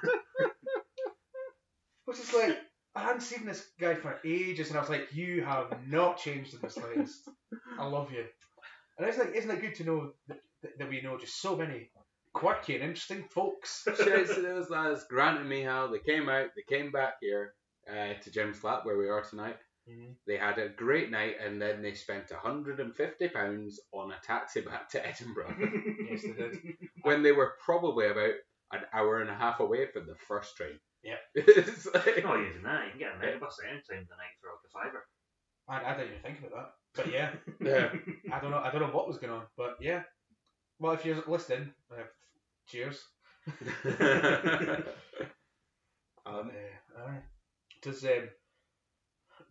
Which 2.06 2.20
is 2.20 2.34
like, 2.34 2.58
I 2.96 3.02
hadn't 3.02 3.22
seen 3.22 3.46
this 3.46 3.64
guy 3.80 3.96
for 3.96 4.20
ages, 4.26 4.70
and 4.70 4.78
I 4.78 4.82
was 4.82 4.90
like, 4.90 5.14
you 5.14 5.44
have 5.44 5.72
not 5.88 6.18
changed 6.18 6.54
in 6.54 6.62
the 6.62 6.70
slightest. 6.70 7.30
I 7.78 7.86
love 7.86 8.12
you. 8.12 8.26
And 8.98 9.08
it's 9.08 9.18
like, 9.18 9.36
isn't 9.36 9.52
it 9.52 9.62
good 9.62 9.76
to 9.76 9.84
know 9.84 10.14
that, 10.28 10.40
that, 10.80 10.90
we 10.90 11.02
know 11.02 11.18
just 11.18 11.40
so 11.40 11.56
many 11.56 11.92
quirky 12.34 12.76
and 12.76 12.84
interesting 12.84 13.24
folks? 13.30 13.84
Shouts 13.86 14.34
to 14.36 14.42
those 14.42 14.70
lads, 14.72 15.06
Grant 15.08 15.40
and 15.40 15.50
Mihal. 15.50 15.92
They 15.92 16.00
came 16.00 16.28
out, 16.30 16.48
they 16.56 16.76
came 16.76 16.92
back 16.92 17.16
here 17.22 17.54
uh, 17.88 18.14
to 18.24 18.32
Jim's 18.32 18.58
flat 18.58 18.86
where 18.86 18.98
we 18.98 19.10
are 19.10 19.22
tonight. 19.22 19.58
They 20.26 20.38
had 20.38 20.58
a 20.58 20.70
great 20.70 21.10
night 21.12 21.36
and 21.44 21.62
then 21.62 21.82
they 21.82 21.94
spent 21.94 22.28
£150 22.30 23.74
on 23.94 24.12
a 24.12 24.16
taxi 24.26 24.62
back 24.62 24.90
to 24.90 25.06
Edinburgh 25.08 25.56
yes, 26.10 26.22
they 26.24 26.32
did. 26.34 26.58
when 27.04 27.24
they 27.24 27.32
were 27.32 27.54
probably 27.64 28.08
about 28.08 28.34
an 28.74 28.82
hour 28.94 29.22
and 29.22 29.30
a 29.30 29.36
half 29.36 29.60
away 29.62 29.86
from 29.88 30.06
the 30.08 30.16
first 30.28 30.56
train. 30.58 30.80
Yeah. 31.04 31.16
It's 31.36 31.86
like- 31.94 32.06
You're 32.18 32.24
not 32.28 32.40
using 32.40 32.64
that. 32.64 32.86
You 32.86 32.92
can 32.92 33.00
get 33.00 33.12
a 33.16 33.20
megabus 33.20 33.60
at 33.64 33.72
any 33.72 33.82
time 33.90 34.04
of 34.04 34.10
the 34.10 34.18
night 34.18 34.36
for 34.42 34.50
like 34.52 34.66
a 34.66 34.70
fiver. 34.90 35.06
I, 35.70 35.92
I 35.94 35.98
didn't 35.98 36.12
even 36.12 36.22
think 36.24 36.40
about 36.40 36.52
that. 36.96 37.04
But 37.04 37.14
yeah, 37.14 37.32
yeah. 37.62 37.90
I 38.34 38.40
don't 38.40 38.52
know. 38.52 38.58
I 38.64 38.72
don't 38.72 38.82
know 38.82 38.88
what 38.96 39.08
was 39.08 39.18
going 39.18 39.34
on, 39.34 39.44
but 39.56 39.78
yeah. 39.82 40.02
Well, 40.80 40.94
if 40.94 41.06
you're 41.06 41.24
listening, 41.28 41.72
uh, 41.92 42.04
cheers. 42.68 43.02
um, 46.26 46.52
Uh, 46.96 47.00
aye. 47.00 47.22
Does 47.82 48.04
um, 48.04 48.30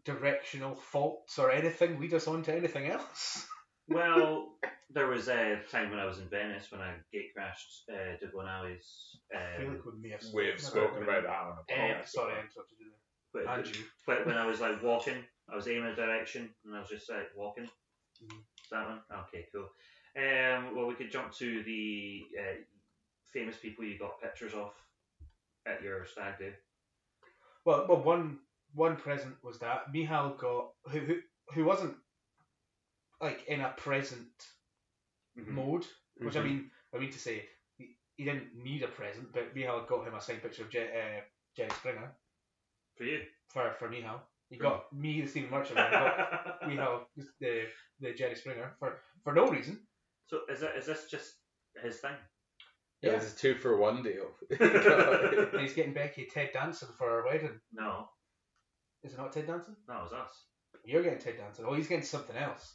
directional 0.06 0.74
faults 0.74 1.38
or 1.38 1.50
anything 1.50 2.00
lead 2.00 2.14
us 2.14 2.26
on 2.26 2.42
to 2.44 2.56
anything 2.56 2.86
else? 2.88 3.46
Well, 3.88 4.48
there 4.90 5.06
was 5.06 5.28
a 5.28 5.60
time 5.70 5.90
when 5.90 6.00
I 6.00 6.06
was 6.06 6.18
in 6.18 6.28
Venice 6.28 6.72
when 6.72 6.80
I 6.80 6.94
gate 7.12 7.32
crashed 7.32 7.84
uh, 7.88 8.16
Dublin 8.20 8.48
Alleys. 8.48 9.16
I 9.32 9.58
feel 9.60 9.68
Um, 9.68 9.74
like 9.74 9.84
we 9.86 9.92
may 10.02 10.10
have 10.10 10.24
We've 10.34 10.60
spoken 10.60 11.04
about 11.04 11.22
that 11.22 11.30
on 11.30 11.52
a 11.52 11.60
Oh, 11.60 12.00
podcast. 12.02 12.08
sorry, 12.08 12.32
I 12.34 12.40
interrupted 12.40 12.78
you 12.80 12.90
but. 13.32 13.46
And 13.46 13.64
you. 13.64 13.84
but 14.04 14.26
when 14.26 14.36
I 14.36 14.44
was 14.44 14.60
like 14.60 14.82
walking, 14.82 15.22
I 15.48 15.54
was 15.54 15.68
aiming 15.68 15.84
a 15.92 15.94
direction 15.94 16.50
and 16.64 16.74
I 16.74 16.80
was 16.80 16.88
just 16.88 17.08
like 17.08 17.30
walking. 17.36 17.68
Mhm. 18.24 18.42
That 18.72 18.88
one? 18.88 19.00
Okay, 19.28 19.46
cool. 19.54 19.68
Um, 20.16 20.74
well, 20.74 20.86
we 20.88 20.94
could 20.94 21.12
jump 21.12 21.32
to 21.34 21.62
the 21.62 22.24
uh, 22.40 22.56
famous 23.32 23.56
people 23.56 23.84
you 23.84 24.00
got 24.00 24.20
pictures 24.20 24.54
of 24.54 24.72
at 25.64 25.80
your 25.80 26.04
stag 26.06 26.38
do. 26.40 26.52
Well, 27.64 27.86
well, 27.88 28.02
one 28.02 28.40
one 28.76 28.96
present 28.96 29.34
was 29.42 29.58
that 29.60 29.92
Mihal 29.92 30.36
got 30.38 30.70
who 30.90 30.98
who 31.00 31.14
who 31.54 31.64
wasn't 31.64 31.96
like 33.20 33.44
in 33.48 33.60
a 33.60 33.70
present 33.76 34.28
Mhm. 35.38 35.48
mode, 35.48 35.86
which 36.16 36.36
I 36.36 36.40
Mhm. 36.40 36.44
mean, 36.44 36.70
I 36.94 36.98
mean 36.98 37.10
to 37.12 37.18
say 37.18 37.48
he, 37.78 37.96
he 38.16 38.24
didn't 38.24 38.54
need 38.54 38.82
a 38.82 38.88
present, 38.88 39.32
but 39.32 39.54
Mihal 39.54 39.86
got 39.86 40.06
him 40.06 40.14
a 40.14 40.20
signed 40.20 40.42
picture 40.42 40.62
of 40.64 40.70
Je- 40.70 40.92
uh, 41.02 41.20
Jerry 41.56 41.70
Springer 41.70 42.14
For 42.96 43.04
you. 43.04 43.26
for 43.48 43.72
for 43.78 43.88
Mihal. 43.88 44.20
He 44.48 44.56
got 44.58 44.92
me 44.92 45.20
the 45.22 45.26
Stephen 45.28 45.50
Merchant, 45.50 45.78
and 45.78 45.88
he 45.88 45.98
got 45.98 46.62
Mihal 46.70 47.06
the 47.40 47.68
the 48.00 48.12
Jerry 48.14 48.34
Springer 48.36 48.76
for 48.78 49.00
for 49.24 49.32
no 49.32 49.48
reason. 49.50 49.86
So 50.26 50.44
is 50.48 50.60
that 50.60 50.76
is 50.76 50.86
this 50.86 51.08
just 51.10 51.40
his 51.82 52.00
thing? 52.00 52.16
Yeah. 53.02 53.14
was 53.14 53.32
a 53.32 53.36
two 53.36 53.54
for 53.56 53.76
one 53.76 54.02
deal. 54.02 54.28
He's 55.60 55.74
getting 55.74 55.92
Becky 55.92 56.26
Ted 56.26 56.50
Danson 56.52 56.88
for 56.98 57.08
her 57.10 57.24
wedding. 57.24 57.60
No, 57.72 58.08
Is 59.06 59.12
it 59.14 59.18
not 59.18 59.32
Ted 59.32 59.46
Danson? 59.46 59.76
that 59.88 60.02
was 60.02 60.12
us. 60.12 60.44
You're 60.84 61.02
getting 61.02 61.18
Ted 61.18 61.36
Danson. 61.38 61.64
Oh, 61.66 61.74
he's 61.74 61.88
getting 61.88 62.04
something 62.04 62.36
else. 62.36 62.74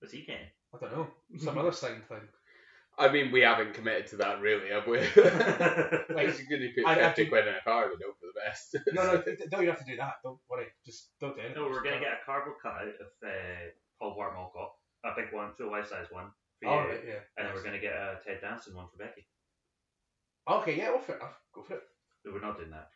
What's 0.00 0.12
he 0.12 0.20
getting? 0.22 0.46
I 0.74 0.78
don't 0.78 0.92
know. 0.96 1.06
Some 1.38 1.58
other 1.58 1.72
signed 1.72 2.04
thing. 2.08 2.20
I 2.98 3.08
mean, 3.10 3.32
we 3.32 3.40
haven't 3.40 3.72
committed 3.74 4.06
to 4.08 4.16
that 4.16 4.40
really, 4.40 4.68
have 4.70 4.86
we? 4.86 4.98
Like, 6.14 6.28
He's 6.36 6.46
going 6.48 6.60
to 6.60 6.72
put 6.76 6.86
I- 6.86 6.92
I 7.00 7.08
50 7.08 7.14
think- 7.16 7.28
quid 7.30 7.46
in 7.48 7.54
a 7.54 7.60
car, 7.64 7.88
we 7.88 7.94
know 7.96 8.12
for 8.20 8.26
the 8.28 8.40
best. 8.44 8.76
No, 8.92 9.04
no, 9.06 9.22
th- 9.22 9.38
th- 9.38 9.50
don't 9.50 9.62
you 9.62 9.70
have 9.70 9.78
to 9.78 9.84
do 9.90 9.96
that. 9.96 10.14
Don't 10.22 10.38
worry. 10.50 10.66
Just 10.84 11.10
don't 11.20 11.34
do 11.36 11.42
it. 11.42 11.54
No, 11.56 11.64
we're 11.64 11.82
gonna 11.82 11.92
don't. 11.96 12.00
get 12.04 12.20
a 12.20 12.24
cardboard 12.26 12.56
cutout 12.62 12.88
of 12.88 13.06
uh, 13.24 13.30
Paul 13.98 14.16
Blart 14.16 14.34
Mall 14.34 14.52
a 15.04 15.14
big 15.16 15.32
one, 15.32 15.52
full 15.56 15.70
life 15.70 15.88
size 15.88 16.06
one 16.10 16.26
for 16.60 16.66
you, 16.66 16.70
All 16.70 16.86
right, 16.86 17.00
yeah. 17.06 17.14
and 17.38 17.46
then 17.48 17.54
we're 17.54 17.64
gonna 17.64 17.80
get 17.80 17.92
a 17.94 18.18
Ted 18.24 18.40
Danson 18.40 18.74
one 18.76 18.86
for 18.92 18.98
Becky. 19.02 19.26
Okay, 20.48 20.76
yeah, 20.76 20.90
well, 20.90 21.00
fair 21.00 21.16
enough. 21.16 21.38
Go 21.54 21.62
for 21.62 21.74
it. 21.74 21.82
No, 22.24 22.32
we're 22.32 22.40
not 22.40 22.56
doing 22.58 22.70
that. 22.70 22.88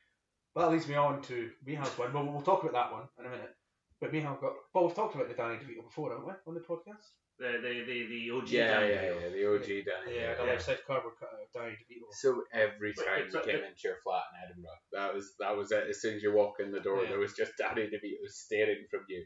Well, 0.56 0.66
that 0.70 0.72
leads 0.74 0.88
me 0.88 0.94
on 0.94 1.20
to 1.22 1.50
Mihal's 1.68 1.98
one. 1.98 2.12
Well, 2.14 2.24
we'll 2.24 2.40
talk 2.40 2.62
about 2.62 2.72
that 2.72 2.90
one 2.92 3.02
in 3.20 3.26
a 3.26 3.28
minute. 3.28 3.54
But 4.00 4.10
Mihal 4.12 4.40
got. 4.40 4.54
Well, 4.74 4.86
we've 4.86 4.94
talked 4.96 5.14
about 5.14 5.28
the 5.28 5.34
Danny 5.34 5.56
DeVito 5.56 5.84
before, 5.84 6.10
haven't 6.10 6.26
we, 6.26 6.32
on 6.46 6.54
the 6.54 6.60
podcast? 6.60 7.12
The 7.38 7.60
the 7.60 7.84
the, 7.84 8.06
the 8.08 8.30
OG 8.30 8.48
yeah, 8.48 8.66
Danny 8.80 8.88
yeah, 8.88 9.02
DeVito. 9.02 9.20
yeah, 9.20 9.28
the 9.28 9.54
OG 9.54 9.66
Danny. 9.66 10.16
Yeah, 10.16 10.22
yeah. 10.22 10.34
the 10.36 10.44
life-size 10.44 10.78
cardboard 10.86 11.14
cutout 11.20 11.34
uh, 11.34 11.42
of 11.44 11.52
Danny 11.52 11.76
DeVito. 11.76 12.08
So 12.12 12.42
every 12.54 12.94
Wait, 12.96 13.04
time 13.06 13.24
wait, 13.24 13.32
you 13.34 13.40
came 13.40 13.56
it- 13.60 13.68
into 13.68 13.80
your 13.84 13.96
flat 14.02 14.22
in 14.32 14.48
Edinburgh, 14.50 14.80
that 14.92 15.14
was 15.14 15.34
that 15.40 15.54
was 15.56 15.72
it. 15.72 15.84
As 15.90 16.00
soon 16.00 16.14
as 16.16 16.22
you 16.22 16.32
walk 16.32 16.54
in 16.60 16.72
the 16.72 16.80
door, 16.80 17.02
Yeah. 17.02 17.10
there 17.10 17.18
was 17.18 17.34
just 17.34 17.52
Danny 17.58 17.82
DeVito 17.82 18.26
staring 18.28 18.86
from 18.90 19.00
you, 19.10 19.24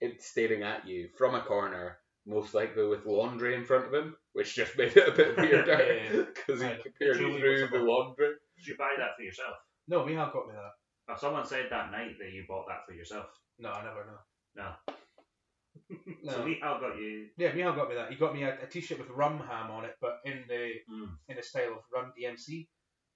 it, 0.00 0.20
staring 0.20 0.64
at 0.64 0.86
you 0.88 1.08
from 1.16 1.36
a 1.36 1.42
corner, 1.42 1.98
most 2.26 2.54
likely 2.54 2.84
with 2.88 3.06
laundry 3.06 3.54
in 3.54 3.64
front 3.64 3.86
of 3.86 3.94
him, 3.94 4.16
which 4.32 4.56
just 4.56 4.76
made 4.76 4.96
it 4.96 5.08
a 5.08 5.12
bit 5.12 5.36
weirder 5.38 5.78
Yeah. 6.12 6.22
because 6.34 6.60
he 6.60 6.66
I 6.66 6.72
know. 6.72 6.82
could 6.82 6.94
peer 6.96 7.14
through 7.14 7.68
the 7.70 7.78
laundry. 7.78 8.34
Did 8.58 8.66
you 8.66 8.76
buy 8.76 8.94
that 8.98 9.14
for 9.16 9.22
yourself? 9.22 9.54
No, 9.92 10.04
Mihal 10.04 10.32
got 10.32 10.48
me 10.48 10.54
that. 10.54 10.72
Oh, 11.12 11.16
someone 11.20 11.44
said 11.46 11.66
that 11.70 11.92
night 11.92 12.16
that 12.18 12.32
you 12.32 12.44
bought 12.48 12.66
that 12.68 12.86
for 12.86 12.92
yourself. 12.94 13.26
No, 13.58 13.70
I 13.70 13.84
never 13.84 14.04
know. 14.06 14.20
No. 14.56 14.72
No. 16.22 16.32
So 16.32 16.38
Mihal 16.44 16.80
got 16.80 16.96
you. 16.98 17.28
Yeah, 17.36 17.52
Mihal 17.52 17.74
got 17.74 17.88
me 17.88 17.94
that. 17.96 18.10
He 18.10 18.16
got 18.16 18.34
me 18.34 18.42
a, 18.44 18.54
a 18.62 18.66
t-shirt 18.66 18.98
with 18.98 19.08
rum 19.10 19.38
ham 19.40 19.70
on 19.70 19.84
it, 19.84 19.96
but 20.00 20.20
in 20.24 20.44
the 20.48 20.72
Mm, 20.90 21.08
in 21.28 21.36
the 21.36 21.42
style 21.42 21.72
of 21.72 21.84
Rum 21.92 22.12
DMC. 22.18 22.68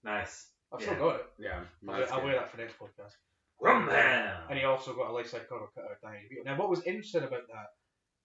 nice. 0.04 0.48
I've 0.72 0.80
Yeah. 0.80 0.86
still 0.86 0.98
got 0.98 1.20
it. 1.20 1.26
Yeah, 1.38 1.60
I'll, 1.88 1.98
that's 1.98 2.10
I'll 2.12 2.18
good. 2.20 2.24
wear 2.26 2.34
that 2.36 2.50
for 2.50 2.56
next 2.58 2.78
podcast. 2.78 3.12
Rum 3.60 3.88
ham. 3.88 4.46
And 4.50 4.58
he 4.58 4.64
also 4.64 4.94
got 4.94 5.10
a 5.10 5.12
life-size 5.12 5.42
cardboard 5.48 5.70
cutout 5.74 5.92
of 5.92 6.00
Danny 6.02 6.26
DeVito. 6.26 6.44
Now, 6.44 6.56
what 6.58 6.68
was 6.68 6.82
interesting 6.82 7.22
about 7.22 7.46
that? 7.48 7.68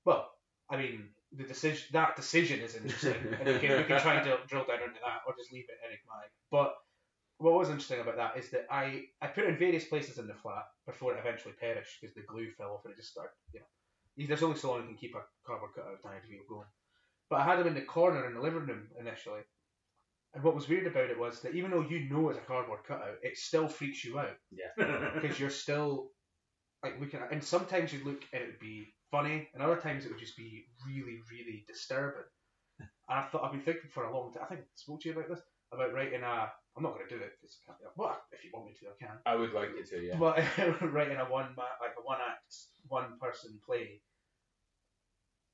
Well, 0.05 0.29
I 0.69 0.77
mean, 0.77 1.09
the 1.31 1.43
decision 1.43 1.87
that 1.93 2.15
decision 2.15 2.59
is 2.61 2.75
interesting, 2.75 3.13
and 3.39 3.47
we 3.47 3.59
can, 3.59 3.77
we 3.77 3.83
can 3.83 3.99
try 4.01 4.15
and 4.15 4.25
drill, 4.25 4.39
drill 4.47 4.65
down 4.65 4.81
into 4.83 4.99
that, 5.05 5.21
or 5.27 5.35
just 5.37 5.51
leave 5.53 5.65
it 5.69 5.77
enigmatic. 5.85 6.31
But 6.49 6.73
what 7.41 7.53
was 7.53 7.69
interesting 7.69 7.99
about 8.01 8.17
that 8.17 8.37
is 8.37 8.49
that 8.51 8.67
I 8.69 9.05
I 9.21 9.27
put 9.27 9.45
it 9.45 9.49
in 9.49 9.57
various 9.57 9.85
places 9.85 10.17
in 10.17 10.27
the 10.27 10.33
flat 10.33 10.65
before 10.85 11.13
it 11.13 11.19
eventually 11.19 11.55
perished 11.59 11.99
because 11.99 12.15
the 12.15 12.21
glue 12.21 12.51
fell 12.57 12.73
off 12.73 12.85
and 12.85 12.93
it 12.93 12.97
just 12.97 13.11
started, 13.11 13.33
you 13.53 13.59
know. 13.59 14.27
There's 14.27 14.43
only 14.43 14.57
so 14.57 14.71
long 14.71 14.81
you 14.81 14.87
can 14.89 14.97
keep 14.97 15.15
a 15.15 15.23
cardboard 15.45 15.71
cutout 15.73 15.93
of 15.93 16.03
Danny 16.03 16.17
DeVito 16.17 16.47
going. 16.47 16.67
But 17.29 17.39
I 17.39 17.45
had 17.45 17.59
him 17.59 17.67
in 17.67 17.73
the 17.75 17.81
corner 17.81 18.27
in 18.27 18.35
the 18.35 18.41
living 18.41 18.67
room 18.67 18.87
initially. 18.99 19.41
And 20.33 20.43
what 20.43 20.55
was 20.55 20.69
weird 20.69 20.87
about 20.87 21.09
it 21.09 21.19
was 21.19 21.41
that 21.41 21.55
even 21.55 21.71
though 21.71 21.81
you 21.81 22.09
know 22.09 22.29
it's 22.29 22.37
a 22.37 22.41
cardboard 22.41 22.83
cutout, 22.85 23.15
it 23.23 23.37
still 23.37 23.67
freaks 23.67 24.03
you 24.03 24.19
out 24.19 24.37
Yeah. 24.51 25.11
because 25.21 25.39
you're 25.39 25.49
still 25.49 26.11
like 26.83 26.99
looking 26.99 27.19
at, 27.19 27.31
and 27.31 27.43
sometimes 27.43 27.93
you'd 27.93 28.05
look 28.05 28.23
and 28.33 28.43
it 28.43 28.47
would 28.47 28.59
be 28.59 28.93
funny, 29.11 29.49
and 29.53 29.63
other 29.63 29.77
times 29.77 30.05
it 30.05 30.11
would 30.11 30.19
just 30.19 30.37
be 30.37 30.65
really, 30.87 31.19
really 31.31 31.65
disturbing. 31.67 32.23
And 32.79 33.19
I 33.19 33.23
thought 33.23 33.43
I've 33.43 33.51
been 33.51 33.61
thinking 33.61 33.89
for 33.91 34.05
a 34.05 34.15
long 34.17 34.31
time. 34.33 34.43
I 34.43 34.47
think 34.47 34.61
I 34.61 34.65
spoke 34.75 35.01
to 35.01 35.09
you 35.09 35.15
about 35.15 35.29
this 35.29 35.41
about 35.73 35.93
writing 35.93 36.23
a. 36.23 36.51
I'm 36.78 36.84
not 36.84 36.95
going 36.95 37.07
to 37.07 37.17
do 37.17 37.22
it 37.22 37.34
because 37.39 37.57
I 37.67 37.67
can't 37.67 37.80
be 37.80 37.86
like, 37.86 37.97
well, 37.97 38.22
if 38.32 38.43
you 38.45 38.49
want 38.53 38.65
me 38.67 38.74
to, 38.80 38.88
I 38.88 38.95
can. 38.97 39.17
I 39.26 39.36
would 39.36 39.51
like 39.53 39.69
you 39.78 39.84
to, 39.84 39.99
yeah. 40.05 40.17
But 40.17 40.39
writing 40.93 41.17
a 41.17 41.26
one 41.26 41.53
like 41.57 41.95
a 41.97 42.01
one 42.03 42.19
act, 42.22 42.55
one 42.88 43.19
person 43.19 43.59
play, 43.65 44.01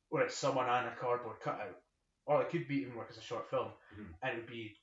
where 0.09 0.23
it's 0.23 0.37
someone 0.37 0.69
and 0.69 0.87
a 0.87 0.95
cardboard 0.95 1.39
cutout, 1.41 1.81
or 2.25 2.41
it 2.41 2.49
could 2.49 2.67
be 2.67 2.75
even 2.81 2.95
work 2.95 3.07
as 3.09 3.17
a 3.17 3.21
short 3.21 3.49
film, 3.49 3.71
Mhm. 3.97 4.13
and 4.21 4.31
it 4.31 4.35
would 4.41 4.47
be 4.47 4.77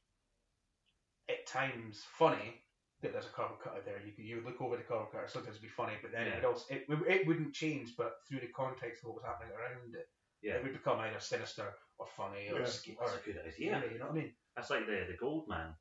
at 1.29 1.47
times 1.47 2.03
funny 2.19 2.61
that 3.01 3.13
there's 3.13 3.27
a 3.27 3.31
cardboard 3.31 3.61
cutout 3.61 3.85
there. 3.85 4.01
You 4.05 4.13
could- 4.13 4.25
you 4.25 4.37
would 4.37 4.45
look 4.45 4.61
over 4.61 4.77
the 4.77 4.83
cardboard 4.83 5.13
cutout, 5.13 5.31
sometimes 5.31 5.57
it'd 5.57 5.63
be 5.63 5.69
funny, 5.69 5.95
but 6.03 6.11
then 6.11 6.27
it 6.27 6.31
Yeah. 6.31 6.35
would 6.37 6.45
also 6.47 6.75
it, 6.75 6.85
it 6.89 7.27
wouldn't 7.27 7.55
change, 7.55 7.97
but 7.97 8.19
through 8.27 8.41
the 8.41 8.49
context 8.49 9.03
of 9.03 9.09
what 9.11 9.17
was 9.17 9.25
happening 9.25 9.53
around 9.55 9.95
it, 9.95 10.09
Yeah. 10.43 10.55
it 10.57 10.63
would 10.65 10.73
become 10.73 10.99
either 11.01 11.21
sinister 11.21 11.79
or 11.99 12.07
funny 12.09 12.49
or 12.51 12.55
Yeah. 12.59 12.59
That's 12.65 12.87
a 12.87 13.21
good 13.25 13.39
idea. 13.39 13.91
you 13.93 13.99
know 13.99 14.07
what 14.07 14.11
I 14.19 14.21
mean? 14.21 14.37
That's 14.57 14.71
like 14.71 14.87
the 14.87 15.05
the 15.09 15.17
gold 15.17 15.49
man. 15.49 15.77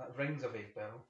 That 0.00 0.16
rings 0.16 0.42
a 0.44 0.48
vague 0.48 0.74
bell. 0.74 1.06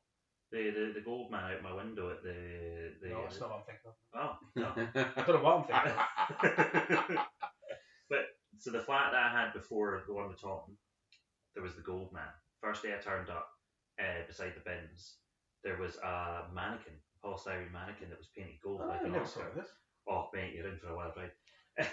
The, 0.51 0.71
the 0.71 0.93
the 0.99 1.01
gold 1.01 1.31
man 1.31 1.45
out 1.45 1.63
my 1.63 1.73
window 1.73 2.11
at 2.11 2.23
the 2.25 2.91
the. 3.01 3.11
No, 3.11 3.23
that's 3.23 3.39
not 3.39 3.51
what 3.51 3.59
I'm 3.59 3.65
thinking 3.71 3.87
of. 3.87 3.97
Oh 4.19 4.35
no. 4.57 4.71
I 5.17 5.23
don't 5.23 5.37
know 5.37 5.43
what 5.47 5.57
I'm 5.59 5.65
thinking 5.71 7.19
of. 7.19 7.27
but 8.11 8.27
so 8.59 8.73
the 8.73 8.81
flat 8.81 9.13
that 9.13 9.31
I 9.31 9.31
had 9.31 9.53
before 9.53 10.03
the 10.09 10.13
one 10.13 10.29
with 10.29 10.41
Tom, 10.41 10.77
there 11.55 11.63
was 11.63 11.77
the 11.77 11.83
gold 11.83 12.13
man. 12.13 12.35
First 12.61 12.83
day 12.83 12.93
I 12.93 13.01
turned 13.01 13.31
up, 13.31 13.47
uh, 14.01 14.27
beside 14.27 14.55
the 14.57 14.69
bins, 14.69 15.19
there 15.63 15.79
was 15.79 15.97
a 15.99 16.47
mannequin, 16.53 16.95
a 17.23 17.27
polystyrene 17.27 17.73
mannequin 17.73 18.11
that 18.11 18.19
was 18.19 18.29
painted 18.37 18.59
gold 18.63 18.81
Oh, 18.83 18.89
like 18.89 19.03
I 19.03 19.05
an 19.05 19.13
never 19.13 19.27
saw 19.27 19.43
this. 19.55 19.69
Oh 20.09 20.29
mate, 20.35 20.53
you're 20.55 20.69
in 20.69 20.79
for 20.79 20.89
a 20.89 20.97
wild 20.97 21.13
ride. 21.17 21.31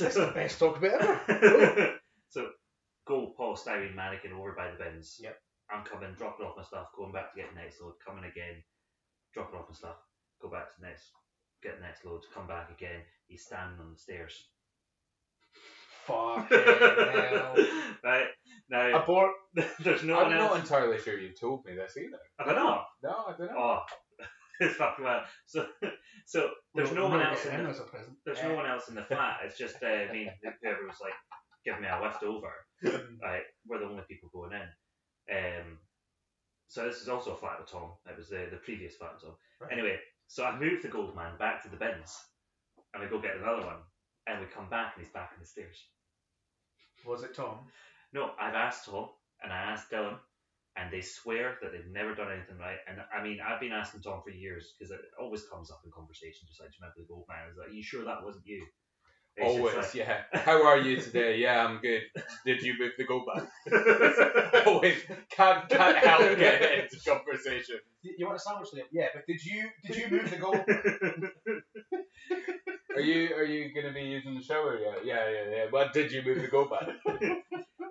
That's 0.00 0.16
the 0.16 0.32
best 0.34 0.58
talk 0.58 0.78
about 0.78 1.00
ever. 1.28 2.00
so 2.28 2.50
gold 3.06 3.36
polystyrene 3.38 3.94
mannequin 3.94 4.32
over 4.32 4.52
by 4.52 4.72
the 4.72 4.82
bins. 4.82 5.16
Yep. 5.22 5.36
I'm 5.72 5.84
coming, 5.84 6.14
dropping 6.16 6.46
off 6.46 6.56
my 6.56 6.64
stuff, 6.64 6.88
going 6.96 7.12
back 7.12 7.32
to 7.32 7.40
get 7.40 7.54
the 7.54 7.60
next 7.60 7.80
load, 7.80 7.94
coming 8.04 8.24
again, 8.24 8.62
dropping 9.34 9.58
off 9.58 9.68
my 9.68 9.74
stuff, 9.74 9.96
go 10.42 10.50
back 10.50 10.74
to 10.74 10.80
the 10.80 10.86
next, 10.86 11.10
get 11.62 11.78
the 11.78 11.86
next 11.86 12.04
load, 12.04 12.22
come 12.34 12.46
back 12.46 12.70
again. 12.70 13.00
He's 13.26 13.44
standing 13.44 13.78
on 13.80 13.92
the 13.92 13.98
stairs. 13.98 14.34
Fucking 16.06 16.44
hell. 16.50 17.54
right 18.02 18.26
now, 18.68 19.02
Abort. 19.02 19.32
there's 19.84 20.02
no 20.02 20.18
I'm 20.18 20.28
one 20.28 20.36
not 20.36 20.56
entirely 20.56 20.98
sure 20.98 21.18
you 21.18 21.30
told 21.38 21.64
me 21.64 21.74
this 21.74 21.96
either. 21.96 22.18
Have 22.38 22.48
I 22.48 22.54
not? 22.54 22.86
No, 23.02 23.10
I 23.28 23.34
don't 23.38 23.52
know. 23.52 23.58
Oh, 23.58 23.78
it's 24.60 24.76
fucking 24.76 25.04
well. 25.04 25.22
So, 25.46 25.66
so 26.26 26.48
there's 26.74 26.92
no 26.92 27.08
one 27.08 27.22
else 27.22 27.44
in 27.46 27.62
the 27.62 27.70
as 27.70 27.80
a 27.80 27.84
present. 27.84 28.16
there's 28.24 28.42
no 28.42 28.54
one 28.54 28.66
else 28.66 28.88
in 28.88 28.94
the 28.94 29.04
flat. 29.04 29.38
It's 29.44 29.58
just 29.58 29.76
uh, 29.82 29.86
I 29.86 30.12
mean 30.12 30.28
whoever 30.62 30.86
was 30.86 30.98
like 31.00 31.12
giving 31.64 31.82
me 31.82 31.88
a 31.88 32.00
lift 32.02 32.22
over. 32.22 32.52
Right, 33.22 33.42
we're 33.66 33.78
the 33.80 33.84
only 33.86 34.02
people 34.08 34.30
going 34.32 34.52
in. 34.52 34.68
Um, 35.30 35.78
so 36.68 36.84
this 36.86 37.00
is 37.00 37.08
also 37.08 37.32
a 37.32 37.36
flat 37.36 37.60
with 37.60 37.70
Tom. 37.70 37.92
It 38.08 38.16
was 38.16 38.28
the 38.28 38.48
the 38.50 38.58
previous 38.58 38.96
flat 38.96 39.14
with 39.14 39.22
Tom. 39.22 39.36
Right. 39.60 39.72
Anyway, 39.72 39.98
so 40.28 40.44
I 40.44 40.58
moved 40.58 40.82
the 40.82 40.88
gold 40.88 41.16
man 41.16 41.36
back 41.38 41.62
to 41.62 41.68
the 41.68 41.76
bins, 41.76 42.16
and 42.94 43.02
we 43.02 43.08
go 43.08 43.20
get 43.20 43.36
another 43.36 43.66
one, 43.66 43.82
and 44.26 44.40
we 44.40 44.46
come 44.46 44.68
back 44.68 44.94
and 44.94 45.04
he's 45.04 45.12
back 45.12 45.30
on 45.34 45.40
the 45.40 45.46
stairs. 45.46 45.78
Was 47.06 47.22
it 47.22 47.34
Tom? 47.34 47.58
No, 48.12 48.32
I've 48.40 48.54
asked 48.54 48.86
Tom 48.86 49.08
and 49.42 49.52
I 49.52 49.56
asked 49.56 49.90
Dylan, 49.90 50.18
and 50.76 50.92
they 50.92 51.00
swear 51.00 51.56
that 51.62 51.72
they've 51.72 51.92
never 51.92 52.14
done 52.14 52.30
anything 52.30 52.58
right. 52.58 52.78
And 52.88 52.98
I 53.12 53.22
mean, 53.22 53.38
I've 53.40 53.60
been 53.60 53.72
asking 53.72 54.02
Tom 54.02 54.20
for 54.22 54.30
years 54.30 54.74
because 54.78 54.90
it 54.90 55.00
always 55.18 55.44
comes 55.48 55.70
up 55.70 55.82
in 55.84 55.90
conversation, 55.90 56.46
just 56.46 56.60
like, 56.60 56.70
do 56.70 56.76
you 56.78 56.82
remember 56.82 57.00
the 57.00 57.08
gold 57.08 57.26
man? 57.28 57.44
I 57.44 57.48
was 57.48 57.56
like, 57.56 57.68
are 57.68 57.78
you 57.78 57.82
sure 57.82 58.04
that 58.04 58.24
wasn't 58.24 58.46
you? 58.46 58.66
It's 59.40 59.54
just 59.54 59.58
Always, 59.58 59.76
like- 59.76 59.94
yeah. 59.94 60.22
How 60.34 60.62
are 60.66 60.78
you 60.78 61.00
today? 61.00 61.38
Yeah, 61.38 61.64
I'm 61.64 61.80
good. 61.80 62.02
Did 62.44 62.60
you 62.62 62.74
move 62.78 62.92
the 62.98 63.04
goal 63.04 63.24
back? 63.26 63.48
Always 64.66 64.98
can't 65.30 65.66
can't 65.68 65.96
help 65.96 66.20
getting 66.38 66.80
into 66.84 66.98
conversation. 67.08 67.76
You, 68.02 68.14
you 68.18 68.26
want 68.26 68.36
a 68.36 68.40
sandwich, 68.40 68.68
Liam? 68.74 68.82
Yeah, 68.92 69.06
but 69.14 69.26
did 69.26 69.42
you 69.44 69.68
did 69.86 69.96
you 69.96 70.08
move 70.10 70.30
the 70.30 70.36
goal? 70.36 70.54
Are 72.96 73.00
you 73.00 73.34
are 73.34 73.44
you 73.44 73.72
gonna 73.72 73.92
be 73.94 74.02
using 74.02 74.34
the 74.34 74.42
shower 74.42 74.76
yet? 74.78 75.04
Yeah, 75.06 75.26
yeah, 75.30 75.56
yeah. 75.56 75.64
Well, 75.72 75.88
did 75.92 76.10
you 76.12 76.22
move 76.22 76.42
the 76.42 76.48
goal 76.48 76.66
back? 76.66 76.88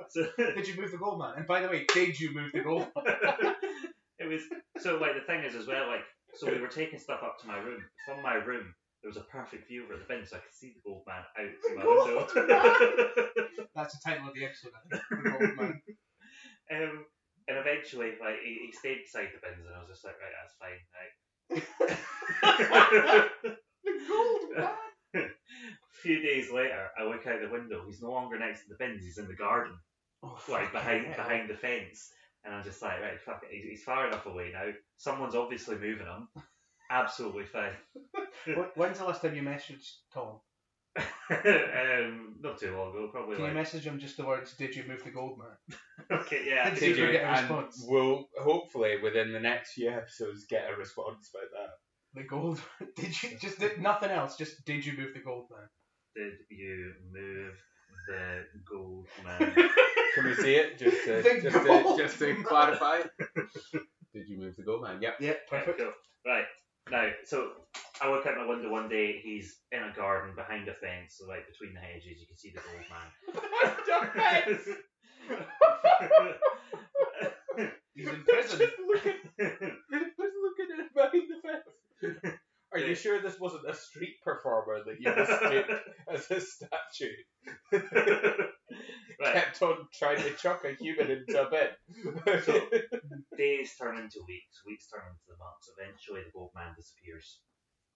so, 0.10 0.28
did 0.38 0.68
you 0.68 0.76
move 0.80 0.92
the 0.92 0.98
goal, 0.98 1.18
man? 1.18 1.34
And 1.38 1.48
by 1.48 1.62
the 1.62 1.70
way, 1.70 1.86
did 1.94 2.20
you 2.20 2.32
move 2.34 2.52
the 2.54 2.60
goal? 2.60 2.86
it 4.20 4.28
was 4.28 4.42
so 4.78 4.98
like 4.98 5.14
the 5.16 5.22
thing 5.26 5.44
is 5.46 5.56
as 5.56 5.66
well 5.68 5.88
like 5.88 6.04
so 6.36 6.52
we 6.52 6.60
were 6.60 6.68
taking 6.68 7.00
stuff 7.00 7.22
up 7.24 7.40
to 7.40 7.48
my 7.48 7.58
room. 7.58 7.82
From 8.06 8.22
my 8.22 8.36
room 8.36 8.76
there 9.02 9.10
was 9.10 9.18
a 9.18 9.22
perfect 9.32 9.68
view 9.68 9.84
over 9.86 9.98
the 9.98 10.06
bin, 10.08 10.26
so 10.26 10.36
I 10.38 10.40
could 10.40 10.54
see 10.54 10.74
the 10.76 10.82
gold 10.84 11.04
man 11.08 11.24
out 11.38 11.52
through 11.64 11.78
my 11.78 11.86
window. 11.86 12.28
That's 13.76 13.94
the 13.98 14.02
title 14.10 14.28
of 14.28 14.34
the 14.36 14.46
episode. 14.46 14.72
I 14.76 14.82
think. 14.90 15.02
The 15.10 15.30
gold 15.30 15.58
man. 15.58 15.82
Um, 16.72 17.06
and 17.48 17.58
eventually, 17.58 18.12
like 18.22 18.40
he, 18.44 18.60
he 18.68 18.72
stayed 18.72 19.02
beside 19.04 19.30
the 19.34 19.40
bins, 19.42 19.66
and 19.66 19.74
I 19.76 19.80
was 19.80 19.90
just 19.90 20.04
like, 20.06 20.16
right, 20.20 20.36
that's 20.38 20.56
fine, 20.60 20.82
right. 20.94 21.14
The 23.84 23.92
gold 24.08 24.42
man. 24.56 24.76
A 25.16 25.30
few 26.04 26.22
days 26.22 26.52
later, 26.52 26.90
I 27.00 27.04
look 27.06 27.26
out 27.26 27.42
the 27.42 27.50
window. 27.50 27.84
He's 27.88 28.02
no 28.02 28.12
longer 28.12 28.38
next 28.38 28.64
to 28.64 28.70
the 28.70 28.76
bins. 28.78 29.04
He's 29.04 29.18
in 29.18 29.28
the 29.28 29.36
garden, 29.36 29.74
Oh, 30.24 30.38
like 30.50 30.72
behind 30.72 31.06
hell. 31.08 31.16
behind 31.16 31.50
the 31.50 31.56
fence. 31.56 32.12
And 32.46 32.54
I'm 32.54 32.64
just 32.64 32.82
like, 32.82 33.02
right, 33.02 33.20
fuck 33.20 33.42
it. 33.44 33.50
He's, 33.56 33.66
he's 33.70 33.84
far 33.84 34.08
enough 34.08 34.26
away 34.26 34.52
now. 34.54 34.72
Someone's 34.98 35.36
obviously 35.36 35.76
moving 35.78 36.06
him. 36.08 36.28
Absolutely 36.92 37.46
fine. 37.46 37.72
Wh- 38.46 38.78
When's 38.78 39.00
the 39.00 39.06
last 39.06 39.22
time 39.22 39.36
you 39.36 39.42
messaged 39.42 39.88
Tom? 40.14 40.40
um, 40.98 42.36
not 42.42 42.60
too 42.60 42.76
long 42.76 42.90
ago, 42.90 43.10
probably 43.12 43.36
Can 43.36 43.46
you 43.46 43.54
message 43.54 43.84
him 43.84 44.00
just 44.00 44.18
the 44.18 44.26
words, 44.26 44.56
did 44.58 44.76
you 44.76 44.84
move 44.88 45.04
the 45.04 45.12
gold 45.12 45.38
man? 45.38 45.78
okay, 46.12 46.44
yeah. 46.48 46.70
Did 46.72 46.80
Did 46.80 46.98
you 46.98 47.06
you? 47.06 47.12
get 47.12 47.24
a 47.24 47.28
And 47.28 47.40
response? 47.40 47.86
we'll 47.88 48.28
hopefully 48.42 48.98
within 49.02 49.32
the 49.32 49.40
next 49.40 49.74
few 49.74 49.90
episodes 49.90 50.46
get 50.50 50.70
a 50.72 50.76
response 50.76 51.30
about 51.34 51.50
that. 51.54 52.22
The 52.22 52.28
gold. 52.28 52.60
Did 52.96 53.22
you 53.24 53.38
just 53.40 53.60
did 53.60 53.80
nothing 53.80 54.10
else? 54.10 54.36
Just 54.36 54.66
did 54.66 54.86
you 54.86 54.98
move 54.98 55.14
the 55.14 55.20
gold 55.20 55.46
man? 55.52 55.70
did 56.16 56.34
you 56.50 56.94
move 57.12 57.54
the 58.08 58.44
gold 58.70 59.08
man? 59.24 59.54
Can 60.16 60.26
we 60.26 60.34
see 60.34 60.56
it 60.56 60.80
just 60.80 61.04
to, 61.06 61.22
The 61.22 61.40
just, 61.42 61.64
to, 61.64 61.96
just 61.98 62.20
to 62.20 62.44
clarify? 62.44 63.02
Did 64.14 64.28
you 64.28 64.40
move 64.40 64.56
the 64.58 64.64
gold 64.64 64.82
man? 64.82 65.00
Yep. 65.02 65.18
Yep. 65.22 65.40
Yeah, 65.52 65.58
perfect. 65.60 65.80
cool. 65.80 65.92
Right. 66.26 66.46
Now, 66.92 67.10
so 67.26 67.52
I 68.02 68.10
look 68.12 68.26
out 68.26 68.38
my 68.38 68.48
window 68.48 68.70
one 68.70 68.90
day, 68.90 69.20
he's 69.24 69.60
in 69.72 69.84
a 69.84 69.94
garden 69.96 70.36
behind 70.36 70.68
a 70.68 70.74
fence, 70.74 71.18
so 71.18 71.28
like 71.28 71.48
between 71.48 71.74
the 71.74 71.80
hedges, 71.80 72.20
you 72.20 72.28
can 72.28 72.38
see 72.38 72.52
the 72.52 72.62
gold 72.62 72.86
man. 72.90 73.10
He's 77.96 78.08
in 78.08 78.24
prison. 78.24 78.60
Just 78.60 78.80
looking, 78.80 79.20
just 79.38 80.18
looking 80.20 80.68
at 80.80 80.94
behind 80.94 81.30
the 81.30 81.38
fence. 81.44 82.36
Are 82.84 82.88
you 82.88 82.96
sure 82.96 83.22
this 83.22 83.40
wasn't 83.40 83.70
a 83.70 83.74
street 83.76 84.16
performer 84.24 84.80
that 84.86 85.00
you 85.00 85.14
mistook 85.16 85.82
as 86.12 86.32
a 86.32 86.42
statue? 86.42 87.14
right. 89.20 89.34
Kept 89.34 89.62
on 89.62 89.88
trying 89.94 90.22
to 90.24 90.32
chuck 90.36 90.64
a 90.66 90.74
human 90.82 91.12
into 91.12 91.42
a 91.42 91.50
bin. 91.50 92.42
So 92.44 92.54
days 93.38 93.72
turn 93.80 93.98
into 93.98 94.20
weeks, 94.28 94.62
weeks 94.66 94.88
turn 94.88 95.04
into 95.08 95.38
months. 95.40 95.70
Eventually, 95.78 96.22
the 96.24 96.32
gold 96.34 96.52
man 96.56 96.74
disappears, 96.78 97.40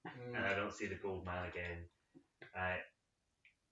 Mm. 0.05 0.35
and 0.35 0.45
I 0.45 0.53
don't 0.53 0.73
see 0.73 0.87
the 0.87 0.95
gold 1.01 1.25
man 1.25 1.47
again. 1.47 1.87
Right. 2.53 2.81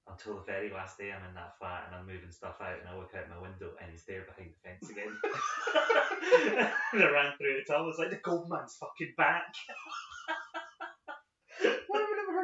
Until 0.07 0.35
the 0.35 0.43
very 0.43 0.71
last 0.71 0.97
day, 0.97 1.11
I'm 1.11 1.27
in 1.27 1.35
that 1.35 1.57
flat 1.59 1.83
and 1.87 1.95
I'm 1.95 2.07
moving 2.07 2.31
stuff 2.31 2.55
out, 2.61 2.79
and 2.79 2.87
I 2.87 2.95
look 2.97 3.11
out 3.13 3.29
my 3.29 3.37
window, 3.37 3.71
and 3.81 3.91
he's 3.91 4.05
there 4.05 4.23
behind 4.25 4.51
the 4.55 4.61
fence 4.63 4.89
again. 4.89 5.11
and 6.93 7.03
I 7.03 7.11
ran 7.11 7.33
through 7.37 7.57
it. 7.59 7.69
I 7.69 7.81
was 7.81 7.97
like, 7.99 8.09
the 8.11 8.15
gold 8.23 8.49
man's 8.49 8.77
fucking 8.79 9.13
back. 9.17 9.53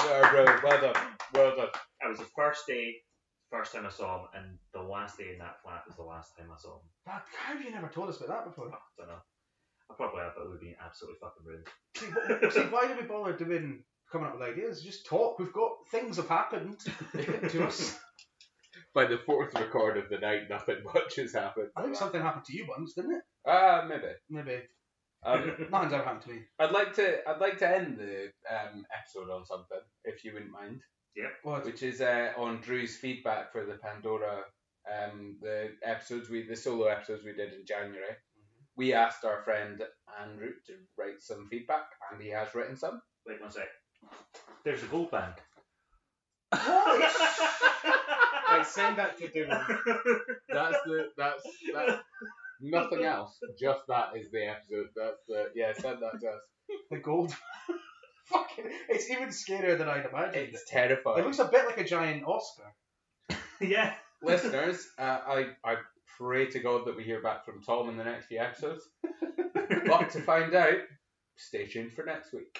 Yeah, 0.00 0.30
bro, 0.30 0.44
well 0.62 0.80
done, 0.80 1.02
well 1.34 1.56
done. 1.56 1.68
It 2.02 2.08
was 2.08 2.18
the 2.18 2.26
first 2.36 2.66
day, 2.66 2.96
first 3.50 3.72
time 3.72 3.86
I 3.86 3.90
saw 3.90 4.22
him, 4.22 4.28
and 4.34 4.58
the 4.72 4.82
last 4.82 5.16
day 5.16 5.32
in 5.32 5.38
that 5.38 5.62
flat 5.62 5.84
was 5.86 5.96
the 5.96 6.02
last 6.02 6.36
time 6.36 6.48
I 6.52 6.58
saw 6.58 6.74
him. 6.74 6.86
But 7.06 7.22
how 7.38 7.54
have 7.54 7.62
you 7.64 7.70
never 7.70 7.88
told 7.88 8.08
us 8.08 8.16
about 8.18 8.28
that 8.28 8.44
before? 8.44 8.66
I 8.66 8.76
don't 8.98 9.08
know. 9.08 9.22
I 9.90 9.94
probably 9.94 10.20
have, 10.22 10.32
but 10.36 10.44
it 10.44 10.50
would 10.50 10.60
be 10.60 10.76
absolutely 10.84 11.18
fucking 11.20 11.44
ruined. 11.44 11.68
See, 11.96 12.06
wh- 12.06 12.52
see, 12.52 12.72
why 12.72 12.88
do 12.88 13.00
we 13.00 13.06
bother 13.06 13.36
doing 13.36 13.82
coming 14.10 14.28
up 14.28 14.38
with 14.38 14.48
ideas? 14.48 14.82
Just 14.82 15.06
talk. 15.06 15.38
We've 15.38 15.52
got 15.52 15.72
things 15.90 16.16
have 16.16 16.28
happened 16.28 16.78
to 17.12 17.66
us. 17.66 17.98
By 18.94 19.06
the 19.06 19.18
fourth 19.18 19.54
record 19.54 19.98
of 19.98 20.08
the 20.08 20.18
night, 20.18 20.42
nothing 20.48 20.76
much 20.94 21.16
has 21.16 21.34
happened. 21.34 21.68
I 21.76 21.82
think 21.82 21.96
something 21.96 22.20
happened 22.22 22.44
to 22.46 22.56
you 22.56 22.66
once, 22.68 22.94
didn't 22.94 23.14
it? 23.16 23.22
Ah, 23.46 23.84
maybe. 23.88 24.12
Maybe 24.30 24.62
Um, 25.24 25.66
nothing's 25.70 25.92
ever 25.92 26.04
happened 26.04 26.22
to 26.22 26.30
me. 26.30 26.40
I'd 26.58 26.70
like 26.72 26.94
to. 26.94 27.28
I'd 27.28 27.40
like 27.40 27.58
to 27.58 27.68
end 27.68 27.98
the 27.98 28.30
um, 28.50 28.84
episode 28.96 29.30
on 29.32 29.44
something, 29.44 29.78
if 30.04 30.24
you 30.24 30.32
wouldn't 30.32 30.52
mind. 30.52 30.80
What? 31.44 31.64
which 31.64 31.82
is 31.82 32.00
uh, 32.00 32.32
on 32.36 32.60
Drew's 32.60 32.96
feedback 32.96 33.52
for 33.52 33.64
the 33.64 33.74
Pandora, 33.74 34.42
um, 34.90 35.36
the 35.40 35.70
episodes 35.84 36.28
we, 36.28 36.42
the 36.46 36.56
solo 36.56 36.86
episodes 36.86 37.24
we 37.24 37.32
did 37.32 37.52
in 37.52 37.64
January. 37.66 38.16
We 38.76 38.92
asked 38.92 39.24
our 39.24 39.42
friend 39.44 39.82
Andrew 40.20 40.50
to 40.66 40.72
write 40.98 41.20
some 41.20 41.48
feedback, 41.48 41.86
and 42.12 42.20
he 42.20 42.28
has 42.30 42.54
written 42.54 42.76
some. 42.76 43.00
Wait 43.26 43.40
one 43.40 43.50
sec. 43.50 43.68
There's 44.64 44.82
a 44.82 44.86
gold 44.86 45.10
band. 45.10 45.34
Right, 46.52 47.06
send 48.66 48.98
that 48.98 49.18
to 49.18 49.28
Dylan. 49.28 49.66
That's 50.48 50.78
the 50.84 51.08
that's 51.16 51.42
that. 51.74 52.00
Nothing 52.60 53.04
else, 53.04 53.38
just 53.60 53.80
that 53.88 54.16
is 54.16 54.30
the 54.30 54.46
episode. 54.46 54.86
That's 54.96 55.20
the 55.28 55.50
yeah. 55.54 55.72
Send 55.74 55.98
that 56.00 56.20
to 56.20 56.28
us. 56.28 56.40
The 56.90 56.98
gold. 56.98 57.34
Fucking, 58.26 58.64
it's 58.88 59.10
even 59.10 59.28
scarier 59.28 59.76
than 59.76 59.88
I'd 59.88 60.06
imagined. 60.06 60.48
It's 60.52 60.64
terrifying. 60.66 61.18
It 61.18 61.26
looks 61.26 61.40
a 61.40 61.44
bit 61.44 61.66
like 61.66 61.76
a 61.78 61.84
giant 61.84 62.24
Oscar. 62.24 62.74
yeah. 63.60 63.92
Listeners, 64.22 64.88
uh, 64.98 65.02
I 65.26 65.46
I 65.62 65.76
pray 66.18 66.46
to 66.46 66.58
God 66.60 66.86
that 66.86 66.96
we 66.96 67.04
hear 67.04 67.20
back 67.22 67.44
from 67.44 67.62
Tom 67.62 67.88
in 67.88 67.96
the 67.96 68.04
next 68.04 68.26
few 68.26 68.38
episodes. 68.38 68.88
but 69.86 70.10
to 70.10 70.20
find 70.22 70.54
out, 70.54 70.78
stay 71.36 71.66
tuned 71.66 71.92
for 71.92 72.04
next 72.04 72.32
week. 72.32 72.58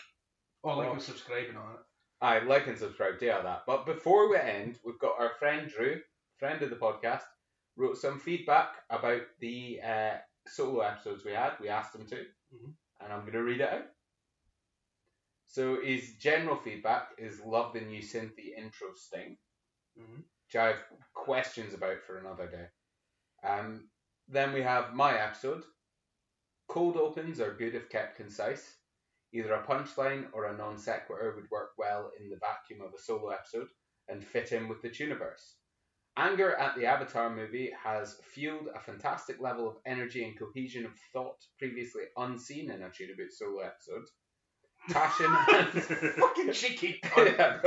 Oh, 0.63 0.77
like 0.79 0.89
Oh. 0.89 0.93
and 0.93 1.03
subscribing 1.03 1.57
on 1.57 1.73
it. 1.75 1.81
Aye, 2.21 2.41
like 2.41 2.67
and 2.67 2.79
subscribe 2.79 3.19
to 3.21 3.29
all 3.37 3.43
that. 3.43 3.63
But 3.67 3.85
before 3.87 4.31
we 4.31 4.37
end, 4.39 4.79
we've 4.85 4.99
got 4.99 5.19
our 5.19 5.33
friend 5.39 5.69
Drew, 5.71 6.01
friend 6.39 6.63
of 6.63 6.71
the 6.71 6.77
podcast, 6.77 7.23
wrote 7.77 7.99
some 7.99 8.19
feedback 8.21 8.69
about 8.91 9.23
the 9.41 9.81
uh, 9.85 10.15
solo 10.47 10.81
episodes 10.81 11.25
we 11.25 11.33
had. 11.33 11.53
We 11.61 11.69
asked 11.69 11.95
him 11.95 12.07
to, 12.07 12.17
Mhm. 12.55 12.73
and 13.01 13.13
I'm 13.13 13.21
going 13.23 13.33
to 13.33 13.43
read 13.43 13.61
it 13.61 13.69
out. 13.69 13.85
So 15.49 15.81
his 15.83 16.15
general 16.15 16.57
feedback 16.57 17.11
is 17.19 17.41
love 17.41 17.73
the 17.75 17.81
new 17.81 18.01
synthy 18.03 18.57
intro 18.57 18.89
sting, 18.95 19.37
Mhm. 19.99 20.17
which 20.47 20.57
I 20.57 20.69
have 20.69 20.85
questions 21.13 21.75
about 21.75 22.03
for 22.07 22.19
another 22.19 22.49
day. 22.49 22.69
Um, 23.45 23.89
then 24.29 24.53
we 24.53 24.63
have 24.63 24.95
my 24.95 25.21
episode. 25.21 25.63
Cold 26.69 26.97
opens 26.97 27.41
are 27.41 27.55
good 27.55 27.75
if 27.75 27.91
kept 27.91 28.17
concise. 28.17 28.77
Either 29.33 29.53
a 29.53 29.63
punchline 29.67 30.27
or 30.33 30.47
a 30.47 30.57
non 30.57 30.79
sequitur 30.79 31.35
would 31.37 31.51
work 31.51 31.71
well 31.77 32.11
in 32.21 32.31
the 32.31 32.37
vacuum 32.37 32.81
of 32.81 32.95
a 32.95 33.03
solo 33.03 33.31
episode 33.31 33.69
and 34.09 34.25
fit 34.25 34.53
in 34.53 34.69
with 34.69 34.81
the 34.81 34.89
Tuniverse. 34.89 35.55
Anger 36.17 36.55
at 36.55 36.77
the 36.77 36.87
Avatar 36.87 37.35
movie 37.35 37.73
has 37.83 38.21
fueled 38.23 38.69
a 38.75 38.79
fantastic 38.79 39.41
level 39.41 39.69
of 39.69 39.77
energy 39.85 40.25
and 40.25 40.39
cohesion 40.39 40.87
of 40.87 40.93
thought 41.13 41.39
previously 41.59 42.03
unseen 42.17 42.71
in 42.71 42.83
a 42.83 42.89
Tunaboot 42.89 43.33
solo 43.33 43.61
episode. 43.61 44.05
Passion 44.91 45.27
and 45.27 45.69
Fucking 46.15 46.53
cheeky. 46.53 47.01
Yeah, 47.17 47.59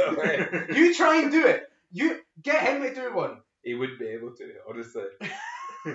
you 0.74 0.94
try 0.94 1.22
and 1.22 1.32
do 1.32 1.46
it. 1.46 1.64
You 1.92 2.20
get 2.42 2.64
him 2.64 2.82
to 2.84 2.94
do 2.94 3.14
one. 3.14 3.38
He 3.64 3.74
would 3.74 4.00
be 4.00 4.08
able 4.08 4.34
to, 4.36 4.54
honestly. 4.70 5.04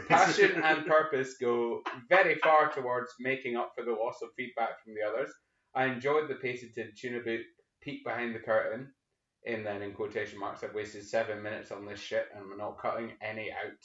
Passion 0.09 0.63
and 0.65 0.87
purpose 0.87 1.37
go 1.41 1.83
very 2.09 2.37
far 2.37 2.73
towards 2.73 3.13
making 3.21 3.57
up 3.57 3.73
for 3.77 3.85
the 3.85 3.93
loss 3.93 4.21
of 4.23 4.31
feedback 4.37 4.83
from 4.83 4.95
the 4.95 5.03
others. 5.03 5.33
I 5.75 5.87
enjoyed 5.87 6.29
the 6.29 6.35
patented 6.35 6.97
tuna 6.97 7.21
boot 7.21 7.43
peek 7.81 8.05
behind 8.05 8.35
the 8.35 8.41
curtain, 8.41 8.93
and 9.47 9.67
then 9.67 9.83
in 9.83 9.93
quotation 9.93 10.39
marks, 10.39 10.63
I've 10.63 10.75
wasted 10.75 11.05
seven 11.05 11.43
minutes 11.43 11.73
on 11.73 11.85
this 11.85 12.01
shit 12.01 12.29
and 12.35 12.47
we're 12.47 12.57
not 12.57 12.79
cutting 12.79 13.13
any 13.21 13.51
out. 13.51 13.85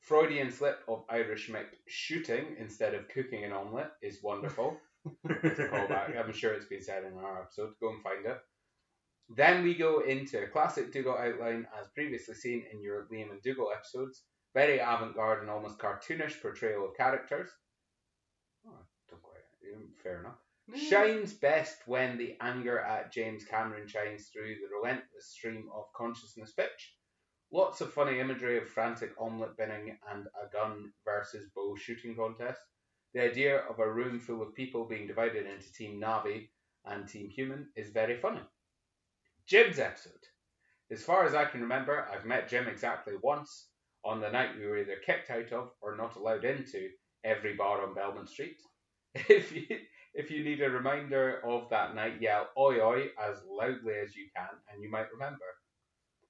Freudian 0.00 0.50
slip 0.50 0.80
of 0.88 1.04
Irish 1.08 1.50
Mick 1.50 1.66
shooting 1.86 2.56
instead 2.58 2.94
of 2.94 3.08
cooking 3.08 3.44
an 3.44 3.52
omelette 3.52 3.92
is 4.02 4.22
wonderful. 4.22 4.76
Callback. 5.26 6.18
I'm 6.24 6.32
sure 6.32 6.52
it's 6.52 6.66
been 6.66 6.82
said 6.82 7.04
in 7.04 7.18
our 7.18 7.42
episode. 7.42 7.70
Go 7.80 7.90
and 7.90 8.02
find 8.02 8.26
it. 8.26 8.38
Then 9.30 9.64
we 9.64 9.74
go 9.74 10.00
into 10.00 10.42
a 10.42 10.48
classic 10.48 10.92
Dougal 10.92 11.16
outline 11.16 11.66
as 11.80 11.88
previously 11.94 12.34
seen 12.34 12.64
in 12.70 12.82
your 12.82 13.06
Liam 13.10 13.30
and 13.30 13.42
Dougal 13.42 13.70
episodes. 13.74 14.24
Very 14.54 14.78
avant 14.78 15.16
garde 15.16 15.40
and 15.40 15.50
almost 15.50 15.78
cartoonish 15.78 16.40
portrayal 16.40 16.86
of 16.86 16.96
characters. 16.96 17.50
Oh, 18.64 18.70
don't 19.10 19.20
quite. 19.20 19.42
Fair 20.00 20.20
enough. 20.20 20.38
Mm. 20.70 20.78
Shines 20.78 21.32
best 21.34 21.78
when 21.86 22.16
the 22.16 22.36
anger 22.40 22.78
at 22.78 23.12
James 23.12 23.44
Cameron 23.44 23.88
shines 23.88 24.28
through 24.28 24.54
the 24.54 24.74
relentless 24.76 25.30
stream 25.30 25.68
of 25.74 25.92
consciousness 25.96 26.52
pitch. 26.52 26.96
Lots 27.50 27.80
of 27.80 27.92
funny 27.92 28.20
imagery 28.20 28.56
of 28.56 28.68
frantic 28.68 29.12
omelette 29.18 29.56
binning 29.56 29.98
and 30.10 30.26
a 30.26 30.48
gun 30.52 30.92
versus 31.04 31.50
bow 31.54 31.74
shooting 31.76 32.14
contest. 32.14 32.60
The 33.12 33.22
idea 33.22 33.58
of 33.58 33.78
a 33.80 33.92
room 33.92 34.20
full 34.20 34.40
of 34.40 34.54
people 34.54 34.86
being 34.86 35.06
divided 35.06 35.46
into 35.46 35.72
Team 35.72 36.00
Na'vi 36.00 36.48
and 36.84 37.08
Team 37.08 37.28
Human 37.28 37.68
is 37.76 37.90
very 37.90 38.16
funny. 38.16 38.42
Jim's 39.46 39.78
episode. 39.78 40.12
As 40.90 41.02
far 41.02 41.24
as 41.24 41.34
I 41.34 41.44
can 41.44 41.60
remember, 41.60 42.08
I've 42.12 42.24
met 42.24 42.48
Jim 42.48 42.68
exactly 42.68 43.14
once 43.22 43.68
on 44.04 44.20
the 44.20 44.30
night 44.30 44.56
we 44.56 44.66
were 44.66 44.78
either 44.78 44.96
kicked 45.04 45.30
out 45.30 45.52
of 45.52 45.70
or 45.80 45.96
not 45.96 46.16
allowed 46.16 46.44
into 46.44 46.88
every 47.24 47.54
bar 47.54 47.82
on 47.86 47.94
Belmont 47.94 48.28
Street. 48.28 48.60
If 49.28 49.52
you 49.52 49.64
if 50.14 50.30
you 50.30 50.44
need 50.44 50.62
a 50.62 50.70
reminder 50.70 51.40
of 51.44 51.68
that 51.70 51.94
night, 51.94 52.20
yell 52.20 52.48
oi 52.56 52.80
oi 52.80 53.08
as 53.20 53.42
loudly 53.48 53.94
as 53.94 54.14
you 54.14 54.28
can, 54.36 54.48
and 54.72 54.82
you 54.82 54.90
might 54.90 55.12
remember. 55.12 55.44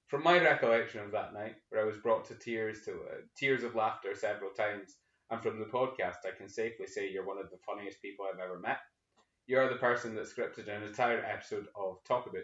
From 0.07 0.23
my 0.23 0.39
recollection 0.39 1.01
of 1.01 1.11
that 1.11 1.33
night, 1.33 1.55
where 1.69 1.81
I 1.81 1.85
was 1.85 1.97
brought 1.97 2.25
to 2.25 2.35
tears 2.35 2.83
to 2.85 2.91
uh, 2.91 3.21
tears 3.37 3.63
of 3.63 3.75
laughter 3.75 4.15
several 4.15 4.51
times, 4.51 4.95
and 5.29 5.41
from 5.41 5.59
the 5.59 5.65
podcast, 5.65 6.25
I 6.25 6.37
can 6.37 6.49
safely 6.49 6.87
say 6.87 7.11
you're 7.11 7.25
one 7.25 7.37
of 7.37 7.49
the 7.49 7.57
funniest 7.65 8.01
people 8.01 8.25
I've 8.25 8.39
ever 8.39 8.59
met. 8.59 8.79
You're 9.47 9.69
the 9.69 9.75
person 9.75 10.15
that 10.15 10.25
scripted 10.25 10.67
an 10.67 10.83
entire 10.83 11.23
episode 11.23 11.67
of 11.75 12.03
Talk 12.07 12.27
About, 12.27 12.43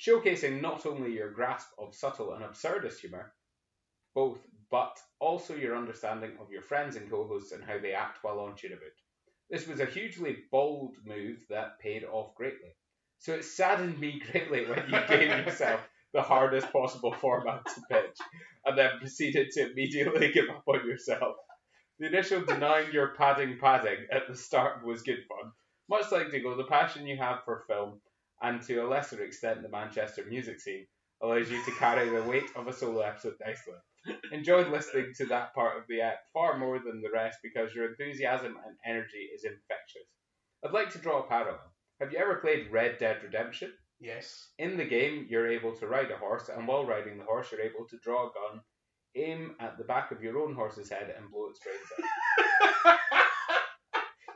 showcasing 0.00 0.60
not 0.60 0.86
only 0.86 1.12
your 1.12 1.30
grasp 1.30 1.68
of 1.78 1.94
subtle 1.94 2.34
and 2.34 2.44
absurdist 2.44 2.98
humour, 2.98 3.32
both, 4.16 4.38
but 4.70 4.98
also 5.20 5.54
your 5.54 5.76
understanding 5.76 6.32
of 6.40 6.50
your 6.50 6.62
friends 6.62 6.96
and 6.96 7.10
co-hosts 7.10 7.52
and 7.52 7.62
how 7.62 7.78
they 7.78 7.92
act 7.92 8.18
while 8.22 8.40
on 8.40 8.56
Tune 8.56 8.72
This 9.50 9.68
was 9.68 9.78
a 9.78 9.84
hugely 9.84 10.38
bold 10.50 10.96
move 11.04 11.44
that 11.50 11.78
paid 11.80 12.02
off 12.02 12.34
greatly. 12.34 12.74
So 13.18 13.34
it 13.34 13.44
saddened 13.44 14.00
me 14.00 14.22
greatly 14.32 14.64
when 14.64 14.84
you 14.88 14.98
gave 15.06 15.28
yourself 15.28 15.86
the 16.14 16.22
hardest 16.22 16.72
possible 16.72 17.12
format 17.12 17.66
to 17.66 17.82
pitch 17.90 18.16
and 18.64 18.78
then 18.78 18.98
proceeded 18.98 19.50
to 19.52 19.70
immediately 19.70 20.32
give 20.34 20.48
up 20.48 20.64
on 20.66 20.88
yourself. 20.88 21.36
The 21.98 22.06
initial 22.06 22.40
denying 22.40 22.92
your 22.92 23.14
padding 23.14 23.58
padding 23.60 24.06
at 24.10 24.28
the 24.28 24.36
start 24.36 24.82
was 24.82 25.02
good 25.02 25.24
fun. 25.28 25.52
Much 25.90 26.10
like 26.10 26.30
Diggle, 26.30 26.56
the 26.56 26.64
passion 26.64 27.06
you 27.06 27.18
have 27.18 27.44
for 27.44 27.64
film 27.68 28.00
and 28.40 28.62
to 28.62 28.78
a 28.78 28.88
lesser 28.88 29.22
extent 29.22 29.62
the 29.62 29.68
Manchester 29.68 30.24
music 30.26 30.58
scene 30.60 30.86
allows 31.22 31.50
you 31.50 31.62
to 31.64 31.70
carry 31.72 32.08
the 32.08 32.22
weight 32.22 32.50
of 32.56 32.66
a 32.66 32.72
solo 32.72 33.00
episode 33.00 33.34
nicely. 33.44 33.74
Enjoyed 34.32 34.68
listening 34.68 35.12
to 35.16 35.26
that 35.26 35.54
part 35.54 35.76
of 35.78 35.84
the 35.88 36.00
app 36.00 36.18
far 36.32 36.58
more 36.58 36.78
than 36.78 37.00
the 37.00 37.10
rest 37.12 37.38
because 37.42 37.74
your 37.74 37.88
enthusiasm 37.88 38.56
and 38.66 38.76
energy 38.86 39.28
is 39.34 39.44
infectious. 39.44 40.08
I'd 40.64 40.72
like 40.72 40.90
to 40.90 40.98
draw 40.98 41.20
a 41.20 41.28
parallel. 41.28 41.60
Have 42.00 42.12
you 42.12 42.18
ever 42.18 42.36
played 42.36 42.70
Red 42.70 42.98
Dead 42.98 43.18
Redemption? 43.22 43.72
Yes. 44.00 44.48
In 44.58 44.76
the 44.76 44.84
game, 44.84 45.26
you're 45.28 45.48
able 45.50 45.74
to 45.76 45.86
ride 45.86 46.10
a 46.10 46.18
horse, 46.18 46.50
and 46.54 46.68
while 46.68 46.84
riding 46.84 47.18
the 47.18 47.24
horse, 47.24 47.50
you're 47.50 47.62
able 47.62 47.86
to 47.88 47.98
draw 48.02 48.26
a 48.26 48.30
gun, 48.32 48.60
aim 49.16 49.56
at 49.60 49.78
the 49.78 49.84
back 49.84 50.10
of 50.12 50.22
your 50.22 50.38
own 50.38 50.54
horse's 50.54 50.90
head, 50.90 51.14
and 51.16 51.30
blow 51.30 51.48
its 51.48 51.60
brains 51.60 52.06
out. 52.86 52.98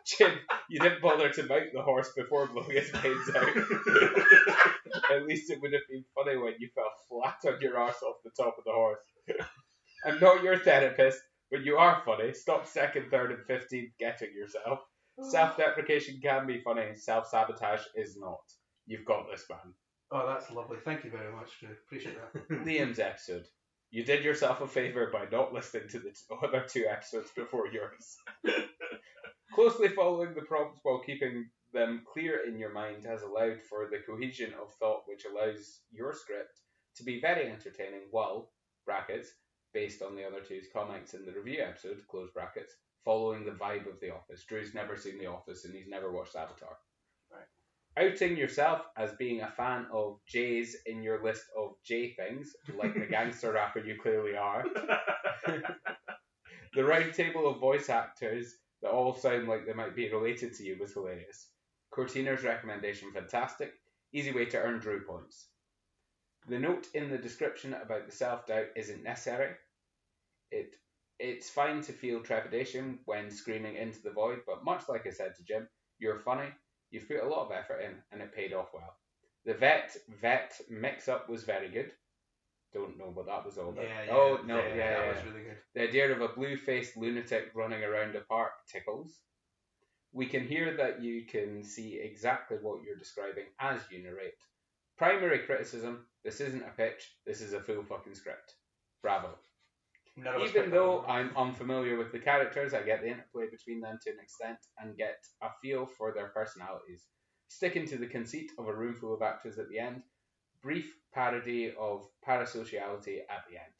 Jim, 0.06 0.38
you 0.70 0.80
didn't 0.80 1.02
bother 1.02 1.28
to 1.30 1.42
mount 1.46 1.72
the 1.72 1.82
horse 1.82 2.10
before 2.16 2.46
blowing 2.46 2.76
its 2.76 2.90
brains 2.90 3.30
out. 3.34 3.56
At 5.10 5.26
least 5.26 5.50
it 5.50 5.60
would 5.60 5.72
have 5.72 5.82
been 5.88 6.04
funny 6.14 6.36
when 6.36 6.54
you 6.58 6.68
fell 6.74 6.90
flat 7.08 7.52
on 7.52 7.60
your 7.60 7.76
arse 7.78 8.02
off 8.02 8.16
the 8.24 8.30
top 8.36 8.56
of 8.58 8.64
the 8.64 8.72
horse. 8.72 8.98
I'm 10.04 10.20
not 10.20 10.42
your 10.42 10.58
therapist, 10.58 11.20
but 11.50 11.64
you 11.64 11.76
are 11.76 12.02
funny. 12.04 12.32
Stop 12.32 12.66
second, 12.66 13.10
third, 13.10 13.32
and 13.32 13.44
fifteenth 13.46 13.92
getting 13.98 14.34
yourself. 14.34 14.80
Oh. 15.18 15.30
Self 15.30 15.56
deprecation 15.56 16.20
can 16.22 16.46
be 16.46 16.60
funny, 16.60 16.94
self 16.94 17.28
sabotage 17.28 17.82
is 17.94 18.16
not. 18.16 18.40
You've 18.86 19.04
got 19.04 19.26
this, 19.30 19.44
man. 19.48 19.74
Oh, 20.12 20.26
that's 20.26 20.50
lovely. 20.50 20.78
Thank 20.84 21.04
you 21.04 21.10
very 21.10 21.32
much, 21.32 21.58
Drew. 21.60 21.70
Appreciate 21.70 22.16
that. 22.16 22.48
Liam's 22.66 22.98
episode. 22.98 23.46
You 23.90 24.04
did 24.04 24.24
yourself 24.24 24.60
a 24.60 24.66
favour 24.66 25.10
by 25.12 25.26
not 25.30 25.52
listening 25.52 25.88
to 25.88 25.98
the 25.98 26.12
other 26.46 26.64
two 26.68 26.86
episodes 26.88 27.30
before 27.34 27.66
yours. 27.66 28.16
Closely 29.52 29.88
following 29.88 30.34
the 30.34 30.42
prompts 30.42 30.78
while 30.84 31.02
keeping 31.04 31.50
them 31.72 32.04
clear 32.12 32.44
in 32.46 32.58
your 32.58 32.72
mind 32.72 33.04
has 33.04 33.22
allowed 33.22 33.60
for 33.68 33.88
the 33.90 33.98
cohesion 34.06 34.52
of 34.60 34.72
thought 34.74 35.02
which 35.06 35.24
allows 35.24 35.80
your 35.92 36.12
script 36.12 36.60
to 36.96 37.04
be 37.04 37.20
very 37.20 37.50
entertaining 37.50 38.02
while, 38.10 38.50
brackets, 38.84 39.28
based 39.72 40.02
on 40.02 40.16
the 40.16 40.26
other 40.26 40.40
two's 40.40 40.66
comments 40.72 41.14
in 41.14 41.24
the 41.24 41.32
review 41.32 41.62
episode, 41.62 42.02
close 42.08 42.30
brackets, 42.32 42.74
following 43.04 43.44
the 43.44 43.52
vibe 43.52 43.88
of 43.88 44.00
The 44.00 44.14
Office. 44.14 44.44
Drew's 44.44 44.74
never 44.74 44.96
seen 44.96 45.18
The 45.18 45.26
Office 45.26 45.64
and 45.64 45.74
he's 45.74 45.88
never 45.88 46.12
watched 46.12 46.36
Avatar. 46.36 46.76
Outing 47.96 48.36
yourself 48.36 48.82
as 48.96 49.12
being 49.18 49.40
a 49.40 49.50
fan 49.50 49.86
of 49.92 50.20
J's 50.26 50.76
in 50.86 51.02
your 51.02 51.22
list 51.24 51.42
of 51.58 51.74
J 51.84 52.14
things, 52.14 52.54
like 52.78 52.94
the 52.94 53.06
gangster 53.10 53.52
rapper 53.52 53.80
you 53.80 53.96
clearly 54.00 54.36
are. 54.36 54.64
the 56.74 56.84
round 56.84 57.12
table 57.14 57.48
of 57.48 57.58
voice 57.58 57.88
actors 57.88 58.54
that 58.80 58.92
all 58.92 59.12
sound 59.12 59.48
like 59.48 59.66
they 59.66 59.72
might 59.72 59.96
be 59.96 60.10
related 60.10 60.54
to 60.54 60.62
you 60.62 60.76
was 60.80 60.94
hilarious. 60.94 61.48
Cortina's 61.90 62.44
recommendation 62.44 63.12
fantastic. 63.12 63.72
Easy 64.12 64.30
way 64.30 64.44
to 64.46 64.58
earn 64.58 64.78
Drew 64.78 65.04
points. 65.04 65.49
The 66.48 66.58
note 66.58 66.88
in 66.94 67.10
the 67.10 67.18
description 67.18 67.74
about 67.74 68.06
the 68.06 68.12
self 68.12 68.46
doubt 68.46 68.68
isn't 68.76 69.02
necessary. 69.02 69.54
It 70.50 70.74
it's 71.18 71.50
fine 71.50 71.82
to 71.82 71.92
feel 71.92 72.20
trepidation 72.20 72.98
when 73.04 73.30
screaming 73.30 73.76
into 73.76 74.00
the 74.02 74.10
void, 74.10 74.40
but 74.46 74.64
much 74.64 74.88
like 74.88 75.06
I 75.06 75.10
said 75.10 75.34
to 75.36 75.44
Jim, 75.44 75.68
you're 75.98 76.18
funny, 76.18 76.48
you've 76.90 77.06
put 77.06 77.22
a 77.22 77.28
lot 77.28 77.44
of 77.44 77.52
effort 77.52 77.80
in, 77.82 77.92
and 78.10 78.22
it 78.22 78.34
paid 78.34 78.54
off 78.54 78.70
well. 78.72 78.96
The 79.44 79.54
vet 79.54 79.96
vet 80.20 80.58
mix 80.70 81.08
up 81.08 81.28
was 81.28 81.44
very 81.44 81.68
good. 81.68 81.92
Don't 82.72 82.98
know 82.98 83.10
what 83.12 83.26
that 83.26 83.44
was 83.44 83.58
all 83.58 83.70
about. 83.70 83.84
Yeah, 83.84 84.12
oh, 84.12 84.38
yeah. 84.38 84.42
oh 84.42 84.46
no, 84.46 84.58
yeah, 84.58 84.74
yeah, 84.74 84.98
that 84.98 85.14
was 85.14 85.24
really 85.24 85.44
good. 85.44 85.58
The 85.74 85.82
idea 85.82 86.12
of 86.12 86.20
a 86.20 86.28
blue 86.28 86.56
faced 86.56 86.96
lunatic 86.96 87.50
running 87.54 87.82
around 87.82 88.16
a 88.16 88.20
park 88.20 88.52
tickles. 88.70 89.18
We 90.12 90.26
can 90.26 90.46
hear 90.46 90.76
that 90.76 91.02
you 91.02 91.24
can 91.26 91.62
see 91.62 92.00
exactly 92.02 92.58
what 92.60 92.82
you're 92.82 92.96
describing 92.96 93.44
as 93.60 93.80
you 93.90 94.02
narrate. 94.02 94.34
Primary 94.98 95.40
criticism 95.40 96.06
this 96.24 96.40
isn't 96.40 96.62
a 96.62 96.70
pitch, 96.76 97.02
this 97.26 97.40
is 97.40 97.52
a 97.52 97.60
full 97.60 97.82
fucking 97.82 98.14
script. 98.14 98.54
Bravo. 99.02 99.38
Even 100.16 100.70
though. 100.70 101.04
I'm 101.06 101.34
unfamiliar 101.36 101.96
with 101.96 102.12
the 102.12 102.18
characters, 102.18 102.74
I 102.74 102.82
get 102.82 103.00
the 103.00 103.08
interplay 103.08 103.46
between 103.50 103.80
them 103.80 103.98
to 104.02 104.10
an 104.10 104.18
extent 104.20 104.58
and 104.78 104.96
get 104.96 105.24
a 105.42 105.48
feel 105.62 105.86
for 105.86 106.12
their 106.12 106.28
personalities. 106.28 107.06
Sticking 107.48 107.86
to 107.86 107.96
the 107.96 108.06
conceit 108.06 108.50
of 108.58 108.68
a 108.68 108.74
room 108.74 108.94
full 108.94 109.14
of 109.14 109.22
actors 109.22 109.58
at 109.58 109.68
the 109.70 109.78
end, 109.78 110.02
brief 110.62 110.94
parody 111.12 111.72
of 111.78 112.06
parasociality 112.26 113.20
at 113.28 113.44
the 113.48 113.56
end. 113.56 113.74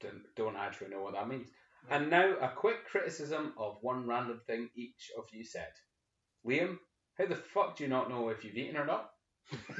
Don't, 0.00 0.22
don't 0.36 0.56
actually 0.56 0.90
know 0.90 1.02
what 1.02 1.14
that 1.14 1.28
means. 1.28 1.48
And 1.90 2.08
now 2.08 2.36
a 2.40 2.48
quick 2.48 2.86
criticism 2.86 3.52
of 3.58 3.78
one 3.82 4.06
random 4.06 4.40
thing 4.46 4.70
each 4.74 5.10
of 5.18 5.24
you 5.32 5.44
said. 5.44 5.72
Liam, 6.46 6.78
how 7.18 7.26
the 7.26 7.34
fuck 7.34 7.76
do 7.76 7.84
you 7.84 7.90
not 7.90 8.08
know 8.08 8.28
if 8.28 8.44
you've 8.44 8.56
eaten 8.56 8.76
or 8.76 8.86
not? 8.86 9.10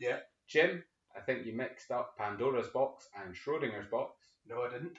Yeah. 0.00 0.18
Jim, 0.48 0.82
I 1.16 1.20
think 1.20 1.44
you 1.44 1.52
mixed 1.54 1.90
up 1.90 2.16
Pandora's 2.16 2.68
box 2.68 3.08
and 3.20 3.34
Schrodinger's 3.34 3.88
box. 3.90 4.14
No, 4.46 4.62
I 4.62 4.70
didn't. 4.70 4.98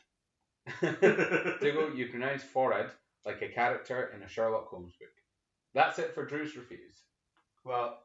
Dougal, 1.61 1.95
you 1.95 2.07
pronounce 2.07 2.43
forehead 2.43 2.91
like 3.25 3.41
a 3.41 3.47
character 3.49 4.11
in 4.15 4.21
a 4.21 4.27
Sherlock 4.27 4.67
Holmes 4.67 4.93
book. 4.99 5.09
That's 5.73 5.99
it 5.99 6.13
for 6.13 6.25
Drew's 6.25 6.55
reviews. 6.55 7.01
Well, 7.63 7.97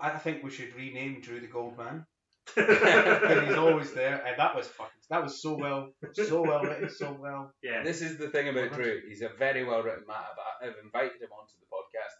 I 0.00 0.10
think 0.18 0.42
we 0.42 0.50
should 0.50 0.74
rename 0.76 1.20
Drew 1.20 1.40
the 1.40 1.46
Gold 1.46 1.76
Man. 1.76 2.06
Because 2.56 3.46
he's 3.46 3.56
always 3.56 3.92
there, 3.92 4.24
and 4.26 4.36
that 4.38 4.56
was 4.56 4.66
fucking. 4.66 4.90
That 5.10 5.22
was 5.22 5.40
so 5.40 5.54
well, 5.56 5.92
so 6.14 6.42
well 6.42 6.62
written, 6.62 6.88
so 6.88 7.16
well. 7.20 7.52
yeah. 7.62 7.82
This 7.84 8.02
is 8.02 8.16
the 8.18 8.28
thing 8.28 8.48
about 8.48 8.72
Drew. 8.72 9.00
He's 9.08 9.22
a 9.22 9.28
very 9.38 9.62
well 9.64 9.82
written 9.82 10.04
man, 10.08 10.16
but 10.34 10.66
I've 10.66 10.74
invited 10.82 11.20
him 11.20 11.30
onto 11.30 11.54
the 11.60 11.66
podcast 11.70 12.18
and 12.18 12.19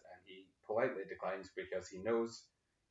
politely 0.71 1.03
declines 1.07 1.49
because 1.55 1.87
he 1.87 1.99
knows 1.99 2.43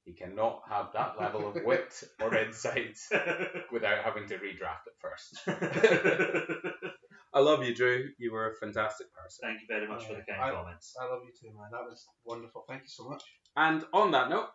he 0.04 0.12
cannot 0.12 0.62
have 0.68 0.88
that 0.94 1.20
level 1.20 1.48
of 1.48 1.56
wit 1.64 2.02
or 2.22 2.34
insight 2.34 2.96
without 3.72 4.04
having 4.04 4.26
to 4.28 4.34
redraft 4.38 4.86
it 4.86 4.96
first. 4.98 5.40
I 7.34 7.38
love 7.40 7.62
you, 7.64 7.74
Drew. 7.74 8.08
You 8.18 8.32
were 8.32 8.50
a 8.50 8.56
fantastic 8.56 9.06
person. 9.14 9.48
Thank 9.48 9.60
you 9.60 9.66
very 9.68 9.86
much 9.86 10.06
for 10.06 10.14
the 10.14 10.22
kind 10.28 10.40
I- 10.40 10.50
comments. 10.50 10.94
I 11.00 11.06
love 11.06 11.20
you 11.24 11.32
too, 11.38 11.54
man. 11.56 11.68
That 11.70 11.84
was 11.88 12.06
wonderful. 12.24 12.64
Thank 12.68 12.82
you 12.82 12.88
so 12.88 13.08
much. 13.08 13.22
And 13.56 13.84
on 13.92 14.10
that 14.12 14.30
note, 14.30 14.48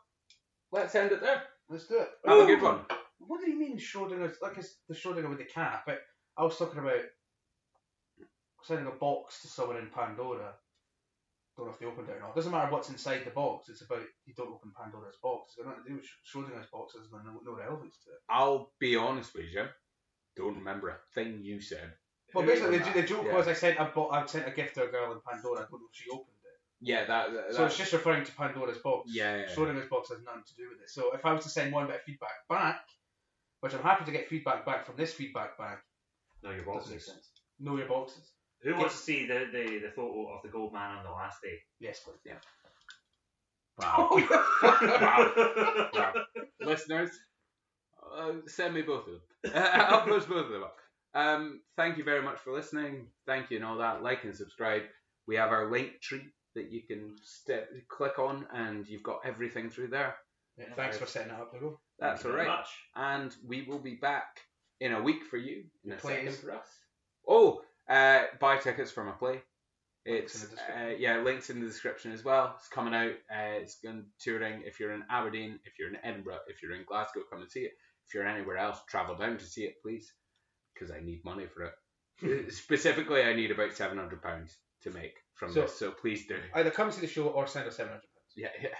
let's 0.72 0.96
end 0.96 1.12
it 1.12 1.22
there. 1.22 1.44
Let's 1.70 1.88
do 1.88 2.00
it. 2.00 2.10
Have 2.26 2.40
a 2.40 2.46
good 2.46 2.62
one. 2.62 2.80
What 3.20 3.42
do 3.42 3.50
you 3.50 3.58
mean 3.58 3.78
Schrodinger's? 3.78 4.38
Like 4.42 4.58
it's 4.58 4.76
the 4.90 4.96
Schrodinger 4.96 5.30
with 5.30 5.38
the 5.38 5.46
cat, 5.46 5.84
but 5.86 6.00
I 6.38 6.44
was 6.44 6.58
talking 6.58 6.80
about 6.80 7.02
sending 8.64 8.88
a 8.88 8.92
box 8.92 9.42
to 9.42 9.48
someone 9.48 9.78
in 9.78 9.90
Pandora. 9.90 10.54
Don't 11.58 11.68
know 11.68 11.72
if 11.74 11.80
they 11.80 11.86
opened 11.86 12.10
it 12.10 12.18
or 12.18 12.20
not. 12.20 12.30
It 12.32 12.36
Doesn't 12.36 12.52
matter 12.52 12.72
what's 12.72 12.90
inside 12.90 13.24
the 13.24 13.32
box. 13.32 13.70
It's 13.70 13.82
about 13.82 14.02
you 14.26 14.34
don't 14.36 14.52
open 14.54 14.72
Pandora's 14.78 15.16
box. 15.24 15.54
It's 15.54 15.56
got 15.64 15.68
nothing 15.70 15.84
to 15.84 15.90
do 15.90 15.96
with 15.96 16.06
Sch- 16.06 16.20
Schrodinger's 16.36 16.68
box. 16.72 16.94
There's 16.94 17.10
no, 17.12 17.20
no 17.44 17.56
relevance 17.56 17.98
to 18.04 18.10
it. 18.12 18.20
I'll 18.30 18.72
be 18.80 18.96
honest 18.98 19.34
with 19.34 19.54
you. 19.54 19.66
Don't 20.36 20.58
remember 20.58 20.90
a 20.90 20.98
thing 21.14 21.40
you 21.42 21.62
said. 21.62 21.94
Well, 22.34 22.46
basically, 22.46 22.80
the, 22.80 22.92
the 22.92 23.04
joke 23.04 23.24
Yeah. 23.26 23.36
was 23.38 23.48
I 23.48 23.54
sent 23.54 23.80
a 23.80 23.86
bo- 23.86 24.10
I 24.10 24.26
sent 24.26 24.48
a 24.48 24.52
gift 24.52 24.76
to 24.76 24.84
a 24.84 24.88
girl 24.88 25.14
in 25.14 25.20
Pandora. 25.26 25.60
I 25.60 25.62
don't 25.72 25.80
know 25.80 25.88
if 25.90 25.96
she 25.96 26.10
opened 26.10 26.28
it. 26.44 26.60
Yeah, 26.82 27.06
that. 27.06 27.32
that 27.32 27.54
So 27.56 27.66
it's 27.66 27.78
just 27.78 27.94
referring 27.94 28.26
to 28.26 28.32
Pandora's 28.34 28.80
box. 28.80 29.10
Yeah, 29.14 29.38
yeah, 29.38 29.42
yeah. 29.48 29.56
Schrodinger's 29.56 29.88
box 29.90 30.10
has 30.10 30.20
nothing 30.26 30.44
to 30.46 30.56
do 30.56 30.68
with 30.70 30.82
it. 30.82 30.90
So 30.90 31.14
if 31.16 31.26
I 31.26 31.32
was 31.32 31.44
to 31.46 31.50
send 31.50 31.72
one 31.72 31.88
bit 31.88 31.96
of 31.98 32.02
feedback 32.02 32.46
back, 32.50 32.82
which 33.62 33.74
I'm 33.74 33.82
happy 33.82 34.04
to 34.04 34.12
get 34.12 34.28
feedback 34.28 34.66
back 34.66 34.86
from 34.86 34.98
this 34.98 35.14
feedback 35.14 35.58
back, 35.58 35.86
No, 36.44 36.50
your 36.52 36.66
doesn't 36.66 36.74
make 36.92 37.00
boxes. 37.00 37.06
sense. 37.06 37.30
Know 37.62 37.78
your 37.78 37.88
boxes. 37.88 38.32
Who 38.66 38.76
wants 38.76 38.98
to 38.98 39.04
see 39.04 39.28
the, 39.28 39.46
the, 39.52 39.80
the 39.80 39.92
photo 39.96 40.34
of 40.34 40.42
the 40.42 40.50
gold 40.50 40.74
man 40.74 40.98
on 40.98 41.04
the 41.04 41.12
last 41.12 41.40
day? 41.42 41.60
Yes, 41.80 42.00
please. 42.00 42.16
Yeah. 42.26 42.34
Wow. 43.78 44.10
Oh, 44.12 45.90
wow. 45.94 46.14
Listeners, 46.62 47.12
uh, 48.18 48.34
send 48.48 48.74
me 48.74 48.82
both 48.82 49.06
of 49.08 49.14
them. 49.14 49.54
I'll 49.56 50.02
post 50.02 50.28
both 50.28 50.48
of 50.48 50.52
them 50.52 50.64
up. 50.64 50.78
Um, 51.14 51.62
thank 51.78 51.98
you 51.98 52.04
very 52.04 52.24
much 52.24 52.40
for 52.40 52.54
listening. 52.54 53.08
Thank 53.28 53.52
you 53.52 53.58
and 53.58 53.66
all 53.66 53.78
that. 53.78 54.02
Like 54.02 54.24
and 54.24 54.36
subscribe. 54.36 54.84
We 55.28 55.36
have 55.36 55.52
our 55.52 55.70
link 55.70 56.02
tree 56.02 56.24
that 56.56 56.72
you 56.72 56.82
can 56.82 57.16
step, 57.22 57.70
click 57.88 58.18
on, 58.18 58.48
and 58.54 58.88
you've 58.88 59.04
got 59.04 59.20
everything 59.26 59.70
through 59.70 59.90
there. 59.90 60.16
Yeah, 60.58 60.66
thanks 60.76 60.98
for 60.98 61.06
setting 61.06 61.34
it 61.34 61.40
up, 61.40 61.52
Dougal. 61.54 61.80
That's 62.00 62.26
all 62.26 62.32
right. 62.32 62.48
much. 62.48 62.70
And 62.96 63.36
we 63.46 63.64
will 63.64 63.80
be 63.80 63.96
back 63.96 64.40
in 64.80 64.94
a 64.94 65.02
week 65.02 65.24
for 65.30 65.38
you, 65.38 65.66
in 65.84 65.92
a 65.92 66.00
second 66.00 66.34
for 66.36 66.54
us. 66.54 66.68
Oh, 67.28 67.62
uh, 67.90 68.24
buy 68.40 68.58
tickets 68.58 68.92
for 68.92 69.04
my 69.04 69.12
play. 69.14 69.42
It's 70.06 70.36
in 70.36 70.50
the 70.52 70.56
description. 70.56 70.88
uh, 70.88 70.94
yeah, 71.00 71.18
links 71.22 71.50
in 71.50 71.60
the 71.60 71.66
description 71.66 72.12
as 72.12 72.24
well. 72.24 72.56
It's 72.60 72.68
coming 72.68 72.94
out. 72.94 73.12
Uh, 73.32 73.58
it's 73.62 73.80
going 73.84 74.06
touring. 74.20 74.62
If 74.66 74.80
you're 74.80 74.94
in 74.94 75.04
Aberdeen, 75.10 75.60
if 75.66 75.80
you're 75.80 75.90
in 75.90 75.98
Edinburgh, 76.04 76.40
if 76.48 76.62
you're 76.62 76.76
in 76.76 76.86
Glasgow, 76.88 77.22
come 77.30 77.42
and 77.42 77.50
see 77.50 77.62
it. 77.62 77.72
If 78.08 78.14
you're 78.14 78.28
anywhere 78.28 78.58
else, 78.58 78.78
travel 78.88 79.16
down 79.16 79.38
to 79.40 79.46
see 79.46 79.64
it, 79.64 79.76
please, 79.84 80.14
because 80.74 80.92
I 80.92 81.00
need 81.00 81.26
money 81.26 81.46
for 81.48 81.64
it. 81.64 81.74
Uh, 82.24 82.50
Specifically, 82.50 83.24
I 83.24 83.34
need 83.34 83.52
about 83.52 83.74
seven 83.74 83.98
hundred 83.98 84.22
pounds 84.22 84.56
to 84.84 84.92
make 84.92 85.16
from 85.34 85.52
So- 85.52 85.64
this, 85.64 85.78
so 85.78 85.92
please 85.92 86.26
do. 86.28 86.38
Either 86.54 86.72
come 86.72 86.90
to 86.92 87.02
the 87.02 87.08
show 87.08 87.28
or 87.28 87.46
send 87.46 87.68
us 87.68 87.76
seven 87.76 87.90
hundred 87.92 88.08
pounds. 88.08 88.34
Yeah, 88.38 88.50
yeah. 88.62 88.76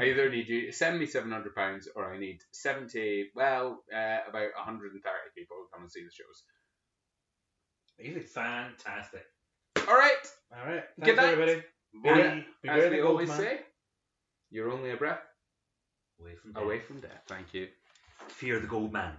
I 0.00 0.06
either 0.08 0.28
need 0.30 0.48
you 0.48 0.72
send 0.72 0.98
me 0.98 1.06
seven 1.06 1.30
hundred 1.30 1.54
pounds, 1.54 1.86
or 1.94 2.12
I 2.12 2.18
need 2.18 2.38
seventy. 2.50 3.28
Well, 3.36 3.84
uh, 3.94 4.18
about 4.28 4.48
hundred 4.56 4.92
and 4.94 5.02
thirty 5.02 5.30
people 5.36 5.58
to 5.58 5.68
come 5.72 5.82
and 5.82 5.92
see 5.92 6.02
the 6.02 6.10
shows. 6.10 6.42
Easy. 8.02 8.20
Fantastic. 8.20 9.24
All 9.88 9.94
right. 9.94 10.12
All 10.56 10.66
right. 10.66 10.84
Good 11.00 11.16
Thanks, 11.16 11.22
night. 11.22 11.32
everybody. 11.32 11.62
Well, 12.02 12.14
Beware 12.62 12.76
as 12.76 12.84
the 12.84 12.90
we 12.90 13.02
always 13.02 13.28
man. 13.28 13.38
say, 13.38 13.60
you're 14.50 14.70
only 14.70 14.90
a 14.90 14.96
breath 14.96 15.20
Away 16.20 16.34
from 16.34 16.52
death. 16.52 16.62
away 16.62 16.80
from 16.80 17.00
death. 17.00 17.22
Thank 17.28 17.52
you. 17.54 17.68
Fear 18.28 18.60
the 18.60 18.66
gold 18.66 18.92
man. 18.92 19.12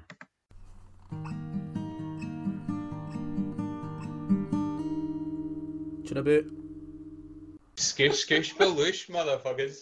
Chin 6.06 6.18
a 6.18 6.22
bit. 6.22 6.46
Skoosh, 7.78 8.20
skoosh, 8.26 8.54
baloosh, 8.56 9.10
motherfuckers. 9.10 9.78